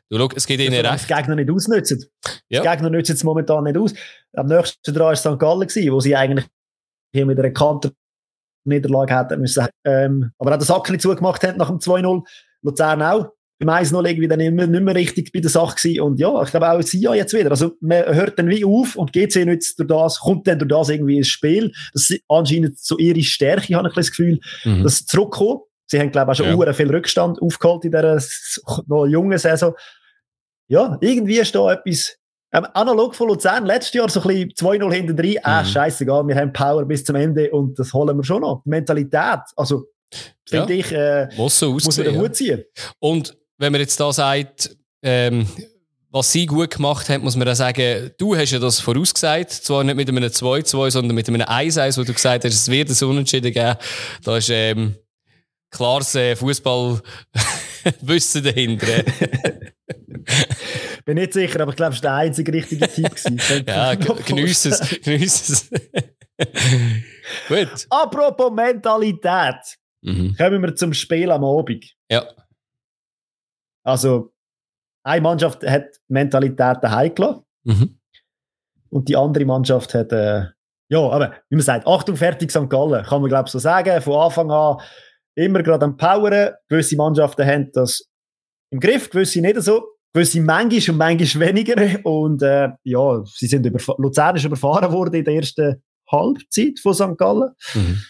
Du, 0.09 0.17
schau, 0.17 0.29
es 0.35 0.45
geht 0.45 0.59
ihnen 0.59 0.85
recht. 0.85 1.09
Die 1.09 1.13
Gegner 1.13 1.35
nicht 1.35 1.49
ausnutzen. 1.49 2.05
Ja. 2.49 2.61
Die 2.61 2.67
Gegner 2.67 2.89
nutzen 2.89 3.15
es 3.15 3.23
momentan 3.23 3.63
nicht 3.63 3.77
aus. 3.77 3.93
Am 4.33 4.47
nächsten 4.47 4.93
dran 4.93 5.07
war 5.07 5.15
St. 5.15 5.39
Gallen, 5.39 5.67
gewesen, 5.67 5.91
wo 5.91 5.99
sie 5.99 6.15
eigentlich 6.15 6.45
hier 7.13 7.25
mit 7.25 7.39
einer 7.39 7.51
Kanter 7.51 7.91
Niederlage 8.65 9.17
hätten 9.17 9.41
müssen. 9.41 9.67
Ähm, 9.85 10.31
aber 10.38 10.53
auch 10.53 10.57
den 10.57 10.65
Sack 10.65 10.89
nicht 10.89 11.01
zugemacht 11.01 11.43
haben 11.43 11.57
nach 11.57 11.69
dem 11.69 11.79
2-0. 11.79 12.23
Luzern 12.61 13.01
auch. 13.01 13.29
Beim 13.57 13.69
1-0 13.69 14.05
irgendwie 14.05 14.27
dann 14.27 14.39
nicht 14.39 14.51
mehr, 14.51 14.67
nicht 14.67 14.83
mehr 14.83 14.95
richtig 14.95 15.31
bei 15.31 15.39
der 15.39 15.49
Sache 15.49 15.75
gewesen. 15.75 16.01
Und 16.01 16.19
ja, 16.19 16.43
ich 16.43 16.49
glaube 16.49 16.69
auch 16.69 16.81
sie 16.81 16.99
ja 16.99 17.13
jetzt 17.13 17.33
wieder. 17.33 17.51
Also 17.51 17.71
man 17.79 18.03
hört 18.13 18.38
dann 18.38 18.49
wie 18.49 18.65
auf 18.65 18.97
und 18.97 19.13
GC 19.13 19.45
nützt 19.45 19.79
durch 19.79 19.88
das, 19.88 20.19
kommt 20.19 20.47
dann 20.47 20.59
durch 20.59 20.69
das 20.69 20.89
irgendwie 20.89 21.17
ins 21.17 21.29
Spiel. 21.29 21.71
Das 21.93 22.09
ist 22.09 22.21
anscheinend 22.27 22.77
so 22.79 22.97
ihre 22.97 23.21
Stärke, 23.21 23.75
habe 23.75 23.88
ich 23.88 23.93
das 23.93 24.09
Gefühl, 24.09 24.39
mhm. 24.65 24.83
dass 24.83 25.05
zurückkommen. 25.05 25.61
Sie 25.88 26.00
haben, 26.00 26.12
glaube 26.12 26.32
ich, 26.32 26.41
auch 26.41 26.45
schon 26.45 26.60
ja. 26.60 26.74
viel 26.74 26.89
Rückstand 26.89 27.41
aufgeholt 27.41 27.86
in 27.86 27.91
dieser 27.91 28.19
noch 28.88 29.06
jungen 29.06 29.38
Saison. 29.38 29.74
Ja, 30.67 30.98
irgendwie 31.00 31.38
ist 31.38 31.54
da 31.54 31.74
etwas, 31.74 32.17
ähm, 32.52 32.65
analog 32.74 33.15
von 33.15 33.28
Luzern, 33.28 33.65
letztes 33.65 33.93
Jahr 33.93 34.10
so 34.10 34.21
ein 34.21 34.28
bisschen 34.28 34.52
2-0 34.52 34.93
hinten 34.93 35.15
drin, 35.15 35.38
ah, 35.43 35.50
mhm. 35.50 35.56
ah, 35.56 35.65
scheißegal, 35.65 36.28
wir 36.28 36.36
haben 36.36 36.54
Power 36.54 36.86
bis 36.86 37.04
zum 37.04 37.15
Ende 37.15 37.52
und 37.52 37.78
das 37.78 37.93
holen 37.93 38.15
wir 38.15 38.24
schon 38.24 38.41
noch. 38.41 38.63
Die 38.63 38.69
Mentalität, 38.69 39.41
also, 39.56 39.86
finde 40.48 40.74
ja. 40.74 40.80
ich, 40.80 40.91
äh, 40.91 41.28
muss, 41.36 41.60
so 41.60 41.71
muss 41.74 41.98
man 41.98 42.06
den 42.06 42.19
Hut 42.19 42.36
ziehen. 42.36 42.63
Und 43.00 43.38
wenn 43.58 43.71
man 43.71 43.82
jetzt 43.82 44.00
da 44.00 44.12
sagt, 44.12 44.76
ähm, 45.04 45.48
was 46.12 46.32
sie 46.32 46.45
gut 46.45 46.71
gemacht 46.71 47.10
haben, 47.10 47.26
muss 47.26 47.36
man 47.36 47.45
dann 47.45 47.56
sagen, 47.56 48.12
du 48.17 48.38
hast 48.38 48.52
ja 48.52 48.60
das 48.60 48.80
vorausgesagt, 48.80 49.52
zwar 49.52 49.84
nicht 49.84 49.95
mit 49.95 50.08
einem 50.08 50.24
2-2, 50.24 50.91
sondern 50.91 51.13
mit 51.13 51.28
einem 51.28 51.41
1-1, 51.41 51.98
wo 51.98 52.04
du 52.04 52.13
gesagt 52.13 52.45
hast, 52.45 52.54
es 52.54 52.69
wird 52.69 52.89
ein 52.89 53.10
Unentschieden 53.10 53.52
geben. 53.52 53.76
Da 54.24 54.38
ist, 54.38 54.50
ähm, 54.50 54.95
klares 55.75 56.15
äh, 56.15 56.35
Fußballwissen 56.35 57.03
dahinter. 58.43 59.03
Bin 61.05 61.15
nicht 61.15 61.33
sicher, 61.33 61.61
aber 61.61 61.71
ich 61.71 61.77
glaube, 61.77 61.93
es 61.93 62.03
war 62.03 62.09
der 62.09 62.13
einzige 62.15 62.51
richtige 62.53 62.88
Tipp. 62.88 63.67
ja, 63.67 63.93
genieße 63.95 64.69
es. 64.69 64.99
Genieße 65.01 65.53
es. 65.53 65.69
Gut. 67.47 67.88
Apropos 67.89 68.51
Mentalität. 68.51 69.78
Mhm. 70.01 70.36
Kommen 70.36 70.61
wir 70.63 70.76
zum 70.76 70.93
Spiel 70.93 71.32
am 71.32 71.43
Abend. 71.43 71.86
Ja. 72.09 72.26
Also, 73.84 74.34
eine 75.03 75.21
Mannschaft 75.21 75.63
hat 75.65 75.86
Mentalität 76.07 76.78
daheim 76.82 77.13
gelassen. 77.13 77.43
Mhm. 77.63 77.99
Und 78.89 79.07
die 79.09 79.15
andere 79.15 79.45
Mannschaft 79.45 79.93
hat, 79.93 80.11
äh, 80.11 80.45
ja, 80.89 80.99
aber 80.99 81.36
wie 81.49 81.55
man 81.55 81.63
sagt, 81.65 81.88
Achtung, 81.88 82.15
fertig 82.15 82.51
St. 82.51 82.69
Gallen, 82.69 83.03
kann 83.03 83.21
man 83.21 83.30
glaube 83.30 83.47
ich 83.47 83.51
so 83.51 83.59
sagen. 83.59 84.01
Von 84.01 84.13
Anfang 84.13 84.51
an 84.51 84.78
immer 85.36 85.61
gerade 85.63 85.86
am 85.86 85.97
Poweren. 85.97 86.53
Gewisse 86.67 86.95
Mannschaften 86.95 87.45
haben 87.45 87.71
das 87.73 88.07
im 88.71 88.79
Griff, 88.79 89.09
gewisse 89.09 89.41
nicht 89.41 89.61
so. 89.61 89.83
gewisse 90.13 90.41
manchmal 90.41 90.93
und 90.93 90.97
manchmal 90.97 91.47
weniger. 91.47 92.05
Und 92.05 92.41
äh, 92.41 92.69
ja, 92.83 93.23
sie 93.25 93.47
sind 93.47 93.65
über, 93.65 93.79
Luzern 93.97 94.36
ist 94.36 94.45
überfahren 94.45 94.91
worden 94.91 95.15
in 95.15 95.25
der 95.25 95.36
ersten 95.36 95.83
Halbzeit 96.09 96.79
von 96.81 96.93
St. 96.93 97.17
Gallen. 97.17 97.51
Mhm. 97.73 98.01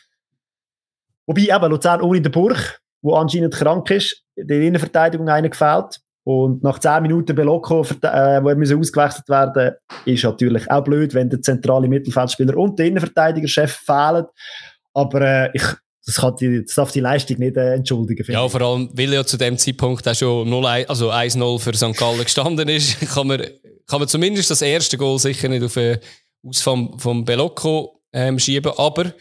Wobei 1.25 1.41
eben 1.41 1.71
Luzern 1.71 2.01
ohne 2.01 2.21
den 2.21 2.31
Burg, 2.31 2.79
wo 3.01 3.15
anscheinend 3.15 3.53
krank 3.53 3.89
ist, 3.89 4.23
die 4.35 4.67
Innenverteidigung 4.67 5.27
einer 5.27 5.49
gefällt. 5.49 5.99
Und 6.23 6.63
nach 6.63 6.79
10 6.79 7.03
Minuten 7.03 7.35
Belocco, 7.35 7.81
äh, 7.83 8.43
wo 8.43 8.49
er 8.49 8.79
ausgewechselt 8.79 9.29
werden 9.29 9.75
ist 10.05 10.23
natürlich 10.23 10.69
auch 10.71 10.83
blöd, 10.83 11.13
wenn 11.13 11.29
der 11.29 11.41
zentrale 11.41 11.87
Mittelfeldspieler 11.87 12.57
und 12.57 12.79
der 12.79 12.87
Innenverteidigerchef 12.87 13.73
fehlen. 13.85 14.25
Aber 14.93 15.21
äh, 15.21 15.49
ich, 15.53 15.63
das, 16.05 16.15
kann 16.15 16.35
die, 16.35 16.63
das 16.63 16.75
darf 16.75 16.91
die 16.91 16.99
Leistung 16.99 17.39
nicht 17.39 17.57
äh, 17.57 17.73
entschuldigen. 17.73 18.25
Ja, 18.31 18.47
vor 18.47 18.61
allem, 18.61 18.89
weil 18.93 19.13
ja 19.13 19.25
zu 19.25 19.37
dem 19.37 19.57
Zeitpunkt 19.57 20.07
auch 20.07 20.15
schon 20.15 20.49
0, 20.49 20.65
also 20.65 21.11
1-0 21.11 21.59
für 21.59 21.75
St. 21.75 21.97
Gallen 21.97 22.23
gestanden 22.23 22.69
ist, 22.69 22.99
kann 23.13 23.27
man, 23.27 23.41
kann 23.87 23.99
man 23.99 24.07
zumindest 24.07 24.51
das 24.51 24.61
erste 24.61 24.97
Goal 24.97 25.19
sicher 25.19 25.47
nicht 25.49 25.63
auf 25.63 25.75
äh, 25.77 25.99
aus 26.43 26.61
vom, 26.61 26.97
vom 26.99 27.25
Belocco 27.25 28.01
ähm, 28.13 28.37
schieben. 28.37 28.71
Aber 28.77 29.13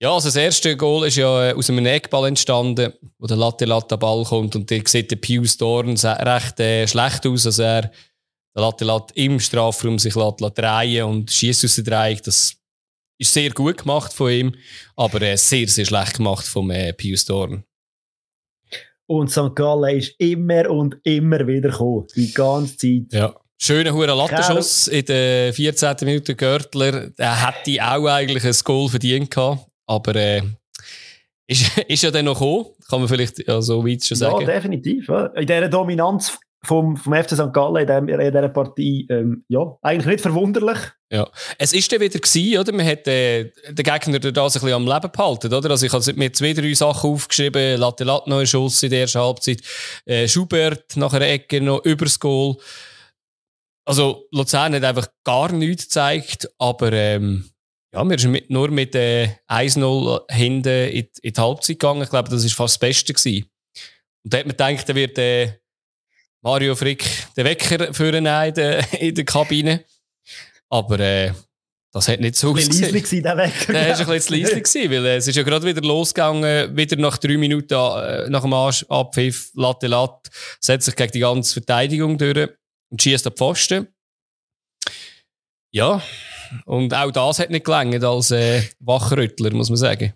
ja, 0.00 0.12
also 0.12 0.28
das 0.28 0.36
erste 0.36 0.76
Goal 0.76 1.06
ist 1.08 1.16
ja 1.16 1.50
äh, 1.50 1.52
aus 1.54 1.68
einem 1.68 1.84
Eckball 1.84 2.28
entstanden, 2.28 2.92
wo 3.18 3.26
der 3.26 3.36
Latte 3.36 3.64
Latte 3.64 3.98
Ball 3.98 4.24
kommt 4.24 4.56
und 4.56 4.70
der 4.70 4.82
sieht 4.86 5.10
der 5.10 5.16
Pius 5.16 5.56
Dorn 5.56 5.96
recht 5.96 6.60
äh, 6.60 6.86
schlecht 6.86 7.26
aus, 7.26 7.46
also 7.46 7.62
er 7.62 7.90
der 8.54 8.62
Latte 8.62 8.84
Latte 8.84 9.14
im 9.14 9.38
Strafraum 9.40 9.98
sich 9.98 10.14
lässt, 10.14 10.40
lässt 10.40 10.58
drehen 10.58 11.04
und 11.04 11.30
schießt 11.30 11.64
aus 11.64 11.74
der 11.76 11.84
Dreieck. 11.84 12.22
Das 12.22 12.54
ist 13.18 13.34
sehr 13.34 13.50
gut 13.50 13.78
gemacht 13.78 14.12
von 14.12 14.30
ihm, 14.30 14.54
aber 14.96 15.20
äh, 15.22 15.36
sehr, 15.36 15.68
sehr 15.68 15.84
schlecht 15.84 16.16
gemacht 16.16 16.46
vom 16.46 16.70
äh, 16.70 16.92
Pius 16.92 17.24
Dorn. 17.24 17.64
Und 19.06 19.30
St. 19.30 19.54
Gallen 19.54 19.98
ist 19.98 20.14
immer 20.18 20.70
und 20.70 20.96
immer 21.02 21.46
wieder 21.46 21.70
gekommen, 21.70 22.06
die 22.14 22.32
ganze 22.32 22.76
Zeit. 22.76 23.12
Ja. 23.12 23.34
Schöner 23.60 23.92
hoher 23.92 24.14
Lattenschuss 24.14 24.86
in 24.86 25.04
der 25.06 25.52
14. 25.52 25.96
Minute 26.02 26.36
Görtler. 26.36 27.10
Der 27.10 27.46
hätte 27.46 27.82
auch 27.84 28.06
eigentlich 28.06 28.44
ein 28.44 28.54
Goal 28.62 28.88
verdient 28.88 29.32
gehabt. 29.32 29.66
Aber 29.86 30.14
äh, 30.14 30.42
ist, 31.48 31.76
ist 31.88 32.02
ja 32.02 32.10
dann 32.12 32.26
noch 32.26 32.38
gekommen, 32.38 32.66
kann 32.88 33.00
man 33.00 33.08
vielleicht 33.08 33.48
ja, 33.48 33.60
so 33.60 33.84
weit 33.84 34.04
schon 34.04 34.16
sagen. 34.16 34.42
Ja, 34.42 34.46
definitiv. 34.46 35.08
Ja. 35.08 35.26
In 35.28 35.46
dieser 35.46 35.68
Dominanz 35.68 36.38
vom, 36.68 36.96
vom 36.96 37.14
FC 37.14 37.30
St. 37.30 37.52
Gallen 37.52 37.76
in, 37.76 37.86
dem, 37.86 38.08
in 38.08 38.18
dieser 38.18 38.48
Partie, 38.50 39.06
ähm, 39.10 39.44
ja, 39.48 39.76
eigentlich 39.80 40.06
nicht 40.06 40.20
verwunderlich. 40.20 40.78
Ja, 41.10 41.26
es 41.56 41.72
ist 41.72 41.90
dann 41.90 42.00
wieder 42.00 42.18
gewesen, 42.18 42.58
oder? 42.58 42.72
Man 42.72 42.86
hat 42.86 43.08
äh, 43.08 43.50
den 43.70 43.82
Gegner 43.82 44.18
da 44.18 44.42
ein 44.42 44.52
bisschen 44.52 44.72
am 44.72 44.86
Leben 44.86 45.10
behalten, 45.10 45.52
oder? 45.52 45.70
Also 45.70 45.86
ich 45.86 45.92
habe 45.92 46.12
mir 46.14 46.32
zwei, 46.32 46.52
drei 46.52 46.74
Sachen 46.74 47.10
aufgeschrieben. 47.10 47.80
Latte 47.80 48.04
Latte 48.04 48.28
noch 48.28 48.44
Schuss 48.44 48.82
in 48.82 48.90
der 48.90 49.00
ersten 49.00 49.20
Halbzeit. 49.20 49.62
Äh, 50.04 50.28
Schubert 50.28 50.96
nach 50.96 51.14
einer 51.14 51.26
Ecke 51.26 51.62
noch 51.62 51.84
übers 51.84 52.20
Goal. 52.20 52.56
Also 53.86 54.26
Luzern 54.30 54.74
hat 54.74 54.84
einfach 54.84 55.08
gar 55.24 55.50
nichts 55.50 55.84
gezeigt, 55.84 56.50
aber 56.58 56.92
ähm, 56.92 57.48
ja, 57.94 58.06
wir 58.06 58.18
sind 58.18 58.32
mit, 58.32 58.50
nur 58.50 58.70
mit 58.70 58.94
äh, 58.94 59.30
1-0 59.48 60.30
hinten 60.30 60.68
in, 60.68 61.08
in, 61.22 61.32
die 61.32 61.40
Halbzeit 61.40 61.78
gegangen. 61.78 62.02
Ich 62.02 62.10
glaube, 62.10 62.28
das 62.28 62.44
war 62.44 62.50
fast 62.50 62.74
das 62.74 62.80
Beste. 62.80 63.14
Gewesen. 63.14 63.48
Und 64.24 64.34
da 64.34 64.38
hat 64.38 64.46
man 64.46 64.56
gedacht, 64.56 64.86
da 64.86 64.94
wird 64.94 65.16
äh, 65.16 65.54
Mario 66.42 66.74
Frick 66.74 67.04
den 67.36 67.44
Wecker 67.44 67.92
führen 67.92 68.26
in 68.26 68.54
der, 68.54 69.00
in 69.00 69.14
der 69.14 69.24
Kabine. 69.24 69.84
Aber 70.68 71.00
äh, 71.00 71.32
das 71.92 72.08
hat 72.08 72.20
nicht 72.20 72.36
so 72.36 72.52
ausgesehen. 72.52 72.94
Leislich 72.94 73.22
der 73.22 73.36
Wecker. 73.36 73.72
Der 73.72 73.88
war 73.88 74.00
ein 74.00 74.06
bisschen 74.06 74.40
leislich, 74.40 74.62
gewesen, 74.62 74.90
weil 74.90 75.06
äh, 75.06 75.16
es 75.16 75.26
ist 75.26 75.36
ja 75.36 75.42
gerade 75.42 75.66
wieder 75.66 75.80
losgegangen, 75.80 76.76
wieder 76.76 76.96
nach 76.96 77.18
drei 77.18 77.36
Minuten 77.36 77.74
äh, 77.74 78.28
nach 78.28 78.42
dem 78.42 78.52
Abpfiff, 78.52 79.50
Latte 79.54 79.86
Latte, 79.86 80.30
setzt 80.60 80.86
sich 80.86 80.96
gegen 80.96 81.12
die 81.12 81.20
ganze 81.20 81.54
Verteidigung 81.54 82.18
durch 82.18 82.50
und 82.90 83.02
schießt 83.02 83.26
den 83.26 83.32
Pfosten. 83.32 83.88
Ja, 85.70 86.02
und 86.66 86.94
auch 86.94 87.10
das 87.10 87.38
hat 87.38 87.50
nicht 87.50 87.64
gelangt 87.64 88.02
als 88.02 88.30
äh, 88.30 88.62
Wachrüttler, 88.80 89.50
muss 89.52 89.70
man 89.70 89.76
sagen. 89.76 90.14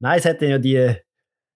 Nein, 0.00 0.18
es 0.18 0.24
hat 0.24 0.42
ja 0.42 0.58
die, 0.58 0.96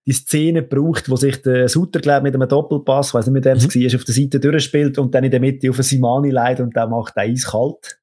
die 0.07 0.13
Szene 0.13 0.63
gebraucht, 0.63 1.11
wo 1.11 1.17
sich 1.17 1.43
der 1.43 1.69
Sutter, 1.69 1.99
glaube 1.99 2.23
mit 2.23 2.35
einem 2.35 2.49
Doppelpass, 2.49 3.13
weiß 3.13 3.27
nicht, 3.27 3.33
mit 3.33 3.45
dem 3.45 3.57
es 3.57 3.75
mhm. 3.75 3.81
war, 3.83 3.97
auf 3.97 4.05
der 4.05 4.15
Seite 4.15 4.39
durchspielt 4.39 4.99
und 4.99 5.13
dann 5.13 5.25
in 5.25 5.33
der 5.33 5.41
Mitte 5.41 5.69
auf 5.69 5.77
einen 5.77 5.83
Simani 5.83 6.31
leitet 6.31 6.65
und 6.65 6.77
der 6.77 6.87
macht 6.87 7.17
den 7.17 7.33
eiskalt. 7.33 7.99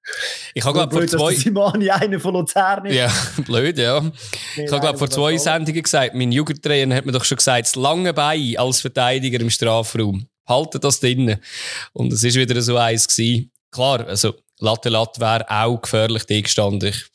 Ich 0.54 0.66
habe 0.66 0.74
glaube 0.74 0.94
vor 0.94 1.08
zwei... 1.08 1.34
Simani 1.34 1.90
einer 1.90 2.20
von 2.20 2.34
Luzern 2.34 2.86
ist. 2.86 2.96
Ja, 2.96 3.10
blöd, 3.46 3.78
ja. 3.78 4.04
ich 4.58 4.70
habe 4.70 4.82
glaube 4.82 4.98
vor 4.98 5.10
zwei 5.10 5.38
Sendungen 5.38 5.82
gesagt, 5.82 6.14
mein 6.14 6.34
Jugendtrainer 6.34 6.96
hat 6.96 7.06
mir 7.06 7.14
doch 7.14 7.24
schon 7.24 7.38
gesagt, 7.38 7.68
das 7.68 7.76
lange 7.76 8.14
Bein 8.14 8.58
als 8.58 8.82
Verteidiger 8.82 9.40
im 9.40 9.50
Strafraum. 9.50 10.26
Haltet 10.46 10.84
das 10.84 11.00
drinnen. 11.00 11.38
Und 11.94 12.12
es 12.12 12.22
war 12.24 12.34
wieder 12.34 12.62
so 12.62 12.76
eins 12.76 13.08
gewesen. 13.08 13.50
Klar, 13.72 14.06
also 14.08 14.34
Latte 14.60 14.90
Latte 14.90 15.20
wäre 15.20 15.46
auch 15.50 15.82
gefährlich 15.82 16.28
gestanden. 16.28 16.90
Ich 16.90 17.06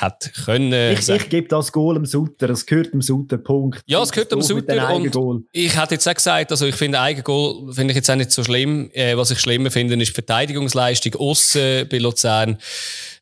hätte 0.00 0.30
können. 0.44 0.92
Ich, 0.92 1.08
ich 1.08 1.28
gebe 1.28 1.48
das 1.48 1.72
Goal 1.72 1.94
dem 1.94 2.06
Sutter, 2.06 2.50
es 2.50 2.66
gehört 2.66 2.92
dem 2.92 3.02
Sutter, 3.02 3.38
Punkt. 3.38 3.82
Ja, 3.86 4.02
es 4.02 4.12
gehört 4.12 4.32
dem 4.32 4.42
Sutter. 4.42 4.90
Und 5.20 5.46
ich 5.52 5.76
hätte 5.76 5.94
jetzt 5.94 6.08
auch 6.08 6.14
gesagt, 6.14 6.50
also 6.50 6.66
ich 6.66 6.74
finde 6.74 7.00
Eigengoal 7.00 7.72
finde 7.72 7.92
ich 7.92 7.96
jetzt 7.96 8.10
auch 8.10 8.16
nicht 8.16 8.30
so 8.30 8.44
schlimm. 8.44 8.90
Äh, 8.92 9.16
was 9.16 9.30
ich 9.30 9.38
schlimmer 9.38 9.70
finde, 9.70 10.00
ist 10.00 10.14
Verteidigungsleistung 10.14 11.14
aussen 11.16 11.88
bei 11.88 11.98
Luzern. 11.98 12.58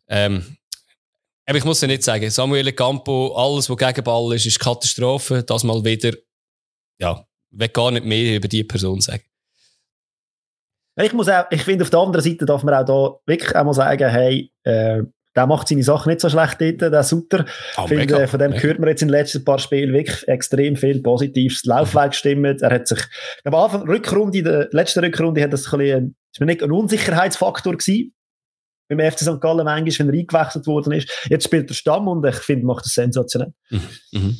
Ähm, 0.08 0.56
aber 1.46 1.58
ich 1.58 1.64
muss 1.64 1.80
ja 1.80 1.88
nicht 1.88 2.02
sagen, 2.02 2.30
Samuel 2.30 2.72
Campo, 2.72 3.34
alles, 3.36 3.68
was 3.68 3.76
gegen 3.76 4.04
Ball 4.04 4.34
ist, 4.34 4.46
ist 4.46 4.58
Katastrophe. 4.58 5.42
Das 5.42 5.62
mal 5.62 5.84
wieder, 5.84 6.16
ja, 6.98 7.24
ich 7.50 7.58
will 7.58 7.68
gar 7.68 7.90
nicht 7.90 8.06
mehr 8.06 8.36
über 8.36 8.48
diese 8.48 8.64
Person 8.64 9.00
sagen. 9.00 9.22
Ich 10.96 11.12
muss 11.12 11.28
auch, 11.28 11.44
ich 11.50 11.62
finde, 11.62 11.84
auf 11.84 11.90
der 11.90 12.00
anderen 12.00 12.24
Seite 12.24 12.46
darf 12.46 12.62
man 12.62 12.74
auch 12.74 12.84
da 12.84 13.30
wirklich 13.30 13.54
einmal 13.54 13.74
sagen, 13.74 14.08
hey, 14.08 14.52
äh, 14.62 15.02
der 15.36 15.46
macht 15.46 15.68
seine 15.68 15.82
Sachen 15.82 16.10
nicht 16.10 16.20
so 16.20 16.28
schlecht 16.28 16.60
dort, 16.60 16.80
der 16.80 17.02
Sutter. 17.02 17.44
Oh, 17.76 17.86
finde, 17.86 18.14
mega, 18.14 18.26
von 18.26 18.38
dem 18.38 18.52
mega. 18.52 18.62
hört 18.62 18.78
man 18.78 18.88
jetzt 18.88 19.02
in 19.02 19.08
den 19.08 19.12
letzten 19.12 19.44
paar 19.44 19.58
Spielen 19.58 19.92
wirklich 19.92 20.26
extrem 20.28 20.76
viel 20.76 21.02
Positives. 21.02 21.64
Laufweg 21.64 22.10
gestimmt. 22.10 22.62
Er 22.62 22.70
hat 22.70 22.86
sich, 22.86 23.00
am 23.44 23.54
Anfang, 23.54 23.82
Rückrunde, 23.88 24.38
in 24.38 24.44
der 24.44 24.68
letzten 24.72 25.04
Rückrunde, 25.04 25.42
hat 25.42 25.52
das 25.52 25.72
ein 25.72 25.78
bisschen, 25.78 26.16
ist 26.32 26.40
mir 26.40 26.46
nicht 26.46 26.62
ein 26.62 26.72
Unsicherheitsfaktor 26.72 27.76
gewesen. 27.76 28.14
Beim 28.88 29.00
FC 29.00 29.20
St. 29.20 29.40
Gallen 29.40 29.64
manchmal, 29.64 30.08
wenn 30.08 30.14
er 30.14 30.20
eingewechselt 30.20 30.66
worden 30.66 30.92
ist. 30.92 31.10
Jetzt 31.28 31.44
spielt 31.44 31.70
er 31.70 31.74
Stamm 31.74 32.06
und 32.06 32.24
ich 32.26 32.36
finde, 32.36 32.66
macht 32.66 32.84
das 32.84 32.92
sensationell. 32.92 33.52
Mhm. 33.70 33.80
Mhm. 34.12 34.38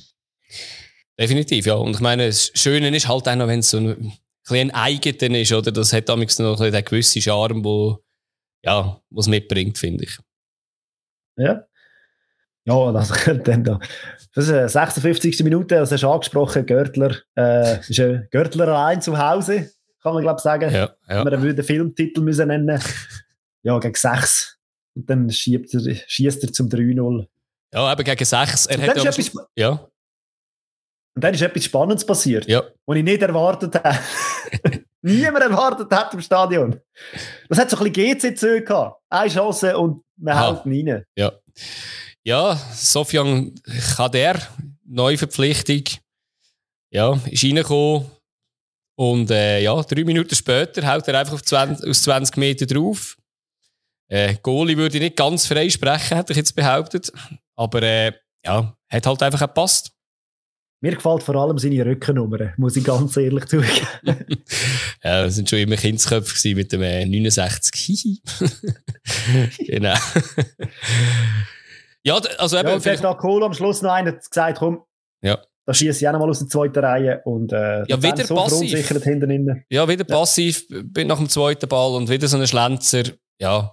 Definitiv, 1.19 1.67
ja. 1.67 1.75
Und 1.75 1.93
ich 1.93 2.01
meine, 2.01 2.27
das 2.27 2.51
Schöne 2.55 2.95
ist 2.95 3.09
halt 3.09 3.27
auch 3.27 3.37
noch, 3.37 3.49
wenn 3.49 3.61
es 3.61 3.71
so 3.71 3.79
ein 3.79 4.13
ein 4.51 4.71
eigen 4.73 5.35
ist, 5.35 5.53
oder? 5.53 5.73
Das 5.73 5.93
hat 5.93 6.09
damals 6.09 6.39
noch 6.39 6.61
ein 6.61 6.73
den 6.73 6.85
gewissen 6.85 7.23
Charme, 7.23 7.65
wo, 7.65 7.99
ja, 8.63 9.01
was 9.11 9.27
mitbringt, 9.27 9.79
finde 9.79 10.05
ich. 10.05 10.19
Ja. 11.37 11.65
Ja, 12.67 12.93
das 12.93 13.13
dann 13.45 13.65
da. 13.65 13.79
Das 14.35 14.47
ist 14.47 14.53
eine 14.53 14.69
56. 14.69 15.45
Minute, 15.45 15.77
das 15.77 15.93
hast 15.93 16.03
du 16.03 16.11
angesprochen, 16.11 16.67
Görtler, 16.67 17.17
äh, 17.37 17.81
ist 17.81 18.01
ein 18.01 18.27
Görtler 18.31 18.69
allein 18.69 19.03
zu 19.03 19.19
Hause, 19.19 19.71
kann 20.03 20.15
man 20.15 20.23
glaube 20.23 20.39
ich 20.39 20.43
sagen. 20.43 20.73
Ja, 20.73 20.95
ja. 21.09 21.25
Man 21.25 21.43
würde 21.43 21.57
den 21.57 21.65
Filmtitel 21.65 22.21
müssen 22.21 22.49
nennen. 22.49 22.81
ja, 23.63 23.79
gegen 23.79 23.95
6. 23.95 24.59
Und 24.97 25.11
dann 25.11 25.31
schiebt 25.31 25.75
er, 25.75 25.81
schießt 26.07 26.43
er 26.45 26.53
zum 26.53 26.69
3-0. 26.69 27.27
Ja, 27.73 27.93
eben 27.93 28.05
gegen 28.05 28.25
6. 28.25 28.67
Er 28.67 28.87
hat 28.87 28.97
etwas, 28.97 29.33
ja. 29.57 29.71
Und 31.17 31.23
dann 31.23 31.35
ist 31.35 31.43
etwas 31.43 31.65
Spannendes 31.65 32.05
passiert, 32.05 32.47
ja. 32.49 32.63
was 32.87 32.97
ich 32.97 33.05
nicht 33.05 33.23
erwartet 33.23 33.75
habe. 33.77 33.99
Niemand 35.07 35.45
erwartet 35.45 35.93
hat 35.93 36.15
im 36.15 36.23
Stadion. 36.23 36.81
Das 37.51 37.59
hat 37.59 37.69
so 37.69 37.77
ein 37.77 37.93
bisschen 37.93 38.19
GCC 38.19 38.65
gehabt. 38.65 39.03
Eine 39.11 39.31
Chance 39.31 39.77
und 39.77 40.03
wir 40.17 40.35
halten 40.35 40.71
rein. 40.71 41.05
Ja. 41.15 41.33
Ja, 42.23 42.57
Sofian 42.73 43.55
Kader, 43.97 44.39
Neuverpflichtung, 44.87 45.83
ja, 46.91 47.21
ist 47.31 47.45
reingekommen. 47.45 48.11
Und 48.97 49.31
äh, 49.31 49.61
ja, 49.61 49.79
drei 49.83 50.05
Minuten 50.05 50.35
später 50.35 50.87
haut 50.91 51.07
er 51.07 51.19
einfach 51.19 51.35
auf 51.35 51.43
20, 51.43 51.87
aus 51.87 52.03
20 52.03 52.39
Meter 52.39 52.65
drauf. 52.65 53.19
Äh, 54.09 54.37
Goalie 54.43 54.79
würde 54.79 54.97
ich 54.97 55.03
nicht 55.03 55.17
ganz 55.17 55.47
frei 55.47 55.69
sprechen, 55.69 56.17
hätte 56.17 56.33
ich 56.33 56.39
jetzt 56.39 56.57
behauptet. 56.57 57.13
Aber 57.57 57.83
äh, 57.83 58.13
ja, 58.43 58.75
hat 58.89 59.07
halt 59.07 59.23
einfach 59.23 59.41
gepasst. 59.41 59.94
Mir 60.85 60.97
gefällt 60.97 61.23
vor 61.23 61.37
allem 61.37 61.57
seine 61.57 61.83
Rückennummer, 61.87 62.53
muss 62.59 62.77
ich 62.77 62.85
ganz 62.85 63.17
ehrlich 63.17 63.47
zugeben. 63.47 63.89
ja, 65.03 65.23
das 65.23 65.35
sind 65.35 65.49
schon 65.49 65.61
immer 65.61 65.77
Kindsköpfe 65.77 66.55
mit 66.55 66.73
dem 66.73 66.83
69. 66.83 68.21
Äh, 68.43 69.49
genau. 69.65 69.95
ja, 72.03 72.21
also 72.37 72.59
eben. 72.59 72.69
Ja, 72.69 72.75
und 72.75 73.03
da 73.03 73.15
Kohl 73.15 73.45
am 73.45 73.55
Schluss 73.55 73.81
noch 73.81 73.93
einer 73.93 74.13
gesagt, 74.13 74.59
komm, 74.59 74.83
ja. 75.23 75.39
da 75.65 75.73
schieße 75.73 76.01
ich 76.01 76.07
auch 76.07 76.13
noch 76.13 76.21
mal 76.21 76.29
aus 76.29 76.41
der 76.41 76.49
zweiten 76.49 76.85
Reihe 76.85 77.23
und 77.25 77.55
äh, 77.55 77.87
ja, 77.87 78.03
wieder 78.03 78.27
so 78.27 78.35
passiv. 78.35 78.87
hinten 79.05 79.31
innen. 79.31 79.65
Ja, 79.71 79.89
wieder 79.89 80.05
ja. 80.07 80.15
passiv 80.15 80.67
bin 80.69 81.09
nach 81.09 81.17
dem 81.17 81.31
zweiten 81.31 81.67
Ball 81.67 81.95
und 81.95 82.11
wieder 82.11 82.29
so 82.29 82.37
ein 82.37 82.47
Schlenzer. 82.47 83.05
Ja. 83.41 83.73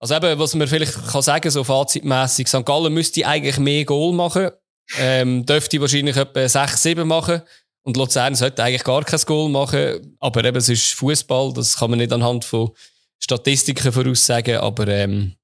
Also 0.00 0.16
eben, 0.16 0.40
was 0.40 0.56
man 0.56 0.66
vielleicht 0.66 0.92
kann 1.06 1.22
sagen, 1.22 1.52
so 1.52 1.62
fazitmässig, 1.62 2.48
St. 2.48 2.66
Gallen 2.66 2.92
müsste 2.92 3.24
eigentlich 3.24 3.60
mehr 3.60 3.84
Goal 3.84 4.12
machen 4.12 4.50
ähm, 4.98 5.44
dürfte 5.44 5.80
wahrscheinlich 5.80 6.16
etwa 6.16 6.48
6, 6.48 6.82
7 6.82 7.06
machen. 7.06 7.42
Und 7.82 7.96
Luzern 7.96 8.34
sollte 8.34 8.62
eigentlich 8.62 8.84
gar 8.84 9.04
kein 9.04 9.20
Goal 9.20 9.48
machen. 9.48 10.16
Aber 10.18 10.44
eben, 10.44 10.56
es 10.56 10.68
ist 10.68 10.94
Fußball, 10.94 11.52
das 11.52 11.76
kann 11.76 11.90
man 11.90 11.98
nicht 12.00 12.12
anhand 12.12 12.44
von 12.44 12.70
Statistiken 13.18 13.92
voraussagen. 13.92 14.58
Aber 14.58 14.88
ähm, 14.88 15.36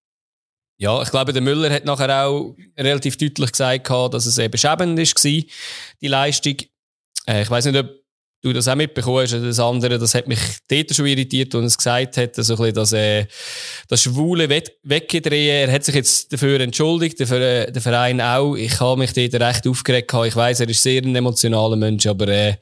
ja, 0.79 1.01
ich 1.03 1.11
glaube, 1.11 1.33
der 1.33 1.43
Müller 1.43 1.73
hat 1.73 1.85
nachher 1.85 2.27
auch 2.27 2.57
relativ 2.77 3.17
deutlich 3.17 3.53
gesagt, 3.53 3.89
dass 3.89 4.27
es 4.27 4.39
eben 4.39 4.59
schäbend 4.59 4.99
war, 4.99 5.43
die 6.01 6.09
Leistung. 6.09 6.57
Äh, 7.27 7.43
ich 7.43 7.51
weiß 7.51 7.67
nicht, 7.67 7.79
ob 7.79 8.02
du 8.43 8.53
das 8.53 8.69
auch 8.69 8.75
mitbekommen 8.75 9.23
hast. 9.23 9.33
Das 9.33 9.59
andere, 9.61 9.99
das 9.99 10.15
hat 10.15 10.27
mich 10.27 10.41
dort 10.69 10.95
schon 10.95 11.07
irritiert, 11.07 11.55
er 11.55 11.61
es 11.61 11.77
gesagt 11.77 12.17
hat, 12.17 12.35
so 12.35 12.55
ein 12.55 12.59
bisschen, 12.59 12.75
dass 12.75 12.93
äh, 12.93 13.27
das 13.89 14.03
Schwule 14.03 14.49
weggedreht. 14.49 15.69
Er 15.69 15.73
hat 15.73 15.85
sich 15.85 15.95
jetzt 15.95 16.33
dafür 16.33 16.61
entschuldigt, 16.61 17.19
der, 17.21 17.71
der 17.71 17.83
Verein 17.83 18.21
auch. 18.21 18.57
Ich 18.57 18.81
habe 18.81 18.99
mich 18.99 19.13
dort 19.13 19.35
recht 19.35 19.67
aufgeregt. 19.67 20.13
Ich 20.27 20.37
weiß, 20.37 20.61
er 20.61 20.69
ist 20.69 20.83
sehr 20.83 21.03
ein 21.03 21.15
emotionaler 21.15 21.77
Mensch, 21.77 22.07
aber 22.07 22.29
äh, 22.29 22.57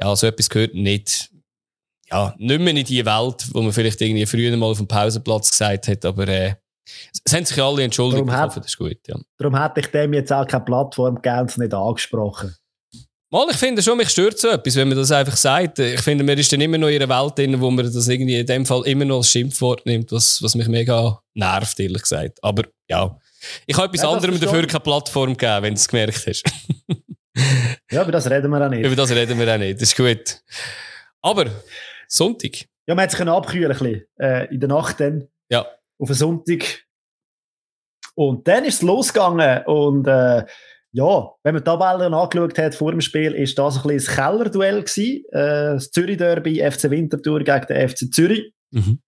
ja, 0.00 0.14
so 0.16 0.26
etwas 0.26 0.50
gehört 0.50 0.74
nicht. 0.74 1.30
Ja, 2.10 2.34
nicht 2.36 2.60
mehr 2.60 2.76
in 2.76 2.84
die 2.84 3.06
Welt, 3.06 3.46
wo 3.52 3.62
man 3.62 3.72
vielleicht 3.72 4.00
irgendwie 4.00 4.26
früher 4.26 4.54
mal 4.56 4.66
auf 4.66 4.78
dem 4.78 4.88
Pausenplatz 4.88 5.50
gesagt 5.50 5.88
hat, 5.88 6.04
aber 6.04 6.28
äh, 6.28 6.54
es 7.24 7.32
haben 7.32 7.44
sich 7.44 7.62
alle 7.62 7.84
entschuldigt. 7.84 8.18
Darum 8.18 8.32
hat, 8.32 8.56
das 8.56 8.66
ist 8.66 8.76
gut, 8.76 8.98
ja. 9.06 9.16
Darum 9.38 9.58
hätte 9.58 9.80
ich 9.80 9.86
dem 9.86 10.12
jetzt 10.12 10.32
auch 10.32 10.46
keine 10.46 10.64
Plattform 10.64 11.14
gegeben 11.14 11.40
und 11.40 11.58
nicht 11.58 11.72
angesprochen. 11.72 12.54
Mal, 13.32 13.46
ich 13.50 13.56
finde 13.56 13.80
schon, 13.80 13.96
mich 13.96 14.10
stört 14.10 14.38
so 14.38 14.50
etwas, 14.50 14.76
wenn 14.76 14.88
man 14.88 14.98
das 14.98 15.10
einfach 15.10 15.38
sagt. 15.38 15.78
Ich 15.78 16.02
finde, 16.02 16.22
man 16.22 16.36
ist 16.36 16.52
dann 16.52 16.60
immer 16.60 16.76
noch 16.76 16.88
in 16.88 17.02
einer 17.02 17.08
Welt 17.08 17.38
drin, 17.38 17.58
wo 17.58 17.70
man 17.70 17.90
das 17.90 18.06
irgendwie 18.06 18.38
in 18.38 18.44
dem 18.44 18.66
Fall 18.66 18.82
immer 18.86 19.06
noch 19.06 19.16
als 19.16 19.30
Schimpfwort 19.30 19.86
nimmt, 19.86 20.12
was, 20.12 20.42
was 20.42 20.54
mich 20.54 20.68
mega 20.68 21.18
nervt, 21.32 21.80
ehrlich 21.80 22.02
gesagt. 22.02 22.38
Aber 22.44 22.64
ja, 22.90 23.18
ich 23.64 23.74
habe 23.74 23.86
etwas 23.86 24.02
ja, 24.02 24.10
anderem 24.10 24.38
dafür 24.38 24.66
keine 24.66 24.80
Plattform 24.80 25.34
gegeben, 25.34 25.62
wenn 25.62 25.74
du 25.74 25.78
es 25.78 25.88
gemerkt 25.88 26.26
hast. 26.26 26.44
ja, 27.90 28.02
über 28.02 28.12
das 28.12 28.28
reden 28.28 28.50
wir 28.50 28.66
auch 28.66 28.68
nicht. 28.68 28.84
Über 28.84 28.96
das 28.96 29.10
reden 29.10 29.38
wir 29.38 29.54
auch 29.54 29.58
nicht, 29.58 29.80
das 29.80 29.88
ist 29.88 29.96
gut. 29.96 30.42
Aber, 31.22 31.46
Sonntag. 32.08 32.66
Ja, 32.86 32.94
man 32.94 33.04
hat 33.04 33.12
sich 33.12 33.20
abkühlen 33.20 33.72
ein 33.72 33.78
bisschen, 33.78 34.04
äh, 34.20 34.52
in 34.52 34.60
der 34.60 34.68
Nacht 34.68 35.00
dann. 35.00 35.26
Ja. 35.48 35.66
Auf 35.98 36.10
einen 36.10 36.14
Sonntag. 36.16 36.84
Und 38.14 38.46
dann 38.46 38.66
ist 38.66 38.74
es 38.74 38.82
losgegangen 38.82 39.64
und 39.64 40.06
äh, 40.06 40.44
ja, 40.92 41.30
wenn 41.42 41.54
man 41.54 41.64
die 41.64 41.70
Tabellen 41.70 42.14
angeschaut 42.14 42.58
hat 42.58 42.74
vor 42.74 42.90
dem 42.90 43.00
Spiel, 43.00 43.32
ist 43.32 43.58
das 43.58 43.76
ein 43.76 43.88
bisschen 43.88 44.12
ein 44.12 44.16
Kellerduell 44.16 44.82
gewesen. 44.82 45.24
Äh, 45.30 45.74
das 45.74 45.90
Zürich-Derby, 45.90 46.70
FC 46.70 46.90
Winterthur 46.90 47.40
gegen 47.40 47.66
den 47.66 47.88
FC 47.88 48.12
Zürich. 48.12 48.52
Mhm. 48.70 49.00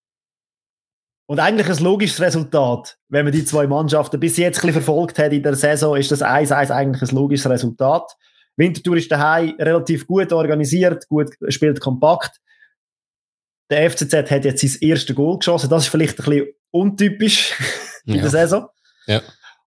Und 1.26 1.41
eigentlich 1.41 1.68
ein 1.68 1.82
logisches 1.82 2.20
Resultat, 2.20 2.99
wenn 3.09 3.24
man 3.24 3.32
die 3.32 3.45
zwei 3.45 3.66
Mannschaften 3.66 4.20
bis 4.20 4.37
jetzt 4.37 4.59
ein 4.59 4.66
bisschen 4.66 4.82
verfolgt 4.82 5.18
hat 5.18 5.32
in 5.32 5.43
der 5.43 5.57
Saison, 5.57 5.97
ist 5.97 6.11
das 6.11 6.22
1-1 6.22 6.70
eigentlich 6.70 7.11
ein 7.11 7.14
logisches 7.14 7.51
Resultat. 7.51 8.14
Winterthur 8.57 8.97
ist 8.97 9.11
daheim 9.11 9.55
relativ 9.59 10.07
gut 10.07 10.32
organisiert, 10.32 11.09
gut 11.09 11.30
spielt 11.49 11.80
kompakt. 11.80 12.41
Der 13.70 13.91
FCZ 13.91 14.30
hat 14.30 14.45
jetzt 14.45 14.61
sein 14.61 14.89
erstes 14.89 15.16
Goal 15.16 15.39
geschossen. 15.39 15.70
Das 15.70 15.85
ist 15.85 15.89
vielleicht 15.89 16.20
ein 16.20 16.24
bisschen 16.24 16.47
untypisch 16.70 17.55
in 18.07 18.16
ja. 18.16 18.22
der 18.22 18.30
Saison. 18.30 18.68
Ja. 19.07 19.22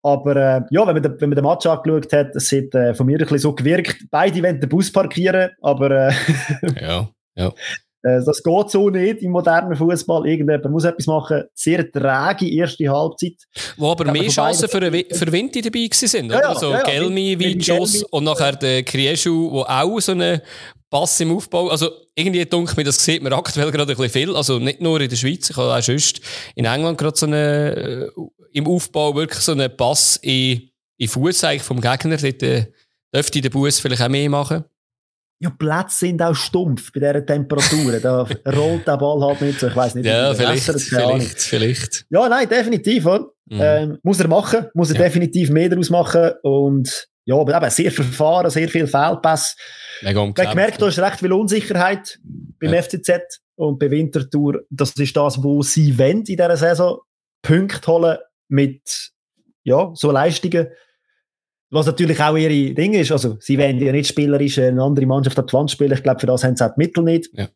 Aber 0.04 0.36
äh, 0.36 0.62
ja, 0.72 0.88
wenn 0.88 0.96
man, 0.96 1.04
den, 1.04 1.22
wenn 1.22 1.30
man 1.30 1.36
den 1.36 1.46
Match 1.46 1.66
angeschaut 1.66 2.12
hat, 2.12 2.36
es 2.36 2.52
hat 2.52 2.74
äh, 2.74 2.94
von 2.94 3.06
mir 3.06 3.18
ein 3.18 3.20
bisschen 3.20 3.40
so 3.40 3.54
gewirkt. 3.54 3.98
Beide 4.10 4.42
wollen 4.42 4.60
den 4.60 4.70
Bus 4.70 4.92
parkieren, 4.92 5.52
aber 5.62 5.92
äh, 5.92 6.14
ja, 6.82 7.10
ja. 7.36 7.54
Äh, 8.04 8.24
das 8.26 8.42
geht 8.42 8.72
so 8.72 8.90
nicht 8.90 9.22
im 9.22 9.32
modernen 9.32 9.76
Fußball. 9.76 10.28
Irgendjemand 10.28 10.72
muss 10.72 10.86
etwas 10.86 11.06
machen. 11.06 11.44
Sehr 11.54 11.92
träge 11.92 12.52
erste 12.52 12.90
Halbzeit. 12.90 13.36
Wo 13.78 13.92
aber 13.92 14.12
mehr 14.12 14.28
Chancen 14.28 14.68
für, 14.68 14.80
für 14.82 15.32
Winter 15.32 15.62
dabei 15.62 15.88
waren, 15.90 16.26
oder? 16.26 16.36
Ja, 16.36 16.42
ja, 16.42 16.50
also 16.50 16.72
ja, 16.72 16.84
Gelmi, 16.84 17.40
Weitschuss 17.40 18.04
und 18.04 18.24
nachher 18.24 18.54
der 18.54 18.84
Krieschu, 18.84 19.52
der 19.52 19.84
auch 19.84 20.00
so 20.00 20.14
eine 20.14 20.42
Pass 20.90 21.20
im 21.22 21.36
Aufbau. 21.36 21.70
Also, 21.70 21.90
irgendwie 22.16 22.44
dunkel 22.46 22.76
mir, 22.76 22.84
das 22.84 23.04
sieht 23.04 23.24
man 23.24 23.32
aktuell 23.34 23.72
gerade 23.72 23.94
ein 23.94 23.98
bisschen 23.98 24.10
viel. 24.10 24.36
Also, 24.36 24.60
nicht 24.60 24.82
nur 24.82 25.00
in 25.00 25.10
der 25.10 25.16
Schweiz, 25.16 25.50
ich 25.50 25.56
habe 25.56 25.74
auch 25.74 25.82
sonst 25.82 26.20
in 26.56 26.66
England 26.66 26.98
gerade 26.98 27.18
so 27.18 27.28
eine, 27.28 27.76
äh, 27.76 28.10
im 28.54 28.68
Aufbau 28.68 29.16
wirklich 29.16 29.42
so 29.42 29.52
einen 29.54 29.76
Pass 29.76 30.18
in, 30.22 30.70
in 30.98 31.08
Fuß 31.08 31.46
vom 31.62 31.82
Gegner. 31.82 32.18
Dort 32.18 32.44
äh, 32.44 32.68
dürfte 33.14 33.42
der 33.42 33.50
Bus 33.50 33.80
vielleicht 33.80 34.02
auch 34.02 34.10
mehr 34.10 34.30
machen. 34.30 34.64
Ja, 35.40 35.50
Plätze 35.50 36.06
sind 36.06 36.22
auch 36.22 36.36
stumpf 36.36 36.92
bei 36.94 37.00
dieser 37.00 37.26
Temperatur. 37.26 38.00
da 38.00 38.28
rollt 38.56 38.88
der 38.88 38.98
Ball 38.98 39.22
halt 39.22 39.42
nicht 39.42 39.60
so. 39.60 39.68
Ich 39.68 39.76
weiß 39.76 39.96
nicht, 39.96 40.06
ja, 40.06 40.34
vielleicht, 40.36 40.64
vielleicht, 40.64 41.42
vielleicht. 41.42 42.06
Ja, 42.12 42.30
nein, 42.30 42.48
definitiv. 42.48 43.06
Mhm. 43.06 43.32
Ähm, 43.50 43.98
muss 44.04 44.20
er 44.20 44.28
machen, 44.28 44.68
muss 44.76 44.92
er 44.92 44.98
ja. 44.98 45.04
definitiv 45.04 45.50
mehr 45.50 45.68
daraus 45.68 45.90
machen. 45.90 46.32
Und 46.44 47.08
ja, 47.26 47.36
aber 47.36 47.58
eben 47.58 47.70
sehr 47.72 47.92
verfahren, 47.92 48.52
sehr 48.52 48.70
viel 48.70 48.86
Fehlpass. 48.86 49.56
Mega 50.04 50.24
Man 50.24 50.34
gemerkt, 50.34 50.80
da 50.80 50.88
ist 50.88 51.00
recht 51.00 51.20
viel 51.20 51.34
Unsicherheit 51.34 52.20
beim 52.60 52.74
ja. 52.74 52.82
FCZ 52.84 53.42
und 53.56 53.80
bei 53.80 53.90
Winterthur. 53.90 54.62
Das 54.70 54.92
ist 54.92 55.18
das, 55.18 55.42
wo 55.42 55.64
sie 55.64 55.98
wollen 55.98 56.20
in 56.20 56.24
dieser 56.24 56.56
Saison. 56.56 57.00
Punkte 57.42 57.92
holen 57.92 58.18
mit 58.52 59.12
ja, 59.64 59.92
so 59.94 60.12
Leistungen. 60.12 60.68
Was 61.70 61.86
natürlich 61.86 62.20
auch 62.20 62.36
ihre 62.36 62.74
Dinge 62.74 63.00
ist. 63.00 63.14
Also, 63.14 63.38
sie 63.40 63.58
wollen 63.58 63.80
ja 63.80 63.94
nicht 63.94 64.10
spielerisch 64.10 64.60
eine 64.60 64.84
andere 64.84 65.06
Mannschaft 65.06 65.40
an 65.40 65.48
die 65.48 65.54
Wand 65.54 65.72
spielen. 65.72 65.94
Ich 65.94 66.04
glaube, 66.04 66.20
für 66.20 66.28
das 66.28 66.44
haben 66.44 66.58
sie 66.58 66.66
auch 66.66 66.74
die 66.76 66.82
Mittel 66.82 67.04
nicht. 67.04 67.30
Ja. 67.34 67.48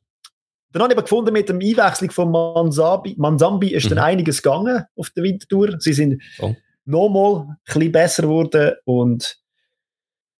Dann 0.71 0.83
habe 0.83 0.93
ich 0.93 0.97
aber 0.97 1.03
gefunden, 1.03 1.33
mit 1.33 1.49
dem 1.49 1.59
Einwechslung 1.59 2.11
von 2.11 2.31
Manzabi, 2.31 3.15
Manzambi 3.17 3.73
ist 3.73 3.85
mhm. 3.85 3.89
dann 3.89 3.99
einiges 3.99 4.41
gegangen 4.41 4.83
auf 4.95 5.09
der 5.09 5.23
Wintertour. 5.23 5.79
Sie 5.79 5.93
sind 5.93 6.21
oh. 6.39 6.53
nochmal 6.85 7.47
ein 7.47 7.57
bisschen 7.65 7.91
besser 7.91 8.23
geworden 8.23 8.75
und 8.85 9.37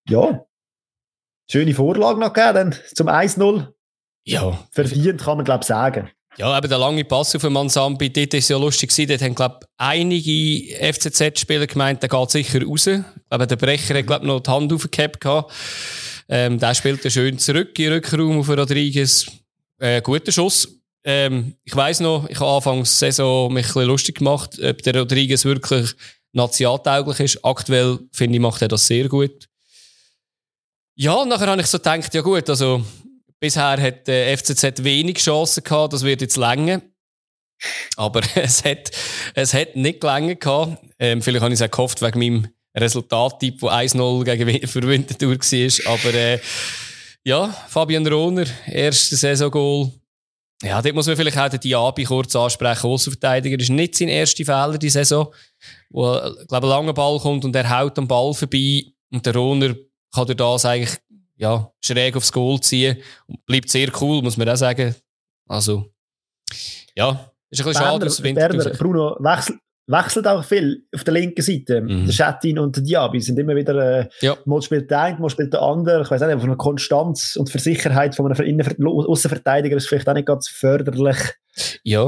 ja, 0.08 0.46
schöne 1.50 1.74
Vorlage 1.74 2.20
noch 2.20 2.34
gegeben, 2.34 2.54
dann 2.54 2.76
zum 2.94 3.08
1-0. 3.08 3.68
Ja. 4.26 4.60
Verdient, 4.72 5.22
kann 5.22 5.38
man, 5.38 5.46
glaube 5.46 5.62
ich, 5.62 5.68
sagen. 5.68 6.10
Ja, 6.38 6.58
eben 6.58 6.68
der 6.68 6.78
lange 6.78 7.06
Pass 7.06 7.34
auf 7.34 7.44
Mansambi, 7.44 8.12
dort 8.12 8.34
war 8.34 8.40
es 8.40 8.50
ja 8.50 8.58
lustig 8.58 9.08
dort 9.08 9.22
haben, 9.22 9.36
glaube 9.36 9.60
einige 9.78 10.76
FCZ-Spieler 10.94 11.66
gemeint, 11.66 12.02
der 12.02 12.10
geht 12.10 12.32
sicher 12.32 12.62
raus. 12.62 12.90
Aber 13.30 13.48
der 13.48 13.56
Brecher 13.56 13.98
hat, 13.98 14.08
glaube 14.08 14.28
noch 14.28 14.42
die 14.42 14.52
Hand 14.52 14.74
aufgehabt 14.74 15.22
gehabt. 15.22 15.54
Ähm, 16.28 16.60
der 16.60 16.74
spielte 16.74 17.10
schön 17.10 17.40
zurück 17.40 17.78
in 17.80 17.94
Rückraum 17.94 18.40
auf 18.40 18.50
Rodriguez. 18.50 19.28
Äh, 19.80 20.02
guter 20.02 20.32
Schuss. 20.34 20.68
Ähm, 21.06 21.56
ich 21.64 21.76
weiss 21.76 22.02
noch, 22.02 22.28
ich 22.28 22.40
habe 22.40 22.52
anfangs 22.52 23.00
der 23.00 23.12
Saison 23.12 23.54
mich 23.54 23.68
ein 23.68 23.74
bisschen 23.74 23.88
lustig 23.88 24.18
gemacht, 24.18 24.60
ob 24.62 24.82
der 24.82 24.98
Rodriguez 24.98 25.46
wirklich 25.46 25.94
nationaltauglich 26.34 27.20
ist. 27.22 27.46
Aktuell, 27.46 28.00
finde 28.12 28.36
ich, 28.36 28.42
macht 28.42 28.62
er 28.62 28.68
das 28.68 28.88
sehr 28.88 29.08
gut. 29.08 29.48
Ja, 30.96 31.14
und 31.14 31.30
nachher 31.30 31.48
habe 31.48 31.62
ich 31.62 31.68
so 31.68 31.78
gedacht, 31.78 32.14
ja 32.14 32.22
gut, 32.22 32.50
also 32.50 32.84
bisher 33.46 33.80
hat 33.80 34.08
der 34.08 34.36
FCZ 34.36 34.84
wenig 34.84 35.20
Chancen 35.20 35.64
gehabt, 35.64 35.94
das 35.94 36.04
wird 36.04 36.22
jetzt 36.22 36.36
länger. 36.36 36.82
Aber 37.96 38.22
es 38.36 38.66
hat, 38.66 38.90
es 39.36 39.54
hat 39.54 39.76
nicht 39.76 40.02
länger 40.04 40.36
gehabt. 40.36 40.84
Ähm, 40.98 41.22
vielleicht 41.22 41.44
habe 41.44 41.54
ich 41.54 41.60
es 41.60 41.66
auch 41.66 41.72
gehofft 41.72 42.02
wegen 42.02 42.20
meinem 42.20 42.48
Resultattipp, 42.76 43.62
wo 43.62 43.70
1-0 43.70 44.24
gegen 44.24 44.68
für 44.68 44.82
Winterthur 44.82 45.38
war. 45.38 45.94
Aber 45.94 46.14
äh, 46.16 46.40
ja, 47.24 47.48
Fabian 47.70 48.08
Rohner, 48.08 48.46
erstes 48.66 49.22
Saisongoal. 49.22 49.92
Ja, 50.64 50.82
dort 50.82 50.96
muss 50.96 51.06
man 51.06 51.16
vielleicht 51.16 51.38
auch 51.38 51.50
den 51.50 51.60
Diaby 51.60 52.06
kurz 52.06 52.36
ansprechen. 52.36 52.88
Außenverteidiger 52.88 53.60
ist 53.60 53.70
nicht 53.70 53.96
sein 53.96 54.08
erster 54.08 54.46
Fehler 54.46 54.78
die 54.80 54.90
Saison, 54.90 55.32
wo, 55.90 56.16
ich 56.16 56.48
glaube, 56.48 56.66
ein 56.66 56.70
langer 56.70 56.94
Ball 56.94 57.20
kommt 57.20 57.46
und 57.46 57.56
er 57.56 57.70
haut 57.70 57.98
am 58.00 58.08
Ball 58.08 58.34
vorbei 58.34 58.86
und 59.12 59.24
der 59.24 59.36
Rohner 59.36 59.76
kann 60.14 60.26
durch 60.26 60.38
das 60.38 60.66
eigentlich 60.66 60.98
ja, 61.38 61.72
schräg 61.82 62.16
aufs 62.16 62.32
Goal 62.32 62.60
ziehen 62.60 62.98
bleibt 63.46 63.70
sehr 63.70 63.90
cool, 64.02 64.22
muss 64.22 64.38
man 64.38 64.50
auch 64.50 64.56
sagen. 64.56 64.96
Also, 65.48 65.92
ja, 66.96 67.32
ist 67.50 67.62
ein 67.62 67.66
bisschen 67.66 67.74
Berner, 67.74 67.92
schade, 67.92 68.06
dass 68.06 68.22
Berner, 68.22 68.70
Bruno 68.72 69.18
wechselt, 69.20 69.60
wechselt 69.88 70.28
auch 70.28 70.44
viel 70.44 70.86
auf 70.94 71.04
der 71.04 71.14
linken 71.14 71.42
Seite. 71.42 71.82
Mhm. 71.82 72.06
Der 72.06 72.14
Schattin 72.14 72.60
und 72.60 72.76
der 72.76 72.84
Diaby 72.84 73.22
sind 73.22 73.38
immer 73.38 73.56
wieder, 73.56 74.00
äh, 74.00 74.10
ja. 74.22 74.36
mal 74.46 74.62
spielt 74.62 74.90
der 74.90 75.02
eine, 75.02 75.20
mal 75.20 75.30
spielt 75.30 75.54
der 75.54 75.62
andere. 75.62 76.02
Ich 76.02 76.12
weiß 76.12 76.22
nicht, 76.22 76.32
von 76.32 76.50
einer 76.50 76.58
Konstanz 76.58 77.36
und 77.36 77.50
Versicherheit 77.50 78.16
von 78.16 78.32
einem 78.32 78.88
Außenverteidiger 78.88 79.78
ist 79.78 79.88
vielleicht 79.88 80.10
auch 80.10 80.14
nicht 80.14 80.28
ganz 80.28 80.48
förderlich. 80.48 81.18
Ja. 81.84 82.08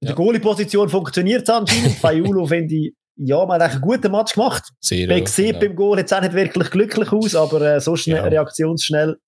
In 0.00 0.06
der 0.06 0.10
ja. 0.10 0.14
Goalie-Position 0.14 0.88
funktioniert 0.88 1.42
es 1.42 1.50
anscheinend. 1.50 1.92
Faiulo 2.00 2.46
finde 2.46 2.74
ich 2.74 2.94
ja, 3.18 3.44
man 3.44 3.60
hat 3.60 3.72
einen 3.72 3.80
guten 3.80 4.12
Match 4.12 4.34
gemacht. 4.34 4.64
Sehr, 4.80 5.08
Man 5.08 5.26
sieht 5.26 5.54
ja. 5.54 5.58
beim 5.60 5.74
Goal 5.74 5.98
jetzt 5.98 6.14
auch 6.14 6.20
nicht 6.20 6.32
wirklich 6.32 6.70
glücklich 6.70 7.12
aus, 7.12 7.34
aber 7.34 7.60
äh, 7.62 7.80
so 7.80 7.96
schnell, 7.96 8.16
ja. 8.16 8.24
reaktionsschnell. 8.24 9.18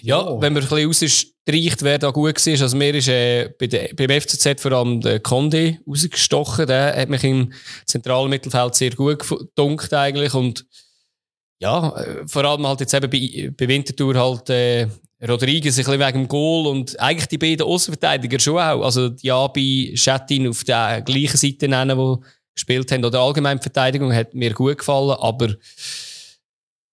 Ja, 0.00 0.26
oh. 0.26 0.40
wenn 0.40 0.54
man 0.54 0.62
ein 0.62 0.68
bisschen 0.68 0.86
rausstreicht, 0.86 1.82
wer 1.82 1.98
da 1.98 2.10
gut 2.10 2.46
war. 2.46 2.62
Also 2.62 2.76
mir 2.76 2.94
ist 2.94 3.08
äh, 3.08 3.50
bei 3.58 3.66
der, 3.66 3.90
beim 3.94 4.20
FCZ 4.20 4.60
vor 4.60 4.72
allem 4.72 5.00
der 5.00 5.20
Conde 5.20 5.78
rausgestochen. 5.86 6.66
Der 6.66 6.96
hat 6.96 7.10
mich 7.10 7.22
im 7.22 7.52
zentralen 7.86 8.30
Mittelfeld 8.30 8.74
sehr 8.74 8.90
gut 8.90 9.28
gedunkt 9.28 9.92
eigentlich. 9.92 10.34
Und 10.34 10.66
ja, 11.60 11.94
äh, 11.96 12.26
vor 12.26 12.44
allem 12.44 12.66
halt 12.66 12.80
jetzt 12.80 12.94
eben 12.94 13.10
bei, 13.10 13.50
bei 13.56 13.68
Winterthur 13.68 14.14
halt 14.14 14.50
äh, 14.50 14.88
Rodriguez 15.26 15.78
ein 15.78 15.84
bisschen 15.84 16.00
wegen 16.00 16.18
dem 16.22 16.28
Goal 16.28 16.66
und 16.66 16.98
eigentlich 16.98 17.28
die 17.28 17.38
beiden 17.38 17.66
Außenverteidiger 17.66 18.40
schon 18.40 18.58
auch. 18.58 18.84
Also 18.84 19.10
die 19.10 19.30
Abi 19.30 19.92
Schettin 19.96 20.48
auf 20.48 20.64
der 20.64 21.02
gleichen 21.02 21.36
Seite 21.36 21.68
nennen, 21.68 21.96
wo 21.96 22.22
gespielt 22.54 22.90
haben. 22.92 23.04
Oder 23.04 23.20
allgemein 23.20 23.58
die 23.58 23.62
Verteidigung 23.62 24.12
hat 24.14 24.34
mir 24.34 24.52
gut 24.52 24.78
gefallen, 24.78 25.16
aber 25.18 25.54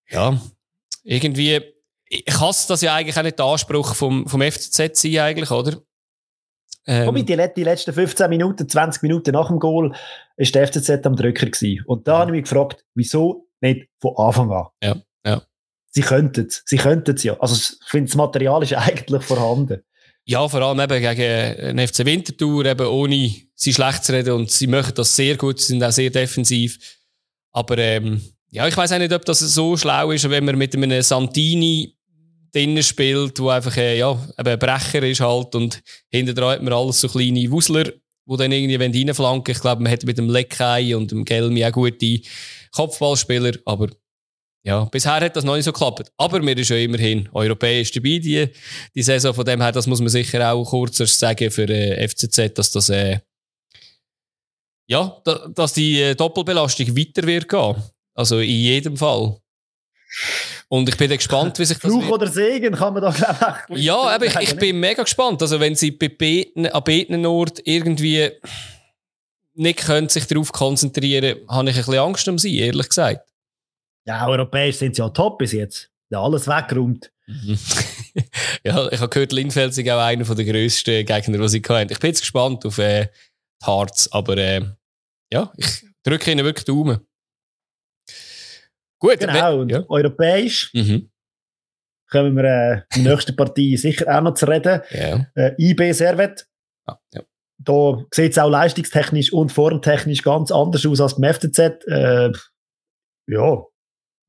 ja, 0.10 0.40
irgendwie, 1.04 1.62
ich 2.08 2.40
hasse 2.40 2.68
das 2.68 2.82
ja 2.82 2.96
eigentlich 2.96 3.18
auch 3.18 3.24
nicht 3.24 3.40
der 3.40 3.46
Anspruch 3.46 3.96
vom, 3.96 4.28
vom 4.28 4.42
FCZ 4.42 5.00
sein, 5.00 5.18
eigentlich, 5.20 5.52
oder? 5.52 5.78
Ähm, 6.88 7.08
Wobei, 7.08 7.22
die, 7.22 7.38
die 7.56 7.64
letzten 7.64 7.94
15 7.94 8.30
Minuten, 8.30 8.68
20 8.68 9.04
Minuten 9.04 9.32
nach 9.32 9.48
dem 9.48 9.60
Goal, 9.60 9.96
ist 10.38 10.56
der 10.56 10.68
FCZ 10.68 11.06
am 11.06 11.16
Drücker 11.16 11.46
gewesen. 11.46 11.84
Und 11.86 12.08
da 12.08 12.20
habe 12.20 12.32
ich 12.32 12.42
mich 12.42 12.50
gefragt, 12.50 12.86
wieso 12.96 13.48
nicht 13.62 13.88
von 14.00 14.16
Anfang 14.18 14.52
an? 14.52 14.68
Ja, 14.84 14.96
ja. 15.26 15.42
Sie 15.92 16.02
könnten 16.02 16.48
es, 16.48 16.64
sie 16.66 16.78
könnten 16.78 17.16
es 17.16 17.24
ja. 17.24 17.40
Also, 17.40 17.56
ich 17.56 17.88
finde, 17.88 18.10
das 18.10 18.16
Material 18.16 18.64
ist 18.64 18.74
eigentlich 18.78 19.24
vorhanden. 19.24 19.84
Ja, 20.26 20.48
vor 20.48 20.62
allem 20.62 20.80
eben 20.80 21.02
gegen 21.02 21.78
den 21.78 21.88
FC 21.88 22.06
Winterthur, 22.06 22.66
eben 22.66 22.88
ohne 22.88 23.34
sie 23.56 23.74
schlecht 23.74 24.04
zu 24.04 24.14
reden. 24.14 24.34
Und 24.34 24.52
sie 24.52 24.68
machen 24.68 24.94
das 24.96 25.16
sehr 25.16 25.36
gut, 25.36 25.60
sie 25.60 25.68
sind 25.68 25.84
auch 25.84 25.92
sehr 25.92 26.10
defensiv. 26.10 26.78
Aber 27.52 27.78
ähm, 27.78 28.22
ja, 28.52 28.68
ich 28.68 28.78
weiß 28.78 28.92
auch 28.92 29.00
nicht, 29.00 29.14
ob 29.14 29.26
das 29.26 29.40
so 29.40 29.78
schlau 29.78 30.12
ist, 30.12 30.30
wenn 30.30 30.46
man 30.46 30.58
mit 30.58 30.76
einem 30.76 31.02
Santini 31.02 31.96
drinnen 32.54 32.84
spielt, 32.84 33.40
wo 33.40 33.50
einfach 33.50 33.76
äh, 33.78 33.98
ja, 33.98 34.12
eben 34.12 34.50
ein 34.50 34.60
Brecher 34.60 35.04
ist 35.04 35.22
halt 35.22 35.56
und 35.56 35.82
hinten 36.10 36.36
dran 36.36 36.52
hat 36.52 36.64
man 36.64 36.74
alles 36.74 37.00
so 37.00 37.08
kleine 37.08 37.50
Wusler, 37.50 37.86
die 37.86 38.38
dann 38.38 38.52
irgendwie 38.52 38.76
reinflanken 38.76 39.54
Ich 39.54 39.62
glaube, 39.62 39.82
man 39.82 39.92
hat 39.92 40.04
mit 40.06 40.18
dem 40.18 40.30
Leckei 40.30 40.96
und 40.96 41.12
dem 41.12 41.24
Gelmi 41.24 41.66
auch 41.66 41.72
gute 41.72 42.20
Kopfballspieler, 42.72 43.54
aber 43.66 43.90
ja, 44.64 44.86
bisher 44.86 45.20
hat 45.20 45.36
das 45.36 45.44
noch 45.44 45.56
nicht 45.56 45.66
so 45.66 45.72
geklappt. 45.72 46.12
Aber 46.18 46.42
wir 46.42 46.56
sind 46.56 46.70
ja 46.70 46.78
immerhin 46.78 47.28
europäisch 47.34 47.92
dabei, 47.92 48.20
die, 48.20 48.48
die 48.94 49.04
Saison. 49.04 49.34
Von 49.34 49.46
dem 49.46 49.62
her, 49.62 49.72
das 49.72 49.88
muss 49.88 50.00
man 50.00 50.10
sicher 50.10 50.52
auch 50.52 50.64
kurz 50.64 50.98
sagen 50.98 51.50
für 51.50 51.68
äh, 51.68 52.08
FCZ, 52.08 52.54
dass 52.54 52.72
das, 52.72 52.90
äh, 52.90 53.20
ja, 54.88 55.20
da, 55.24 55.48
dass 55.48 55.74
die 55.74 56.02
äh, 56.02 56.16
Doppelbelastung 56.16 56.96
weiter 56.96 57.26
wird 57.26 57.50
gehen. 57.50 57.76
Also 58.14 58.40
in 58.40 58.50
jedem 58.50 58.98
Fall. 58.98 59.38
Und 60.68 60.88
ich 60.90 60.98
bin 60.98 61.10
dann 61.10 61.18
gespannt, 61.18 61.58
wie 61.58 61.66
sich 61.66 61.80
das. 61.80 61.92
Fluch 61.92 62.10
oder 62.10 62.28
Segen 62.28 62.76
kann 62.76 62.94
man 62.94 63.02
da 63.02 63.12
glaube 63.12 63.80
ich. 63.80 63.84
Ja, 63.84 63.98
aber 63.98 64.26
ich, 64.26 64.36
ich 64.36 64.56
bin 64.58 64.80
mega 64.80 65.04
gespannt. 65.04 65.42
Also, 65.42 65.60
wenn 65.60 65.76
sie 65.76 65.92
bei 65.92 66.10
beten, 66.10 66.68
an 66.68 66.84
beten 66.84 67.26
Ort 67.26 67.62
irgendwie 67.66 68.30
nicht 69.54 69.80
können 69.80 70.10
sich 70.10 70.28
darauf 70.28 70.52
konzentrieren, 70.52 71.40
habe 71.48 71.70
ich 71.70 71.76
ein 71.76 71.86
bisschen 71.86 72.00
Angst 72.00 72.28
um 72.28 72.38
sie, 72.38 72.60
ehrlich 72.60 72.90
gesagt. 72.90 73.31
Ja, 74.06 74.28
europäisch 74.28 74.78
sind 74.78 74.96
sie 74.96 75.02
ja 75.02 75.10
top 75.10 75.38
bis 75.38 75.52
jetzt. 75.52 75.92
Ja, 76.10 76.22
alles 76.22 76.48
weggeräumt. 76.48 77.12
Ja, 78.64 78.92
ich 78.92 79.00
habe 79.00 79.10
gehört, 79.10 79.32
Lindfeld 79.32 79.76
ist 79.76 79.90
auch 79.90 80.00
einer 80.00 80.24
der 80.24 80.46
grössten 80.46 81.06
Gegner, 81.06 81.38
die 81.38 81.48
sie 81.48 81.62
hatten. 81.68 81.92
Ich 81.92 82.00
bin 82.00 82.10
jetzt 82.10 82.22
gespannt 82.22 82.66
auf 82.66 82.78
äh, 82.78 83.08
die 83.62 83.66
Harz, 83.66 84.10
aber 84.12 84.38
äh, 84.38 84.62
ja, 85.32 85.52
ich 85.58 85.86
drücke 86.04 86.32
ihnen 86.32 86.46
wirklich 86.46 86.66
Daumen. 86.66 87.00
Gut, 89.00 89.20
genau. 89.20 89.62
Und 89.62 89.72
ja. 89.72 89.84
europäisch 89.90 90.72
mhm. 90.74 91.10
kommen 92.12 92.36
wir 92.36 92.44
äh, 92.44 92.82
in 92.96 93.04
der 93.04 93.14
nächsten 93.14 93.36
Partie 93.36 93.78
sicher 93.78 94.06
auch 94.16 94.22
noch 94.22 94.36
zu 94.36 94.48
reden. 94.48 94.82
Ja. 94.92 95.26
Äh, 95.34 95.56
IB 95.58 95.92
Servet. 95.94 96.48
Ah, 96.86 96.98
ja. 97.14 97.22
Da 97.58 98.06
sieht 98.12 98.32
es 98.32 98.38
auch 98.38 98.50
leistungstechnisch 98.50 99.34
und 99.34 99.52
formtechnisch 99.52 100.22
ganz 100.22 100.52
anders 100.52 100.86
aus 100.86 101.02
als 101.02 101.20
beim 101.20 101.34
FCZ. 101.34 101.60
Äh, 101.88 102.32
ja, 103.28 103.64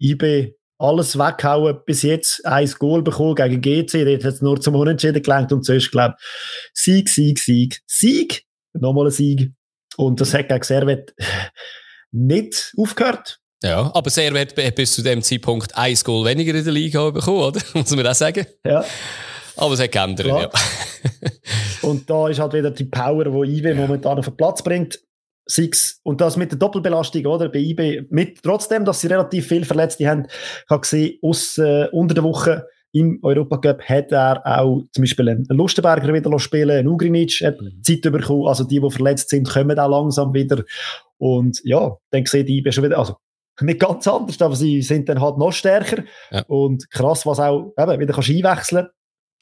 IB 0.02 0.54
alles 0.82 1.16
weghauen, 1.16 1.78
bis 1.86 2.02
jetzt 2.02 2.44
ein 2.44 2.68
Goal 2.78 3.02
bekommen 3.02 3.36
gegen 3.36 3.60
GC, 3.60 4.04
dort 4.04 4.24
hat 4.24 4.34
es 4.34 4.42
nur 4.42 4.60
zum 4.60 4.74
Unentschieden 4.74 5.22
gelangt 5.22 5.52
und 5.52 5.64
zuerst, 5.64 5.92
glaube 5.92 6.16
Sieg, 6.74 7.08
Sieg, 7.08 7.38
Sieg, 7.38 7.80
Sieg, 7.86 8.44
nochmal 8.72 9.06
ein 9.06 9.12
Sieg. 9.12 9.52
Und 9.96 10.20
das 10.20 10.34
hat 10.34 10.48
gegen 10.48 10.62
Servet 10.62 11.14
nicht 12.10 12.72
aufgehört. 12.76 13.38
Ja, 13.62 13.92
aber 13.94 14.10
Servet 14.10 14.58
hat 14.58 14.74
bis 14.74 14.94
zu 14.94 15.02
dem 15.02 15.22
Zeitpunkt 15.22 15.76
ein 15.76 15.94
Goal 16.02 16.24
weniger 16.24 16.52
in 16.52 16.64
der 16.64 16.72
Liga 16.72 17.10
bekommen, 17.10 17.42
oder? 17.42 17.60
Muss 17.74 17.94
man 17.94 18.04
das 18.04 18.18
sagen? 18.18 18.44
Ja. 18.66 18.84
Aber 19.56 19.74
es 19.74 19.80
hat 19.80 19.92
geändert, 19.92 20.26
ja. 20.26 20.50
und 21.82 22.08
da 22.10 22.28
ist 22.28 22.40
halt 22.40 22.54
wieder 22.54 22.70
die 22.70 22.84
Power, 22.84 23.24
die 23.24 23.58
IB 23.58 23.68
ja. 23.68 23.74
momentan 23.74 24.18
auf 24.18 24.24
den 24.24 24.36
Platz 24.36 24.62
bringt. 24.62 24.98
Six. 25.46 26.00
Und 26.02 26.20
das 26.20 26.36
mit 26.36 26.52
der 26.52 26.58
Doppelbelastung, 26.58 27.26
oder? 27.26 27.48
Bei 27.48 27.58
IB, 27.58 28.06
mit, 28.10 28.42
trotzdem, 28.42 28.84
dass 28.84 29.00
sie 29.00 29.08
relativ 29.08 29.48
viele 29.48 29.64
Verletzte 29.64 30.08
haben, 30.08 30.26
ich 30.26 30.70
habe 30.70 30.80
gesehen, 30.80 31.18
aus, 31.22 31.58
äh, 31.58 31.88
unter 31.92 32.14
der 32.14 32.24
Woche 32.24 32.66
im 32.92 33.18
Europacup 33.22 33.82
hat 33.82 34.12
er 34.12 34.42
auch 34.44 34.82
zum 34.92 35.02
Beispiel 35.02 35.28
einen 35.30 35.46
Lustenberger 35.48 36.12
wieder 36.12 36.38
spielen, 36.38 36.70
einen 36.70 36.88
Ugrinic 36.88 37.40
hat 37.42 37.60
mhm. 37.60 37.82
Zeit 37.82 38.02
bekommen, 38.02 38.46
also 38.46 38.64
die, 38.64 38.80
die 38.80 38.90
verletzt 38.90 39.30
sind, 39.30 39.48
kommen 39.48 39.78
auch 39.78 39.88
langsam 39.88 40.34
wieder. 40.34 40.62
Und 41.16 41.60
ja, 41.64 41.96
dann 42.10 42.26
sieht 42.26 42.48
IB 42.48 42.70
schon 42.70 42.84
wieder, 42.84 42.98
also 42.98 43.16
nicht 43.60 43.80
ganz 43.80 44.06
anders, 44.06 44.40
aber 44.40 44.56
sie 44.56 44.82
sind 44.82 45.08
dann 45.08 45.20
halt 45.20 45.38
noch 45.38 45.52
stärker. 45.52 46.04
Ja. 46.30 46.42
Und 46.48 46.88
krass, 46.90 47.24
was 47.24 47.40
auch 47.40 47.72
eben, 47.78 48.00
wieder 48.00 48.12
kannst 48.12 48.30
einwechseln 48.30 48.88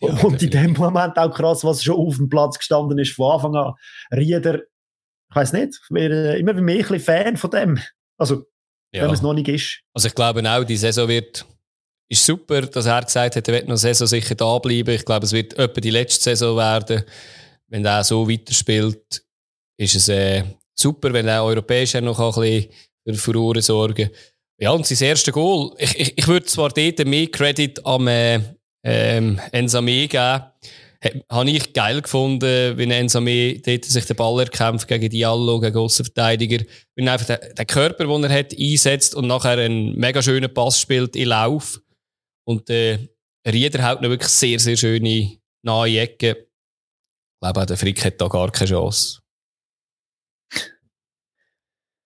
ja, 0.01 0.14
und 0.22 0.42
in 0.42 0.51
dem 0.51 0.72
Moment 0.72 1.18
auch 1.18 1.34
krass, 1.34 1.64
was 1.64 1.84
schon 1.84 1.96
auf 1.96 2.16
dem 2.16 2.28
Platz 2.28 2.59
gestanden 2.59 2.98
ist 2.98 3.12
von 3.12 3.32
Anfang 3.32 3.55
an. 3.55 3.74
Rieder 4.12 4.61
ich 5.30 5.36
weiß 5.36 5.52
nicht, 5.52 5.80
ich 5.82 5.90
wäre 5.94 6.38
immer 6.38 6.54
mehr 6.54 6.76
ein 6.76 6.80
bisschen 6.82 7.00
Fan 7.00 7.36
von 7.36 7.50
dem. 7.50 7.78
Also, 8.18 8.44
ja. 8.92 9.04
wenn 9.04 9.14
es 9.14 9.22
noch 9.22 9.32
nicht 9.32 9.48
ist. 9.48 9.80
Also 9.94 10.08
ich 10.08 10.14
glaube 10.14 10.42
auch, 10.48 10.64
die 10.64 10.76
Saison 10.76 11.08
wird 11.08 11.46
ist 12.10 12.26
super, 12.26 12.62
dass 12.62 12.86
er 12.86 13.02
gesagt 13.02 13.36
hat, 13.36 13.48
er 13.48 13.54
wird 13.54 13.64
noch 13.64 13.74
eine 13.74 13.78
Saison 13.78 14.08
sicher 14.08 14.34
da 14.34 14.58
bleiben. 14.58 14.90
Ich 14.90 15.04
glaube, 15.04 15.24
es 15.24 15.32
wird 15.32 15.56
etwa 15.56 15.80
die 15.80 15.90
letzte 15.90 16.24
Saison 16.24 16.56
werden. 16.56 17.04
Wenn 17.68 17.84
er 17.84 18.02
so 18.02 18.28
weiterspielt, 18.28 19.24
ist 19.78 19.94
es 19.94 20.08
äh, 20.08 20.42
super, 20.74 21.12
wenn 21.12 21.28
er 21.28 21.44
europäisch 21.44 21.94
noch 21.94 22.18
ein 22.18 22.42
bisschen 22.42 22.70
für 23.06 23.14
Furore 23.14 23.62
sorgen 23.62 24.10
Ja, 24.58 24.72
und 24.72 24.84
sein 24.86 25.08
erstes 25.08 25.32
Goal, 25.32 25.72
ich, 25.78 25.98
ich, 25.98 26.18
ich 26.18 26.26
würde 26.26 26.46
zwar 26.46 26.70
dort 26.70 27.06
mehr 27.06 27.28
Credit 27.28 27.86
am 27.86 28.08
äh, 28.08 28.40
ähm, 28.82 29.40
Ensame 29.52 30.08
geben, 30.08 30.42
habe 31.30 31.51
ich 31.51 31.72
geil 31.72 32.03
gefunden, 32.03 32.76
wenn 32.76 32.90
Ensame 32.90 33.59
dort 33.61 33.84
sich 33.84 34.05
den 34.05 34.16
Ball 34.16 34.40
erkämpft 34.40 34.86
gegen 34.86 35.09
Diallo, 35.09 35.59
gegen 35.61 35.78
Außenverteidiger. 35.78 36.64
Wenn 36.94 37.07
er 37.07 37.14
einfach 37.14 37.26
den, 37.26 37.55
den, 37.55 37.66
Körper, 37.66 38.05
den 38.05 38.24
er 38.24 38.38
hat, 38.38 38.53
einsetzt 38.59 39.14
und 39.14 39.26
nachher 39.26 39.59
einen 39.59 39.96
mega 39.96 40.22
schönen 40.22 40.53
Pass 40.53 40.78
spielt 40.78 41.16
in 41.16 41.28
Lauf. 41.28 41.80
Und 42.44 42.68
äh, 42.68 42.98
Rieder 43.46 43.88
haut 43.88 44.03
noch 44.03 44.11
wirklich 44.11 44.30
sehr, 44.30 44.59
sehr 44.59 44.76
schöne 44.76 45.38
nahe 45.62 46.01
Ecken. 46.01 46.36
Ich 46.36 47.40
glaube, 47.40 47.62
auch 47.62 47.66
der 47.66 47.78
Frick 47.78 48.05
hat 48.05 48.20
da 48.20 48.28
gar 48.28 48.51
keine 48.51 48.68
Chance. 48.68 49.20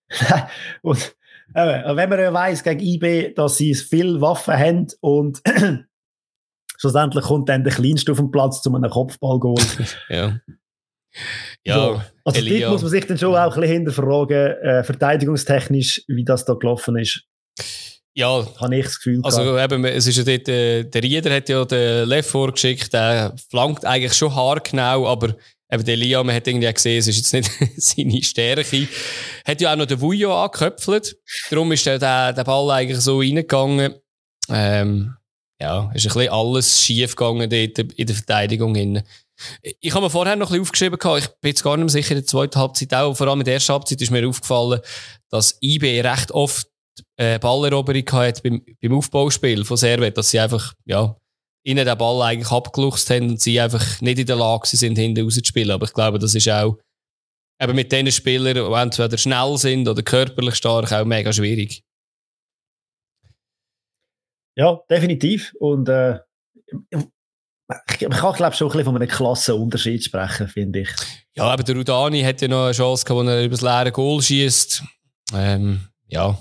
und 0.81 1.15
äh, 1.53 1.95
wenn 1.95 2.09
man 2.09 2.19
ja 2.19 2.33
weiss 2.33 2.63
gegen 2.63 2.79
IB, 2.79 3.33
dass 3.33 3.57
sie 3.57 3.75
viele 3.75 4.21
Waffen 4.21 4.53
haben 4.53 4.87
und 5.01 5.41
schlussendlich 6.85 7.25
kommt 7.25 7.49
dann 7.49 7.63
der 7.63 7.73
Kleinste 7.73 8.11
auf 8.11 8.19
den 8.19 8.31
Platz 8.31 8.61
zu 8.61 8.73
einem 8.73 8.89
Kopfballgoal. 8.89 9.63
ja. 10.09 10.39
Ja, 11.63 11.75
so. 11.75 12.01
Also 12.25 12.39
Elia. 12.39 12.59
dort 12.59 12.71
muss 12.73 12.81
man 12.83 12.91
sich 12.91 13.07
dann 13.07 13.17
schon 13.17 13.35
auch 13.35 13.55
ein 13.55 13.61
bisschen 13.61 13.75
hinterfragen, 13.77 14.51
äh, 14.61 14.83
verteidigungstechnisch, 14.83 16.03
wie 16.07 16.25
das 16.25 16.45
da 16.45 16.53
gelaufen 16.53 16.97
ist. 16.97 17.23
Ja. 18.13 18.45
Habe 18.57 18.75
ich 18.77 18.85
das 18.85 18.97
Gefühl 18.97 19.21
Also 19.23 19.57
eben, 19.57 19.85
es 19.85 20.07
ist 20.07 20.17
ja 20.17 20.23
dort, 20.23 20.47
äh, 20.47 20.83
der 20.83 21.03
Rieder 21.03 21.33
hat 21.33 21.49
ja 21.49 21.65
den 21.65 22.07
Lev 22.07 22.27
vorgeschickt, 22.27 22.93
der 22.93 23.33
flankt 23.49 23.85
eigentlich 23.85 24.13
schon 24.13 24.35
haargenau, 24.35 25.07
aber 25.07 25.35
eben 25.71 25.85
der 25.85 25.93
Elia, 25.93 26.23
man 26.23 26.35
hat 26.35 26.47
irgendwie 26.47 26.71
gesehen, 26.71 26.99
es 26.99 27.07
ist 27.07 27.17
jetzt 27.17 27.33
nicht 27.33 27.51
seine 27.81 28.23
Stärke. 28.23 28.87
Hat 29.45 29.61
ja 29.61 29.71
auch 29.71 29.77
noch 29.77 29.85
den 29.85 29.99
Vujo 29.99 30.33
angeköpfelt, 30.33 31.17
darum 31.49 31.71
ist 31.71 31.85
der, 31.85 31.97
der, 31.97 32.33
der 32.33 32.43
Ball 32.43 32.69
eigentlich 32.71 32.99
so 32.99 33.19
reingegangen. 33.19 33.95
Ähm, 34.49 35.15
ja, 35.61 35.91
ist 35.93 36.05
ein 36.05 36.13
bisschen 36.13 36.29
alles 36.29 36.81
schief 36.81 37.15
gegangen 37.15 37.49
dort 37.49 37.79
in 37.93 38.07
der 38.07 38.15
Verteidigung. 38.15 39.03
Ich 39.79 39.93
habe 39.93 40.05
mir 40.05 40.09
vorher 40.09 40.35
noch 40.35 40.47
ein 40.47 40.61
bisschen 40.61 40.61
aufgeschrieben, 40.61 40.99
ich 41.17 41.27
bin 41.41 41.49
jetzt 41.49 41.63
gar 41.63 41.77
nicht 41.77 41.85
mehr 41.85 41.89
sicher, 41.89 42.11
in 42.11 42.17
der 42.17 42.25
zweiten 42.25 42.59
Halbzeit 42.59 42.93
auch, 42.93 43.15
vor 43.15 43.27
allem 43.27 43.39
in 43.41 43.45
der 43.45 43.55
ersten 43.55 43.73
Halbzeit 43.73 44.01
ist 44.01 44.11
mir 44.11 44.27
aufgefallen, 44.27 44.79
dass 45.29 45.57
IB 45.61 46.01
recht 46.01 46.31
oft 46.31 46.67
äh, 47.17 47.39
Balleroberung 47.39 48.09
hat 48.11 48.43
beim, 48.43 48.61
beim 48.81 48.93
Aufbauspiel 48.93 49.65
von 49.65 49.77
Servet, 49.77 50.17
dass 50.17 50.29
sie 50.29 50.39
einfach, 50.39 50.73
ja, 50.85 51.15
ihnen 51.65 51.85
den 51.85 51.97
Ball 51.97 52.21
eigentlich 52.21 52.51
abgeluchst 52.51 53.09
haben 53.09 53.31
und 53.31 53.41
sie 53.41 53.59
einfach 53.59 53.99
nicht 54.01 54.19
in 54.19 54.25
der 54.27 54.35
Lage 54.35 54.67
sind, 54.67 54.97
hinten 54.97 55.23
rauszuspielen. 55.23 55.71
Aber 55.71 55.85
ich 55.85 55.93
glaube, 55.93 56.19
das 56.19 56.35
ist 56.35 56.47
auch 56.47 56.77
eben 57.61 57.75
mit 57.75 57.91
den 57.91 58.11
Spielern, 58.11 58.53
die 58.53 58.81
entweder 58.81 59.17
schnell 59.17 59.57
sind 59.57 59.87
oder 59.87 60.03
körperlich 60.03 60.55
stark, 60.55 60.91
auch 60.91 61.05
mega 61.05 61.33
schwierig. 61.33 61.83
Ja, 64.55 64.79
definitiv. 64.89 65.53
Und 65.59 65.89
äh, 65.89 66.19
ich, 66.89 68.01
ich 68.01 68.09
kann, 68.09 68.33
glaube 68.33 68.55
schon 68.55 68.67
ein 68.67 68.71
bisschen 68.71 68.85
von 68.85 68.95
einem 68.95 69.07
Klassenunterschied 69.07 70.03
sprechen, 70.03 70.47
finde 70.47 70.81
ich. 70.81 70.89
Ja, 71.33 71.45
aber 71.45 71.63
der 71.63 71.75
Rudani 71.75 72.21
hat 72.21 72.41
ja 72.41 72.47
noch 72.47 72.65
eine 72.65 72.73
Chance 72.73 73.05
gehabt, 73.05 73.25
wo 73.25 73.29
er 73.29 73.43
über 73.43 73.51
das 73.55 73.61
leere 73.61 73.91
Goal 73.91 74.21
schießt. 74.21 74.83
Ähm, 75.33 75.81
ja. 76.07 76.39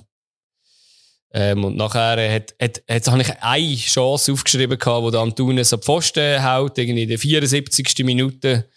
Ähm, 1.33 1.65
und 1.65 1.77
nachher 1.77 2.33
hat, 2.33 2.55
hat, 2.63 2.83
hat 2.89 3.07
habe 3.09 3.23
ich 3.23 3.43
eine 3.43 3.77
Chance 3.77 4.33
aufgeschrieben, 4.33 4.79
gehabt, 4.79 5.03
wo 5.03 5.11
der 5.11 5.21
Antunes 5.21 5.73
am 5.73 5.83
Pfosten 5.83 6.45
haut, 6.45 6.79
irgendwie 6.79 7.03
in 7.03 7.09
der 7.09 7.19
74. 7.19 8.05
Minute. 8.05 8.71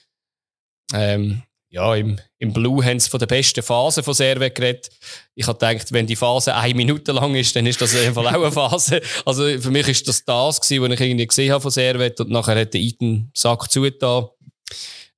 Ähm, 0.93 1.43
ja, 1.69 1.95
im, 1.95 2.17
im 2.39 2.53
Blue 2.53 2.83
haben 2.83 2.99
sie 2.99 3.09
von 3.09 3.19
der 3.19 3.27
besten 3.27 3.61
Phase 3.61 4.01
von 4.01 4.13
Servet 4.13 4.55
geredet. 4.55 4.89
Ich 5.35 5.47
habe 5.47 5.59
gedacht, 5.59 5.91
wenn 5.91 6.07
die 6.07 6.15
Phase 6.15 6.55
eine 6.55 6.73
Minute 6.73 7.11
lang 7.11 7.35
ist, 7.35 7.55
dann 7.55 7.65
ist 7.65 7.81
das 7.81 7.93
in 7.93 8.13
Fall 8.13 8.27
auch 8.27 8.41
eine 8.41 8.51
Phase. 8.51 9.01
Also 9.25 9.43
für 9.59 9.71
mich 9.71 9.87
ist 9.87 10.07
das 10.07 10.23
das 10.23 10.61
gewesen, 10.61 10.83
was 10.83 10.91
ich 10.91 11.01
irgendwie 11.01 11.27
gesehen 11.27 11.51
habe 11.51 11.61
von 11.61 11.71
Servet 11.71 12.21
und 12.21 12.29
nachher 12.29 12.59
hat 12.59 12.73
der 12.73 12.81
Iten 12.81 13.31
Sack 13.33 13.69
zugetan. 13.69 14.27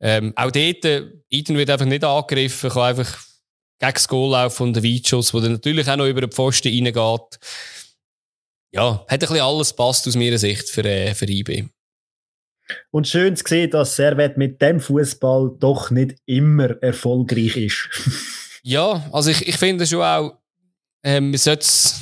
Ähm, 0.02 0.34
auch 0.36 0.52
dort, 0.52 0.86
Iten 1.30 1.58
wird 1.58 1.70
einfach 1.70 1.86
nicht 1.86 2.04
angegriffen, 2.04 2.70
kann 2.70 2.84
einfach 2.84 3.20
gegen 3.80 3.94
das 3.94 4.08
Goal 4.08 4.32
laufen 4.32 4.64
und 4.64 4.74
der 4.74 4.84
Weitschuss, 4.84 5.32
der 5.32 5.42
natürlich 5.42 5.88
auch 5.88 5.98
noch 5.98 6.08
über 6.08 6.22
den 6.22 6.32
Pfosten 6.32 6.70
reingeht. 6.70 7.40
Ja, 8.72 9.06
hat 9.08 9.12
ein 9.12 9.20
bisschen 9.20 9.40
alles 9.40 9.74
passt 9.74 10.08
aus 10.08 10.16
meiner 10.16 10.38
Sicht 10.38 10.70
für, 10.70 10.84
äh, 10.84 11.14
für 11.14 11.30
IB. 11.30 11.70
Und 12.92 13.08
schön 13.08 13.36
zu 13.36 13.44
sehen, 13.48 13.72
dass 13.72 13.96
Servet 13.96 14.38
mit 14.38 14.62
dem 14.62 14.80
Fußball 14.80 15.56
doch 15.60 15.92
nicht 15.92 16.16
immer 16.26 16.82
erfolgreich 16.82 17.58
ist. 17.58 17.90
ja, 18.64 19.04
also 19.12 19.32
ich, 19.32 19.48
ich 19.48 19.58
finde 19.58 19.86
schon 19.86 20.02
auch, 20.02 20.40
ähm, 21.02 21.34
es 21.34 22.00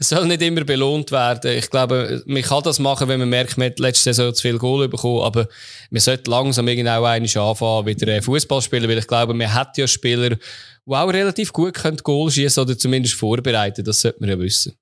soll 0.00 0.26
nicht 0.26 0.40
immer 0.40 0.64
belohnt 0.64 1.12
werden. 1.12 1.52
Ich 1.58 1.68
glaube, 1.68 2.22
man 2.26 2.42
kann 2.42 2.62
das 2.62 2.78
machen, 2.78 3.08
wenn 3.08 3.20
man 3.20 3.28
merkt, 3.28 3.58
man 3.58 3.66
hat 3.70 3.78
letzte 3.78 4.14
Saison 4.14 4.34
zu 4.34 4.42
viel 4.42 4.58
Goal 4.58 4.88
bekommen, 4.88 5.22
aber 5.22 5.46
man 5.90 6.00
sollte 6.00 6.30
langsam 6.30 6.66
irgendwie 6.66 6.88
auch 6.88 7.50
anfangen, 7.50 7.86
wieder 7.86 8.08
äh, 8.08 8.22
Fußball 8.22 8.62
spielen, 8.62 8.88
weil 8.88 8.98
ich 8.98 9.06
glaube, 9.06 9.34
man 9.34 9.52
hat 9.52 9.76
ja 9.76 9.86
Spieler, 9.86 10.30
die 10.30 10.38
auch 10.86 11.08
relativ 11.08 11.52
gut 11.52 11.74
können 11.74 11.98
Goal 11.98 12.30
schießen 12.30 12.62
oder 12.62 12.78
zumindest 12.78 13.14
vorbereiten. 13.14 13.84
Das 13.84 14.00
sollte 14.00 14.20
man 14.20 14.30
ja 14.30 14.38
wissen. 14.38 14.74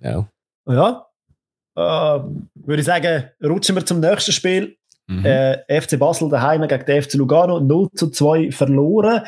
Ja. 0.00 0.28
Ja, 0.66 1.09
würde 1.76 2.80
ich 2.80 2.84
sagen, 2.84 3.30
rutschen 3.42 3.76
wir 3.76 3.86
zum 3.86 4.00
nächsten 4.00 4.32
Spiel. 4.32 4.76
Mhm. 5.06 5.24
Äh, 5.24 5.80
FC 5.80 5.98
Basel 5.98 6.28
daheim 6.28 6.66
gegen 6.66 6.84
den 6.84 7.02
FC 7.02 7.14
Lugano 7.14 7.60
0 7.60 7.88
zu 7.94 8.10
2 8.10 8.52
verloren. 8.52 9.22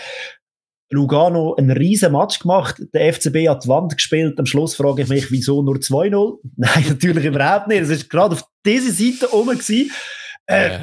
Lugano 0.92 1.54
einen 1.54 1.70
riesen 1.70 2.12
Match 2.12 2.38
gemacht. 2.38 2.80
Der 2.92 3.12
FCB 3.12 3.48
hat 3.48 3.64
die 3.64 3.68
Wand 3.68 3.96
gespielt. 3.96 4.38
Am 4.38 4.46
Schluss 4.46 4.76
frage 4.76 5.02
ich 5.02 5.08
mich, 5.08 5.30
wieso 5.30 5.62
nur 5.62 5.76
2-0? 5.76 6.38
Nein, 6.56 6.84
natürlich 6.88 7.24
überhaupt 7.24 7.68
nicht. 7.68 7.82
Es 7.82 7.90
war 7.90 8.08
gerade 8.08 8.34
auf 8.34 8.44
dieser 8.64 8.92
Seite 8.92 9.34
oben. 9.34 9.58
Äh, 10.46 10.78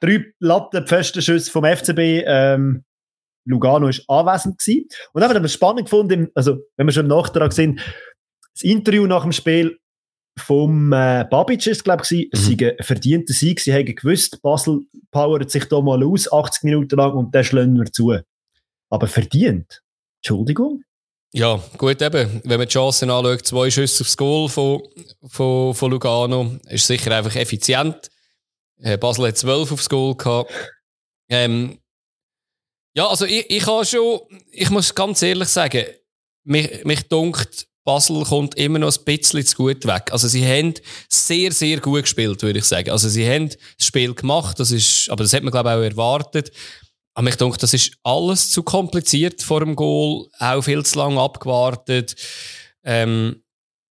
drei 0.00 0.24
Lattenpfostenschüsse 0.38 1.50
vom 1.50 1.64
FCB. 1.64 2.24
Ähm, 2.24 2.84
Lugano 3.44 3.88
war 3.88 4.18
anwesend 4.20 4.58
gewesen. 4.58 4.86
Und 5.12 5.20
dann 5.20 5.34
haben 5.34 5.42
wir 5.42 5.48
spannend 5.48 5.86
gefunden, 5.86 6.28
also, 6.34 6.58
wenn 6.76 6.86
wir 6.86 6.92
schon 6.92 7.06
im 7.06 7.16
Nachtrag 7.16 7.52
sind, 7.52 7.80
das 8.54 8.62
Interview 8.62 9.06
nach 9.06 9.22
dem 9.22 9.32
Spiel 9.32 9.78
vom 10.38 10.92
äh, 10.92 11.24
Babic 11.30 11.66
ist, 11.66 11.84
glaube 11.84 12.02
ich, 12.08 12.28
es 12.32 12.48
mhm. 12.48 12.56
ein 12.60 12.76
verdienter 12.80 13.34
Sieg. 13.34 13.60
Sie 13.60 13.72
haben 13.72 13.94
gewusst, 13.94 14.40
Basel 14.42 14.80
powert 15.10 15.50
sich 15.50 15.64
da 15.66 15.80
mal 15.80 16.02
aus, 16.04 16.30
80 16.32 16.64
Minuten 16.64 16.96
lang, 16.96 17.12
und 17.12 17.34
dann 17.34 17.44
schlagen 17.44 17.78
wir 17.78 17.92
zu. 17.92 18.18
Aber 18.88 19.06
verdient? 19.06 19.82
Entschuldigung? 20.18 20.82
Ja, 21.34 21.62
gut 21.78 22.00
eben. 22.02 22.42
Wenn 22.44 22.58
man 22.58 22.68
die 22.68 22.72
Chancen 22.72 23.10
anschaut, 23.10 23.46
zwei 23.46 23.70
Schüsse 23.70 24.04
aufs 24.04 24.16
Goal 24.16 24.48
von, 24.48 24.82
von, 25.26 25.74
von 25.74 25.90
Lugano, 25.90 26.58
ist 26.68 26.86
sicher 26.86 27.16
einfach 27.16 27.34
effizient. 27.36 28.10
Äh, 28.78 28.98
Basel 28.98 29.28
hat 29.28 29.38
zwölf 29.38 29.72
aufs 29.72 29.88
Goal 29.88 30.14
gehabt. 30.16 30.52
Ähm, 31.28 31.78
ja, 32.94 33.06
also 33.06 33.24
ich, 33.24 33.48
ich 33.48 33.66
habe 33.66 33.86
schon, 33.86 34.20
ich 34.50 34.68
muss 34.70 34.94
ganz 34.94 35.22
ehrlich 35.22 35.48
sagen, 35.48 35.84
mich, 36.44 36.84
mich 36.84 37.08
dunkt, 37.08 37.66
Basel 37.84 38.22
kommt 38.24 38.54
immer 38.56 38.78
noch 38.78 38.96
ein 38.96 39.04
bisschen 39.04 39.44
zu 39.44 39.56
gut 39.56 39.86
weg. 39.86 40.12
Also 40.12 40.28
sie 40.28 40.46
haben 40.46 40.74
sehr, 41.08 41.52
sehr 41.52 41.80
gut 41.80 42.02
gespielt, 42.02 42.42
würde 42.42 42.60
ich 42.60 42.64
sagen. 42.64 42.90
Also 42.90 43.08
sie 43.08 43.28
haben 43.28 43.48
das 43.48 43.86
Spiel 43.86 44.14
gemacht, 44.14 44.60
das 44.60 44.70
ist, 44.70 45.10
aber 45.10 45.24
das 45.24 45.32
hat 45.32 45.42
man 45.42 45.50
glaube 45.50 45.70
ich 45.70 45.76
auch 45.76 45.82
erwartet. 45.82 46.52
Aber 47.14 47.28
ich 47.28 47.36
denke, 47.36 47.58
das 47.58 47.74
ist 47.74 47.92
alles 48.02 48.50
zu 48.50 48.62
kompliziert 48.62 49.42
vor 49.42 49.60
dem 49.60 49.76
Goal, 49.76 50.28
auch 50.38 50.62
viel 50.62 50.84
zu 50.84 50.98
lange 50.98 51.20
abgewartet. 51.20 52.16
Ähm, 52.84 53.42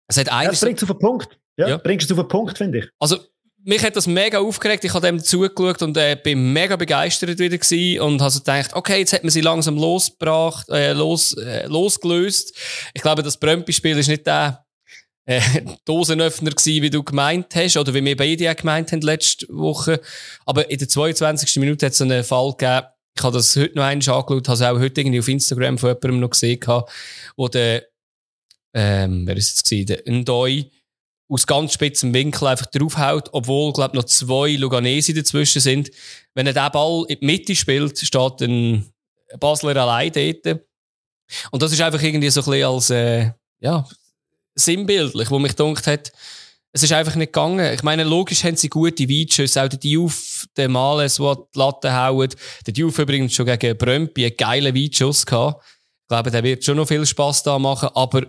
es 0.09 0.19
hat 0.19 0.27
ja, 0.27 0.45
das 0.45 0.61
bringt 0.61 0.83
es 0.83 0.89
auf 0.89 0.97
den 0.97 0.99
Punkt. 0.99 1.39
Ja, 1.57 1.69
ja. 1.69 1.77
bringst 1.79 2.11
es 2.11 2.17
auf 2.17 2.25
den 2.25 2.29
Punkt, 2.29 2.59
finde 2.59 2.81
ich. 2.81 2.89
Also 2.99 3.19
mich 3.67 3.83
hat 3.83 3.97
das 3.97 4.07
mega 4.07 4.39
aufgeregt. 4.39 4.85
Ich 4.85 4.95
habe 4.95 5.07
dem 5.07 5.23
zugeschaut 5.23 5.83
und 5.83 5.97
äh, 5.97 6.17
bin 6.23 6.53
mega 6.53 6.77
begeistert 6.77 7.39
wieder 7.39 7.59
gewesen 7.59 8.01
und 8.01 8.21
habe 8.21 8.31
so 8.31 8.39
gedacht, 8.39 8.73
okay, 8.75 8.99
jetzt 8.99 9.13
hat 9.13 9.25
man 9.25 9.31
sie 9.31 9.41
langsam 9.41 9.77
losgebracht, 9.77 10.69
äh, 10.69 10.93
los, 10.93 11.33
äh, 11.35 11.67
losgelöst. 11.67 12.57
Ich 12.95 13.03
glaube, 13.03 13.25
das 13.25 13.37
Brömpi-Spiel 13.37 13.99
ist 13.99 14.07
nicht 14.07 14.25
der 14.25 14.65
äh, 15.25 15.41
Dosenöffner 15.85 16.51
gewesen, 16.51 16.83
wie 16.83 16.91
du 16.91 17.03
gemeint 17.03 17.57
hast, 17.57 17.77
oder 17.77 17.93
wie 17.93 18.05
wir 18.05 18.17
beide 18.17 18.49
auch 18.51 18.57
gemeint 18.57 18.93
haben 18.93 19.01
letzte 19.01 19.47
Woche. 19.49 20.01
Aber 20.45 20.71
in 20.71 20.79
der 20.79 20.89
22. 20.89 21.57
Minute 21.57 21.87
hat 21.87 21.93
es 21.93 22.01
einen 22.01 22.23
Fall 22.23 22.53
gegeben, 22.53 22.87
ich 23.19 23.25
habe 23.25 23.37
das 23.37 23.57
heute 23.57 23.75
noch 23.75 23.83
einmal 23.83 24.17
angeschaut, 24.17 24.49
habe 24.49 24.55
es 24.55 24.63
auch 24.63 24.79
heute 24.79 25.01
irgendwie 25.01 25.19
auf 25.19 25.29
Instagram 25.29 25.79
von 25.79 25.89
jemandem 25.89 26.21
noch 26.21 26.31
gesehen, 26.31 26.61
wo 27.37 27.49
der, 27.49 27.85
ähm, 28.75 29.27
wer 29.27 29.37
ist 29.37 29.57
es 29.57 29.63
gewesen, 29.65 29.87
der 29.87 30.03
Ndoi, 30.07 30.71
aus 31.29 31.47
ganz 31.47 31.73
spitzem 31.73 32.15
Winkel 32.15 32.47
einfach 32.47 32.67
draufhaut, 32.67 33.31
obwohl, 33.33 33.73
glaube 33.73 33.97
noch 33.97 34.05
zwei 34.05 34.53
Luganesi 34.53 35.13
dazwischen 35.13 35.61
sind. 35.61 35.91
Wenn 36.35 36.47
er 36.47 36.53
den 36.53 36.73
Ball 36.73 37.05
in 37.09 37.19
die 37.21 37.27
Mitte 37.27 37.57
spielt, 37.57 37.99
steht 37.99 38.43
ein 38.43 38.87
Basler 39.41 39.77
allein 39.77 40.13
dort. 40.13 40.61
Und 41.51 41.63
das 41.63 41.73
ist 41.73 41.81
einfach 41.81 42.03
irgendwie 42.03 42.31
so 42.31 42.41
ein 42.43 42.45
bisschen 42.45 42.65
als, 42.65 42.91
äh, 42.91 43.31
ja, 43.61 43.87
sinnbildlich, 44.55 45.31
wo 45.31 45.39
mich 45.39 45.57
gedacht 45.57 45.87
hat, 45.87 46.13
es 46.73 46.83
ist 46.83 46.93
einfach 46.93 47.15
nicht 47.15 47.33
gegangen. 47.33 47.73
Ich 47.73 47.83
meine, 47.83 48.05
logisch 48.05 48.45
haben 48.45 48.57
sie 48.57 48.69
gute 48.69 49.09
Weitschüsse, 49.09 49.63
auch 49.63 49.69
der 49.69 49.79
Diouf, 49.79 50.47
der 50.57 50.69
Males, 50.69 51.17
der 51.17 51.37
die 51.37 51.59
Latte 51.59 51.97
haut. 51.97 52.37
Der 52.67 52.75
Diouf 52.75 52.99
übrigens 52.99 53.33
schon 53.33 53.47
gegen 53.47 53.79
Brömpi 53.79 54.27
einen 54.27 54.37
geilen 54.37 54.75
Weitschuss 54.75 55.25
gehabt. 55.25 55.65
Ich 56.03 56.09
glaube, 56.09 56.31
der 56.31 56.45
wird 56.45 56.65
schon 56.65 56.77
noch 56.77 56.87
viel 56.87 57.07
Spass 57.07 57.43
da 57.43 57.59
machen, 57.59 57.89
aber 57.95 58.27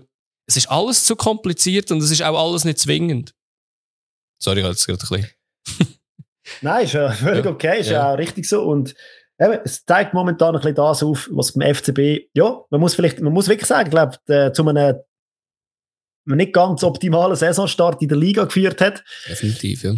es 0.48 0.58
ist 0.58 0.72
alles 0.72 1.06
zu 1.06 1.16
kompliziert 1.16 1.92
und 1.92 2.02
es 2.02 2.10
ist 2.10 2.24
auch 2.24 2.40
alles 2.40 2.64
nicht 2.64 2.80
zwingend. 2.80 3.34
Sorry, 4.42 4.60
ich 4.60 4.64
habe 4.64 4.74
jetzt 4.74 4.86
gerade 4.86 5.04
ein 5.04 5.26
bisschen. 5.66 5.98
Nein, 6.62 6.86
ist 6.86 6.94
ja 6.94 7.12
völlig 7.12 7.46
ja. 7.46 7.52
okay, 7.52 7.80
ist 7.82 7.90
ja. 7.90 8.14
auch 8.14 8.18
richtig 8.18 8.48
so. 8.48 8.64
Und 8.64 8.96
eben, 9.40 9.60
es 9.66 9.86
zeigt 9.86 10.14
momentan 10.14 10.56
ein 10.56 10.62
bisschen 10.62 10.76
das 10.76 11.04
auf, 11.04 11.28
was 11.32 11.54
beim 11.54 11.74
FCB, 11.76 12.30
ja, 12.34 12.62
man 12.70 12.80
muss 12.80 12.96
vielleicht, 12.96 13.20
man 13.20 13.34
muss 13.34 13.50
wirklich 13.50 13.68
sagen, 13.68 13.88
ich 13.88 13.92
glaube, 13.92 14.54
zu 14.54 14.68
einem 14.68 14.96
nicht 16.26 16.54
ganz 16.54 16.84
optimalen 16.84 17.36
Saisonstart 17.36 18.02
in 18.02 18.10
der 18.10 18.18
Liga 18.18 18.46
geführt 18.46 18.82
hat. 18.82 19.04
Definitiv, 19.28 19.84
ja. 19.84 19.96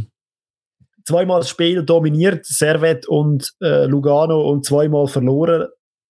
Zweimal 1.06 1.42
das 1.42 1.50
Spiel 1.50 1.84
dominiert, 1.84 2.46
Servet 2.46 3.08
und 3.08 3.54
äh, 3.62 3.86
Lugano 3.86 4.48
und 4.48 4.66
zweimal 4.66 5.08
verloren. 5.08 5.70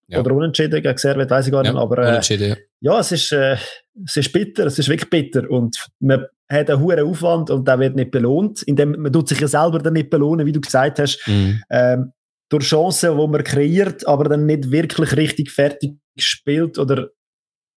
Ja. 0.09 0.19
Oder 0.19 0.33
unentschieden 0.33 0.81
gegen 0.81 0.97
Servet, 0.97 1.29
weiß 1.29 1.45
ich 1.47 1.51
gar 1.51 1.61
nicht. 1.61 1.73
Ja, 1.73 1.79
aber 1.79 1.99
äh, 1.99 2.19
ja. 2.19 2.55
ja, 2.81 2.99
es 2.99 3.11
ist, 3.11 3.31
äh, 3.31 3.57
es 4.03 4.17
ist 4.17 4.33
bitter, 4.33 4.65
es 4.65 4.79
ist 4.79 4.89
wirklich 4.89 5.09
bitter. 5.09 5.49
Und 5.49 5.77
man 5.99 6.25
hat 6.51 6.69
einen 6.69 6.79
hohen 6.79 6.99
Aufwand 6.99 7.51
und 7.51 7.67
der 7.67 7.79
wird 7.79 7.95
nicht 7.95 8.09
belohnt. 8.09 8.63
Indem, 8.63 8.99
man 8.99 9.13
tut 9.13 9.29
sich 9.29 9.39
ja 9.39 9.47
selber 9.47 9.77
dann 9.79 9.93
nicht 9.93 10.09
belohnen, 10.09 10.47
wie 10.47 10.51
du 10.51 10.61
gesagt 10.61 10.97
hast. 10.99 11.21
Mhm. 11.27 11.61
Ähm, 11.69 12.11
durch 12.49 12.65
Chancen, 12.65 13.17
die 13.17 13.27
man 13.27 13.43
kreiert, 13.43 14.07
aber 14.07 14.23
dann 14.23 14.47
nicht 14.47 14.71
wirklich 14.71 15.15
richtig 15.15 15.51
fertig 15.51 15.97
spielt 16.17 16.79
oder 16.79 17.09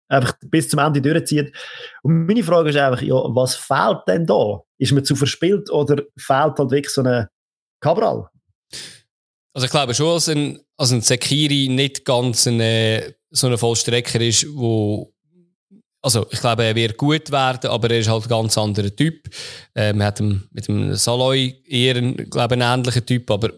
einfach 0.09 0.35
bis 0.47 0.69
zum 0.69 0.79
Ende 0.79 1.03
durchzieht. 1.03 1.55
Und 2.03 2.27
meine 2.27 2.43
Frage 2.43 2.71
ist 2.71 2.77
einfach, 2.77 3.03
ja, 3.03 3.15
was 3.15 3.55
fehlt 3.55 4.01
denn 4.09 4.27
da? 4.27 4.61
Ist 4.79 4.93
man 4.93 5.05
zu 5.05 5.17
verspielt 5.17 5.71
oder 5.71 6.03
fehlt 6.19 6.59
halt 6.59 6.71
wirklich 6.71 6.91
so 6.93 7.03
eine 7.03 7.29
Cabral? 7.81 8.29
Also 9.55 9.67
ich 9.67 9.71
glaube 9.71 9.95
schon, 9.95 10.15
dass 10.15 10.29
ein, 10.29 10.59
also 10.83 10.97
ein 10.97 11.01
Sekiri 11.01 11.69
nicht 11.69 12.05
ganz 12.05 12.49
eine, 12.49 13.15
so 13.31 13.47
ein 13.47 13.57
Vollstrecker 13.57 14.21
ist, 14.21 14.47
wo 14.53 15.15
also 16.05 16.27
ich 16.33 16.41
glaube, 16.41 16.65
er 16.65 16.75
wird 16.75 16.97
gut 16.97 17.31
werden, 17.31 17.71
aber 17.71 17.89
er 17.93 18.01
ist 18.01 18.09
halt 18.09 18.25
ein 18.25 18.29
ganz 18.29 18.59
anderer 18.59 18.95
Typ. 18.95 19.31
Äh, 19.77 19.93
man 19.93 20.09
hat 20.09 20.21
mit 20.21 20.67
dem 20.67 20.97
Saloy 20.97 21.63
eher 21.65 21.95
einen, 21.95 22.17
glaube 22.29 22.55
einen 22.55 22.63
ähnlichen 22.63 23.07
Typ, 23.07 23.31
aber 23.31 23.53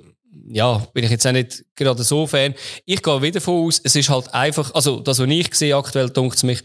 ja, 0.49 0.87
bin 0.93 1.05
ich 1.05 1.11
jetzt 1.11 1.27
auch 1.27 1.33
nicht 1.33 1.65
gerade 1.75 2.05
so 2.05 2.27
Fan. 2.27 2.55
Ich 2.85 3.03
gehe 3.03 3.23
wieder 3.23 3.41
davon 3.41 3.67
aus, 3.67 3.81
es 3.83 3.97
ist 3.97 4.11
halt 4.11 4.35
einfach, 4.35 4.75
also 4.75 5.01
das, 5.01 5.21
was 5.21 5.29
ich 5.31 5.55
sehe 5.55 5.75
aktuell, 5.75 6.11
denkt 6.11 6.37
es 6.37 6.43
mich, 6.43 6.61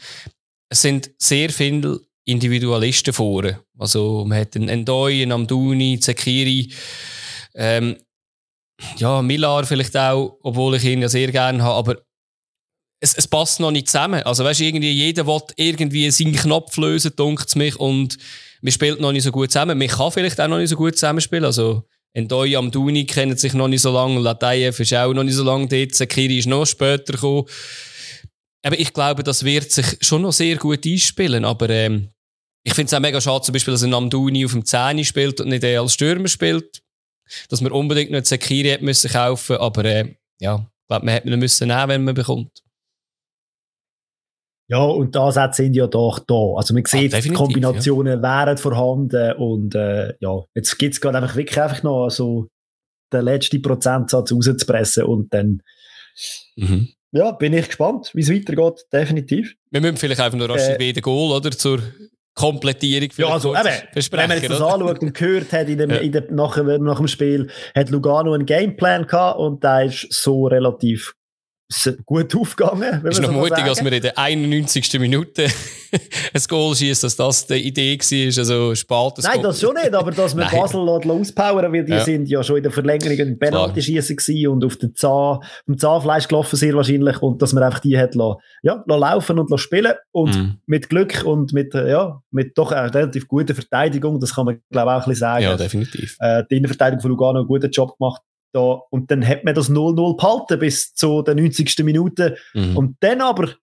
es 0.68 0.82
sind 0.82 1.12
sehr 1.18 1.50
viele 1.50 2.02
Individualisten 2.26 3.14
vorne. 3.14 3.62
Also 3.78 4.26
man 4.28 4.42
hat 4.42 4.58
einen 4.58 4.68
Endoi, 4.68 5.22
einen 5.22 5.32
Amduni, 5.32 5.98
Zekiri, 6.02 6.74
ähm, 7.56 7.96
ja, 8.98 9.22
Millar 9.22 9.66
vielleicht 9.66 9.96
auch, 9.98 10.38
obwohl 10.42 10.76
ich 10.76 10.86
ihn 10.86 11.02
ja 11.02 11.10
sehr 11.10 11.32
gerne 11.32 11.64
habe, 11.64 11.76
aber 11.76 12.02
es, 13.02 13.14
es 13.16 13.28
passt 13.28 13.60
noch 13.60 13.72
nicht 13.72 13.88
zusammen. 13.88 14.24
Also 14.24 14.44
weißt, 14.44 14.62
irgendwie 14.62 14.92
jeder 14.92 15.26
will 15.26 15.42
irgendwie 15.56 16.12
seinen 16.12 16.36
Knopf 16.36 16.76
lösen, 16.78 17.14
dunkt 17.16 17.48
es 17.48 17.56
mich, 17.56 17.76
und 17.78 18.18
man 18.62 18.72
spielt 18.72 19.00
noch 19.00 19.12
nicht 19.12 19.24
so 19.24 19.32
gut 19.32 19.52
zusammen. 19.52 19.78
Man 19.78 19.88
kann 19.88 20.12
vielleicht 20.12 20.40
auch 20.40 20.48
noch 20.48 20.58
nicht 20.58 20.70
so 20.70 20.76
gut 20.76 20.96
zusammenspielen. 20.96 21.46
Also 21.46 21.84
Endoi 22.14 22.56
am 22.56 22.72
Duni 22.72 23.06
kennen 23.06 23.38
sich 23.38 23.54
noch 23.54 23.68
nicht 23.68 23.82
so 23.82 23.92
lange, 23.92 24.20
Latayev 24.20 24.82
ist 24.82 24.94
auch 24.94 25.14
noch 25.14 25.24
nicht 25.24 25.36
so 25.36 25.44
lange 25.44 25.68
dort, 25.68 25.96
Sekiri 25.96 26.40
ist 26.40 26.48
noch 26.48 26.66
später 26.66 27.14
gekommen. 27.14 27.46
Aber 28.64 28.78
ich 28.78 28.94
glaube, 28.94 29.24
das 29.24 29.46
wird 29.46 29.72
sich 29.72 29.86
schon 30.02 30.24
noch 30.24 30.34
sehr 30.34 30.58
gut 30.58 30.86
einspielen, 30.86 31.46
aber 31.46 31.70
ähm, 31.70 32.10
ich 32.64 32.74
finde 32.74 32.88
es 32.88 32.94
auch 32.94 33.00
mega 33.00 33.22
schade, 33.22 33.46
zum 33.46 33.54
Beispiel, 33.54 33.74
dass 33.74 33.84
ein 33.84 33.94
Amduni 33.94 34.44
auf 34.44 34.52
dem 34.52 34.66
10 34.66 35.06
spielt 35.06 35.40
und 35.40 35.50
nicht 35.50 35.64
als 35.64 35.94
Stürmer 35.94 36.28
spielt. 36.28 36.82
Dass 37.50 37.62
man 37.62 37.72
unbedingt 37.72 38.12
noch 38.12 38.24
Sekiri 38.24 38.70
hätte 38.70 38.84
müssen 38.84 39.12
kaufen, 39.12 39.58
aber 39.58 39.86
äh, 39.86 40.16
ja, 40.40 40.56
ich 40.56 40.88
glaube, 40.88 41.06
man 41.06 41.14
hätte 41.14 41.30
ihn 41.30 41.40
müssen 41.40 41.68
nehmen, 41.68 41.90
wenn 41.90 42.04
man 42.04 42.16
bekommt. 42.16 42.64
Ja, 44.70 44.84
und 44.84 45.18
Ansätze 45.18 45.64
sind 45.64 45.74
ja 45.74 45.88
doch 45.88 46.20
da. 46.20 46.54
Also 46.58 46.76
man 46.76 46.86
sieht, 46.86 47.14
ah, 47.16 47.20
die 47.20 47.30
Kombinationen 47.30 48.22
ja. 48.22 48.46
wären 48.46 48.58
vorhanden 48.58 49.34
und 49.34 49.74
äh, 49.74 50.14
ja, 50.20 50.44
jetzt 50.54 50.78
gibt 50.78 50.94
es 50.94 51.02
gerade 51.02 51.18
einfach 51.18 51.36
wirklich 51.36 51.60
einfach 51.60 51.82
noch 51.82 52.10
so 52.10 52.48
den 53.12 53.26
letzten 53.26 53.64
Prozentsatz 53.64 54.32
rauszupressen 54.32 55.06
und 55.06 55.34
dann 55.34 55.64
mhm. 56.56 56.90
ja, 57.12 57.32
bin 57.32 57.54
ich 57.54 57.66
gespannt, 57.66 58.12
wie 58.14 58.22
es 58.22 58.30
weitergeht, 58.30 58.86
definitiv. 58.94 59.56
Wir 59.72 59.82
müssen 59.82 59.98
vielleicht 59.98 60.22
einfach 60.22 60.38
noch 60.38 60.50
rasch 60.50 60.70
äh, 60.70 60.94
den 60.94 61.02
Goal, 61.02 61.36
oder, 61.36 61.50
zur 61.50 61.82
Komplettierung 62.36 63.10
Ja, 63.18 63.28
also 63.28 63.54
eben, 63.54 63.66
wenn 63.66 64.28
man 64.30 64.38
jetzt 64.38 64.50
das 64.50 64.62
anschaut 64.62 65.02
und 65.02 65.14
gehört 65.14 65.52
hat, 65.52 65.68
in 65.68 65.78
dem, 65.78 65.90
ja. 65.90 65.98
in 65.98 66.12
dem, 66.12 66.36
nach, 66.36 66.58
nach 66.58 66.98
dem 66.98 67.08
Spiel, 67.08 67.50
hat 67.76 67.90
Lugano 67.90 68.34
einen 68.34 68.46
Gameplan 68.46 69.08
gehabt 69.08 69.40
und 69.40 69.64
der 69.64 69.86
ist 69.86 70.08
so 70.12 70.48
relativ 70.48 71.16
gut 72.06 72.36
aufgegangen. 72.36 73.06
Ist 73.06 73.22
noch 73.22 73.32
mutig, 73.32 73.64
als 73.64 73.84
wir 73.84 73.92
in 73.92 74.02
der 74.02 74.18
91. 74.18 75.00
Minute 75.00 75.46
ein 76.34 76.42
Goal 76.48 76.76
schießt, 76.76 77.04
dass 77.04 77.16
das 77.16 77.46
die 77.46 77.56
Idee 77.56 77.98
war. 77.98 78.38
Also 78.40 78.76
spät 78.76 79.24
Nein, 79.24 79.44
das 79.44 79.62
schon 79.62 79.76
nicht, 79.76 79.94
aber 79.94 80.12
dass 80.12 80.36
wir 80.36 80.46
Nein. 80.52 80.60
Basel 80.60 80.80
auspowern, 80.80 81.72
weil 81.72 81.86
die 81.86 81.92
ja. 81.92 82.04
sind 82.04 82.28
ja 82.28 82.42
schon 82.42 82.58
in 82.58 82.64
der 82.64 82.72
Verlängerung 82.72 83.20
ein 83.20 83.38
Penalty 83.38 83.84
schießen 83.84 84.48
und 84.48 84.66
auf 84.66 84.78
den 84.78 84.96
Zahn, 84.96 85.40
vom 85.66 85.78
Zahnfleisch 85.78 86.28
gelaufen 86.28 86.56
sehr 86.56 86.74
wahrscheinlich 86.74 87.22
und 87.22 87.40
dass 87.42 87.54
man 87.54 87.62
einfach 87.62 87.80
die 87.80 87.98
hat 87.98 88.16
lassen, 88.16 88.40
ja, 88.64 88.84
lassen 88.88 89.00
laufen 89.00 89.40
und 89.40 89.52
lassen 89.52 89.62
spielen 89.62 89.94
und 90.12 90.36
mhm. 90.36 90.58
mit 90.66 90.90
Glück 90.90 91.24
und 91.24 91.54
mit, 91.54 91.76
äh, 91.76 91.92
ja, 91.92 92.22
mit 92.32 92.58
doch 92.58 92.72
einer 92.72 92.94
relativ 92.94 93.28
guter 93.28 93.54
Verteidigung, 93.54 94.20
das 94.20 94.34
kann 94.34 94.46
man 94.46 94.60
glaube 94.72 94.92
ich 94.92 94.96
auch 94.96 95.06
ein 95.06 95.10
bisschen 95.10 95.20
sagen. 95.20 95.44
Ja, 95.44 95.56
definitiv. 95.56 96.18
Äh, 96.20 96.44
die 96.50 96.58
Innenverteidigung 96.58 97.02
von 97.02 97.12
Lugano 97.12 97.40
einen 97.40 97.48
guten 97.48 97.70
Job 97.70 97.96
gemacht 97.98 98.22
da, 98.52 98.82
und 98.90 99.12
dann 99.12 99.26
hat 99.28 99.44
man 99.44 99.54
das 99.54 99.70
0-0 99.70 100.18
behalten 100.18 100.60
bis 100.60 100.94
zu 100.94 101.22
der 101.22 101.36
90. 101.36 101.84
Minute. 101.84 102.38
Mhm. 102.54 102.78
Und 102.78 102.98
dann 103.02 103.22
aber 103.22 103.54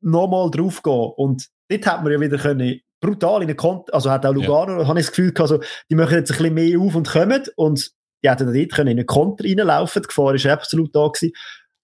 nochmal 0.00 0.50
drauf 0.50 0.82
gehen. 0.82 1.12
Und 1.16 1.48
dort 1.68 1.86
hat 1.86 2.02
man 2.02 2.12
ja 2.12 2.20
wieder 2.20 2.38
können, 2.38 2.80
brutal 3.00 3.42
in 3.42 3.48
den 3.48 3.56
Konter, 3.56 3.94
also 3.94 4.10
hat 4.10 4.24
auch 4.24 4.32
Lugano, 4.32 4.80
ja. 4.80 4.86
habe 4.86 4.98
ich 4.98 5.06
das 5.06 5.14
Gefühl 5.14 5.32
gehabt, 5.32 5.52
also, 5.52 5.62
die 5.90 5.94
machen 5.94 6.14
jetzt 6.14 6.30
ein 6.30 6.38
bisschen 6.38 6.54
mehr 6.54 6.78
auf 6.78 6.94
und 6.94 7.08
kommen. 7.08 7.42
Und 7.56 7.90
die 8.22 8.30
hätten 8.30 8.52
dort 8.52 8.72
können 8.72 8.90
in 8.90 8.98
einen 8.98 9.06
Konter 9.06 9.44
reinlaufen. 9.44 10.02
Die 10.02 10.08
Gefahr 10.08 10.34
war 10.34 10.52
absolut 10.52 10.94
da 10.94 11.08
gewesen. 11.08 11.32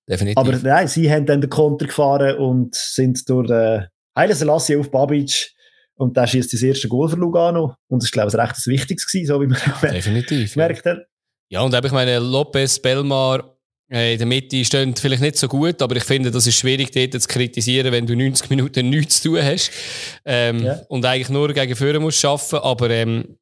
Definitiv. 0.08 0.38
Aber 0.38 0.56
nein, 0.56 0.88
sie 0.88 1.10
haben 1.10 1.26
dann 1.26 1.40
den 1.40 1.50
Konter 1.50 1.86
gefahren 1.86 2.36
und 2.38 2.74
sind 2.74 3.28
durch 3.28 3.46
den 3.46 3.86
Heile 4.16 4.34
Selassie 4.34 4.76
auf 4.76 4.90
Babic 4.90 5.52
und 5.94 6.16
da 6.16 6.26
schießt 6.26 6.52
das 6.52 6.62
erste 6.62 6.88
Goal 6.88 7.10
für 7.10 7.16
Lugano. 7.16 7.74
Und 7.88 8.02
das 8.02 8.06
ist, 8.06 8.12
glaube 8.12 8.28
ich, 8.28 8.34
recht 8.34 8.56
das 8.56 8.66
Wichtigste 8.66 9.24
so 9.26 9.40
wie 9.40 9.46
man 9.46 9.58
Definitiv, 9.82 10.54
gemerkt 10.54 10.86
hat. 10.86 10.98
Ja, 11.50 11.62
und 11.62 11.74
ich 11.74 11.92
meine, 11.92 12.18
Lopez, 12.20 12.78
Belmar 12.78 13.56
äh, 13.90 14.12
in 14.12 14.18
der 14.18 14.26
Mitte 14.26 14.64
stehen 14.64 14.94
vielleicht 14.94 15.20
nicht 15.20 15.36
so 15.36 15.48
gut, 15.48 15.82
aber 15.82 15.96
ich 15.96 16.04
finde, 16.04 16.30
das 16.30 16.46
ist 16.46 16.56
schwierig, 16.56 16.92
dort 16.92 17.20
zu 17.20 17.28
kritisieren, 17.28 17.90
wenn 17.92 18.06
du 18.06 18.14
90 18.16 18.48
Minuten 18.50 18.88
nichts 18.90 19.20
zu 19.20 19.30
tun 19.30 19.42
hast 19.42 19.72
ähm, 20.24 20.64
ja. 20.64 20.80
und 20.88 21.04
eigentlich 21.04 21.28
nur 21.28 21.52
gegen 21.52 21.74
Führer 21.74 21.98
musst 21.98 22.24
arbeiten. 22.24 22.56
Aber 22.56 22.90
ähm, 22.90 23.36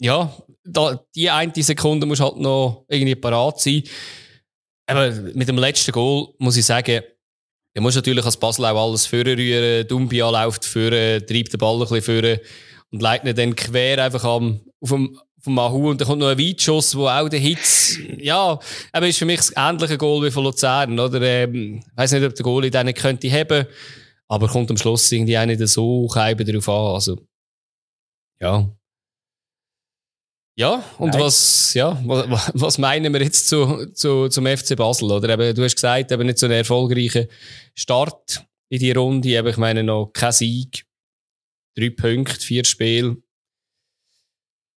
ja, 0.00 0.34
da, 0.64 0.98
die 1.14 1.28
eine 1.28 1.52
Sekunde 1.54 2.06
muss 2.06 2.20
halt 2.20 2.38
noch 2.38 2.86
irgendwie 2.88 3.14
parat 3.14 3.60
sein. 3.60 3.82
Aber 4.86 5.10
mit 5.10 5.46
dem 5.46 5.58
letzten 5.58 5.92
Goal 5.92 6.28
muss 6.38 6.56
ich 6.56 6.64
sagen, 6.64 7.02
du 7.74 7.82
musst 7.82 7.96
natürlich 7.96 8.24
als 8.24 8.38
Basel 8.38 8.64
auch 8.64 8.88
alles 8.88 9.12
rühren. 9.12 9.86
Dumbia 9.86 10.30
läuft 10.30 10.64
führen, 10.64 11.26
treibt 11.26 11.52
den 11.52 11.58
Ball 11.58 11.74
ein 11.74 11.80
bisschen 11.80 12.02
führen 12.02 12.38
und 12.90 13.02
leitet 13.02 13.28
ihn 13.28 13.36
dann 13.36 13.56
quer 13.56 14.02
einfach 14.02 14.24
am, 14.24 14.60
auf 14.80 14.90
dem 14.90 15.18
von 15.44 15.54
Mahu 15.54 15.90
und 15.90 16.00
dann 16.00 16.08
kommt 16.08 16.20
noch 16.20 16.28
ein 16.28 16.38
Weitschuss, 16.38 16.96
wo 16.96 17.06
auch 17.06 17.28
der 17.28 17.38
Hitz, 17.38 17.98
ja, 18.18 18.58
aber 18.92 19.06
ist 19.06 19.18
für 19.18 19.26
mich 19.26 19.36
das 19.36 19.52
ähnliche 19.54 19.98
Goal 19.98 20.24
wie 20.24 20.30
von 20.30 20.42
Luzern, 20.42 20.98
oder? 20.98 21.20
Ähm, 21.20 21.82
ich 21.86 21.96
weiss 21.96 22.12
nicht, 22.12 22.24
ob 22.24 22.34
der 22.34 22.42
Goalie 22.42 22.70
den 22.70 22.94
könnte 22.94 23.30
haben, 23.30 23.66
aber 24.26 24.48
kommt 24.48 24.70
am 24.70 24.78
Schluss 24.78 25.12
irgendwie 25.12 25.36
auch 25.36 25.44
nicht 25.44 25.60
so 25.68 26.08
keiben 26.08 26.46
darauf 26.46 26.68
an, 26.68 26.94
also, 26.94 27.20
ja. 28.40 28.70
Ja, 30.56 30.82
und 30.98 31.10
Nein. 31.10 31.20
was, 31.20 31.74
ja, 31.74 32.00
was, 32.04 32.50
was 32.54 32.78
meinen 32.78 33.12
wir 33.12 33.22
jetzt 33.22 33.48
zu, 33.48 33.86
zu, 33.92 34.28
zum 34.28 34.46
FC 34.46 34.76
Basel, 34.76 35.10
oder? 35.10 35.28
Eben, 35.28 35.54
du 35.54 35.62
hast 35.62 35.74
gesagt, 35.74 36.10
eben 36.10 36.26
nicht 36.26 36.38
so 36.38 36.46
einen 36.46 36.54
erfolgreichen 36.54 37.26
Start 37.74 38.46
in 38.70 38.78
die 38.78 38.92
Runde, 38.92 39.28
eben, 39.28 39.48
ich 39.48 39.56
meine 39.56 39.82
noch 39.82 40.10
kein 40.14 40.32
Sieg, 40.32 40.86
drei 41.76 41.90
Punkte, 41.90 42.40
vier 42.40 42.64
Spiele, 42.64 43.16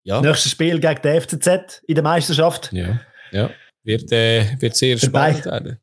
ja. 0.04 0.20
Nächstes 0.20 0.52
Spiel 0.52 0.78
gegen 0.78 1.00
die 1.02 1.20
FCZ 1.20 1.82
in 1.86 1.94
der 1.94 2.04
Meisterschaft. 2.04 2.72
Ja, 2.72 3.00
ja. 3.32 3.50
Wird, 3.82 4.12
äh, 4.12 4.60
wird 4.60 4.76
sehr 4.76 4.98
für 4.98 5.06
spannend 5.06 5.44
werden. 5.46 5.80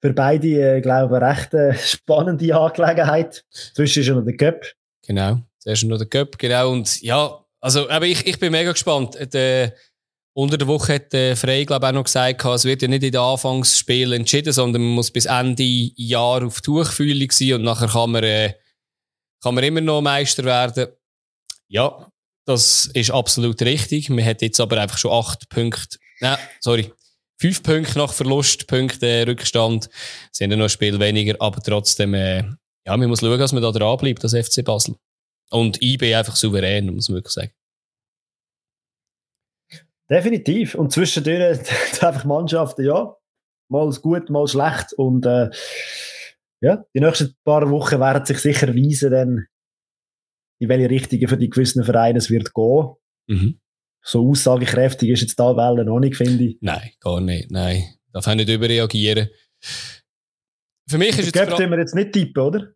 Für 0.00 0.12
beide, 0.12 0.76
äh, 0.76 0.80
glaube 0.80 1.16
ich, 1.16 1.22
eine 1.22 1.30
recht 1.30 1.54
äh, 1.54 1.74
spannende 1.76 2.56
Angelegenheit. 2.56 3.44
Zwischen 3.50 4.02
ist 4.02 4.08
noch 4.08 4.24
der 4.24 4.36
Cup. 4.36 4.64
Genau, 5.06 5.40
zuerst 5.58 5.84
noch 5.84 5.98
der 5.98 6.06
Cup, 6.06 6.38
genau. 6.38 6.70
Und 6.70 7.02
ja, 7.02 7.44
also 7.60 7.88
aber 7.90 8.06
ich, 8.06 8.26
ich 8.26 8.38
bin 8.38 8.52
mega 8.52 8.72
gespannt. 8.72 9.18
Der, 9.32 9.74
unter 10.34 10.56
der 10.56 10.68
Woche 10.68 10.94
hat 10.94 11.12
der 11.12 11.36
Frey, 11.36 11.64
glaube 11.64 11.86
ich, 11.86 11.90
auch 11.90 11.94
noch 11.94 12.04
gesagt, 12.04 12.44
es 12.44 12.64
wird 12.64 12.82
ja 12.82 12.88
nicht 12.88 13.02
in 13.02 13.10
den 13.10 13.20
Anfangsspielen 13.20 14.20
entschieden, 14.20 14.52
sondern 14.52 14.82
man 14.82 14.92
muss 14.92 15.10
bis 15.10 15.26
Ende 15.26 15.64
Jahr 15.64 16.44
auf 16.44 16.60
Tuchfühlung 16.60 17.30
sein 17.32 17.54
und 17.54 17.62
nachher 17.62 17.88
kann 17.88 18.12
man, 18.12 18.22
äh, 18.22 18.54
kann 19.42 19.56
man 19.56 19.64
immer 19.64 19.80
noch 19.80 20.00
Meister 20.00 20.44
werden. 20.44 20.88
Ja, 21.66 22.08
das 22.48 22.86
ist 22.94 23.10
absolut 23.10 23.60
richtig. 23.60 24.08
Wir 24.08 24.24
haben 24.24 24.36
jetzt 24.40 24.58
aber 24.58 24.80
einfach 24.80 24.96
schon 24.96 25.12
acht 25.12 25.50
Punkte, 25.50 25.98
nein, 26.20 26.38
sorry, 26.60 26.90
fünf 27.38 27.62
Punkte 27.62 27.98
nach 27.98 28.10
Verlustpunkten 28.10 29.06
äh, 29.06 29.22
Rückstand. 29.24 29.90
Sind 30.32 30.50
ja 30.50 30.56
noch 30.56 30.64
ein 30.64 30.70
Spiel 30.70 30.98
weniger, 30.98 31.36
aber 31.40 31.60
trotzdem, 31.60 32.14
äh, 32.14 32.38
ja, 32.86 32.96
man 32.96 33.08
muss 33.08 33.20
schauen, 33.20 33.38
dass 33.38 33.52
man 33.52 33.62
da 33.62 33.70
dran 33.70 33.98
bleibt, 33.98 34.24
das 34.24 34.32
FC 34.32 34.64
Basel. 34.64 34.96
Und 35.50 35.82
IB 35.82 36.14
einfach 36.14 36.36
souverän, 36.36 36.94
muss 36.94 37.10
man 37.10 37.16
wirklich 37.16 37.34
sagen. 37.34 37.52
Definitiv. 40.08 40.74
Und 40.74 40.90
zwischendurch 40.90 41.58
einfach 42.00 42.24
Mannschaften, 42.24 42.86
ja, 42.86 43.14
mal 43.68 43.90
gut, 44.00 44.30
mal 44.30 44.48
schlecht. 44.48 44.94
Und 44.94 45.26
äh, 45.26 45.50
ja, 46.62 46.82
die 46.94 47.00
nächsten 47.00 47.36
paar 47.44 47.68
Wochen 47.70 48.00
werden 48.00 48.24
sich 48.24 48.38
sicher 48.38 48.74
weisen, 48.74 49.10
dann 49.10 49.46
in 50.58 50.68
welche 50.68 50.90
Richtung 50.90 51.28
für 51.28 51.36
die 51.36 51.50
gewissen 51.50 51.84
Vereine 51.84 52.18
es 52.18 52.30
wird 52.30 52.52
gehen. 52.54 52.94
Mhm. 53.26 53.60
So 54.02 54.30
aussagekräftig 54.30 55.10
ist 55.10 55.20
jetzt 55.22 55.38
da 55.38 55.56
Welle 55.56 55.84
noch 55.84 56.00
nicht, 56.00 56.16
finde 56.16 56.44
ich. 56.44 56.58
Nein, 56.60 56.90
gar 57.00 57.20
nicht. 57.20 57.50
Nein, 57.50 57.84
darf 58.12 58.26
auch 58.26 58.34
nicht 58.34 58.48
überreagieren. 58.48 59.28
Für 60.88 60.96
mich 60.96 61.18
ist 61.18 61.34
jetzt 61.34 61.58
wir 61.58 61.78
jetzt 61.78 61.94
nicht 61.94 62.12
tippen, 62.12 62.42
oder? 62.42 62.68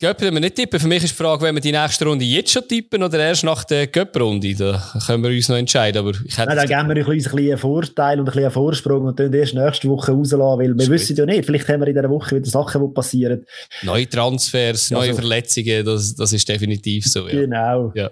Göpp 0.00 0.20
wir 0.20 0.32
nicht 0.32 0.56
tippen. 0.56 0.80
Für 0.80 0.88
mich 0.88 1.04
ist 1.04 1.12
die 1.12 1.22
Frage, 1.22 1.42
wenn 1.42 1.54
wir 1.54 1.60
die 1.60 1.70
nächste 1.70 2.04
Runde 2.04 2.24
jetzt 2.24 2.50
schon 2.50 2.66
tippen 2.66 3.04
oder 3.04 3.20
erst 3.20 3.44
nach 3.44 3.62
der 3.62 3.86
Göpp-Runde. 3.86 4.54
Da 4.56 4.82
können 5.06 5.22
wir 5.22 5.30
uns 5.30 5.48
noch 5.48 5.56
entscheiden. 5.56 5.98
Aber 6.00 6.10
ich 6.10 6.36
Nein, 6.36 6.56
dann 6.56 6.66
geben 6.66 6.88
wir 6.88 7.08
uns 7.08 7.26
ein 7.26 7.36
bisschen 7.36 7.38
einen 7.38 7.58
Vorteil 7.58 8.18
und 8.18 8.24
ein 8.24 8.32
bisschen 8.32 8.44
einen 8.44 8.52
Vorsprung 8.52 9.04
und 9.04 9.20
dann 9.20 9.32
erst 9.32 9.54
nächste 9.54 9.88
Woche 9.88 10.10
rauslassen, 10.10 10.40
weil 10.40 10.76
wir 10.76 10.88
wissen 10.88 11.14
ja 11.14 11.24
nicht, 11.24 11.46
vielleicht 11.46 11.68
haben 11.68 11.80
wir 11.80 11.86
in 11.86 11.94
dieser 11.94 12.10
Woche 12.10 12.34
wieder 12.34 12.50
Sachen, 12.50 12.84
die 12.84 12.92
passieren. 12.92 13.46
Neue 13.82 14.08
Transfers, 14.08 14.90
neue 14.90 15.10
also, 15.10 15.20
Verletzungen, 15.20 15.84
das, 15.84 16.16
das 16.16 16.32
ist 16.32 16.48
definitiv 16.48 17.06
so. 17.06 17.28
Ja. 17.28 17.40
Genau. 17.40 17.92
Ja, 17.94 18.10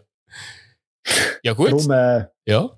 ja 1.42 1.52
gut. 1.54 1.72
Darum, 1.72 1.90
äh, 1.90 2.26
ja. 2.46 2.70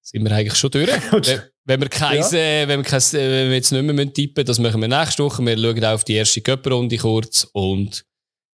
Sind 0.00 0.24
wir 0.24 0.32
eigentlich 0.32 0.54
schon 0.54 0.70
durch? 0.70 0.90
Wenn 1.64 1.80
wir, 1.80 1.88
kein, 1.88 2.18
ja. 2.18 2.32
äh, 2.32 2.66
wenn, 2.66 2.80
wir 2.80 2.84
kein, 2.84 3.00
äh, 3.00 3.12
wenn 3.12 3.48
wir 3.48 3.56
jetzt 3.56 3.70
nicht 3.70 3.82
mehr 3.82 4.12
tippen 4.12 4.44
das 4.44 4.58
machen 4.58 4.80
wir 4.80 4.88
nächste 4.88 5.22
Woche. 5.22 5.44
Wir 5.44 5.56
schauen 5.56 5.84
auch 5.84 5.94
auf 5.94 6.04
die 6.04 6.14
erste 6.14 6.40
Cup-Runde 6.40 6.96
kurz 6.96 7.44
und 7.52 8.04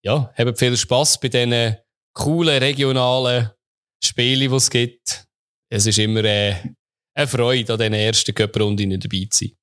ja, 0.04 0.32
haben 0.38 0.56
viel 0.56 0.78
Spass 0.78 1.20
bei 1.20 1.28
diesen 1.28 1.78
coolen 2.14 2.64
regionalen 2.64 3.49
Spielen, 4.04 4.49
die 4.49 4.56
es 4.56 4.70
gibt. 4.70 5.26
Es 5.70 5.86
ist 5.86 5.99
immer 5.99 6.24
äh, 6.24 6.56
eine 7.16 7.28
Freude, 7.28 7.74
an 7.74 7.80
diesen 7.80 7.93
ersten 7.93 8.34
Cup-Runden 8.34 8.99
dabei 8.99 9.28
zu 9.30 9.45
sein. 9.45 9.58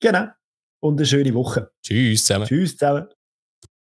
Genau. 0.00 0.26
Und 0.80 0.98
eine 0.98 1.06
schöne 1.06 1.34
Woche. 1.34 1.72
Tschüss 1.82 2.24
zusammen. 2.24 2.46
Tschüss 2.46 2.76
zusammen. 2.76 3.08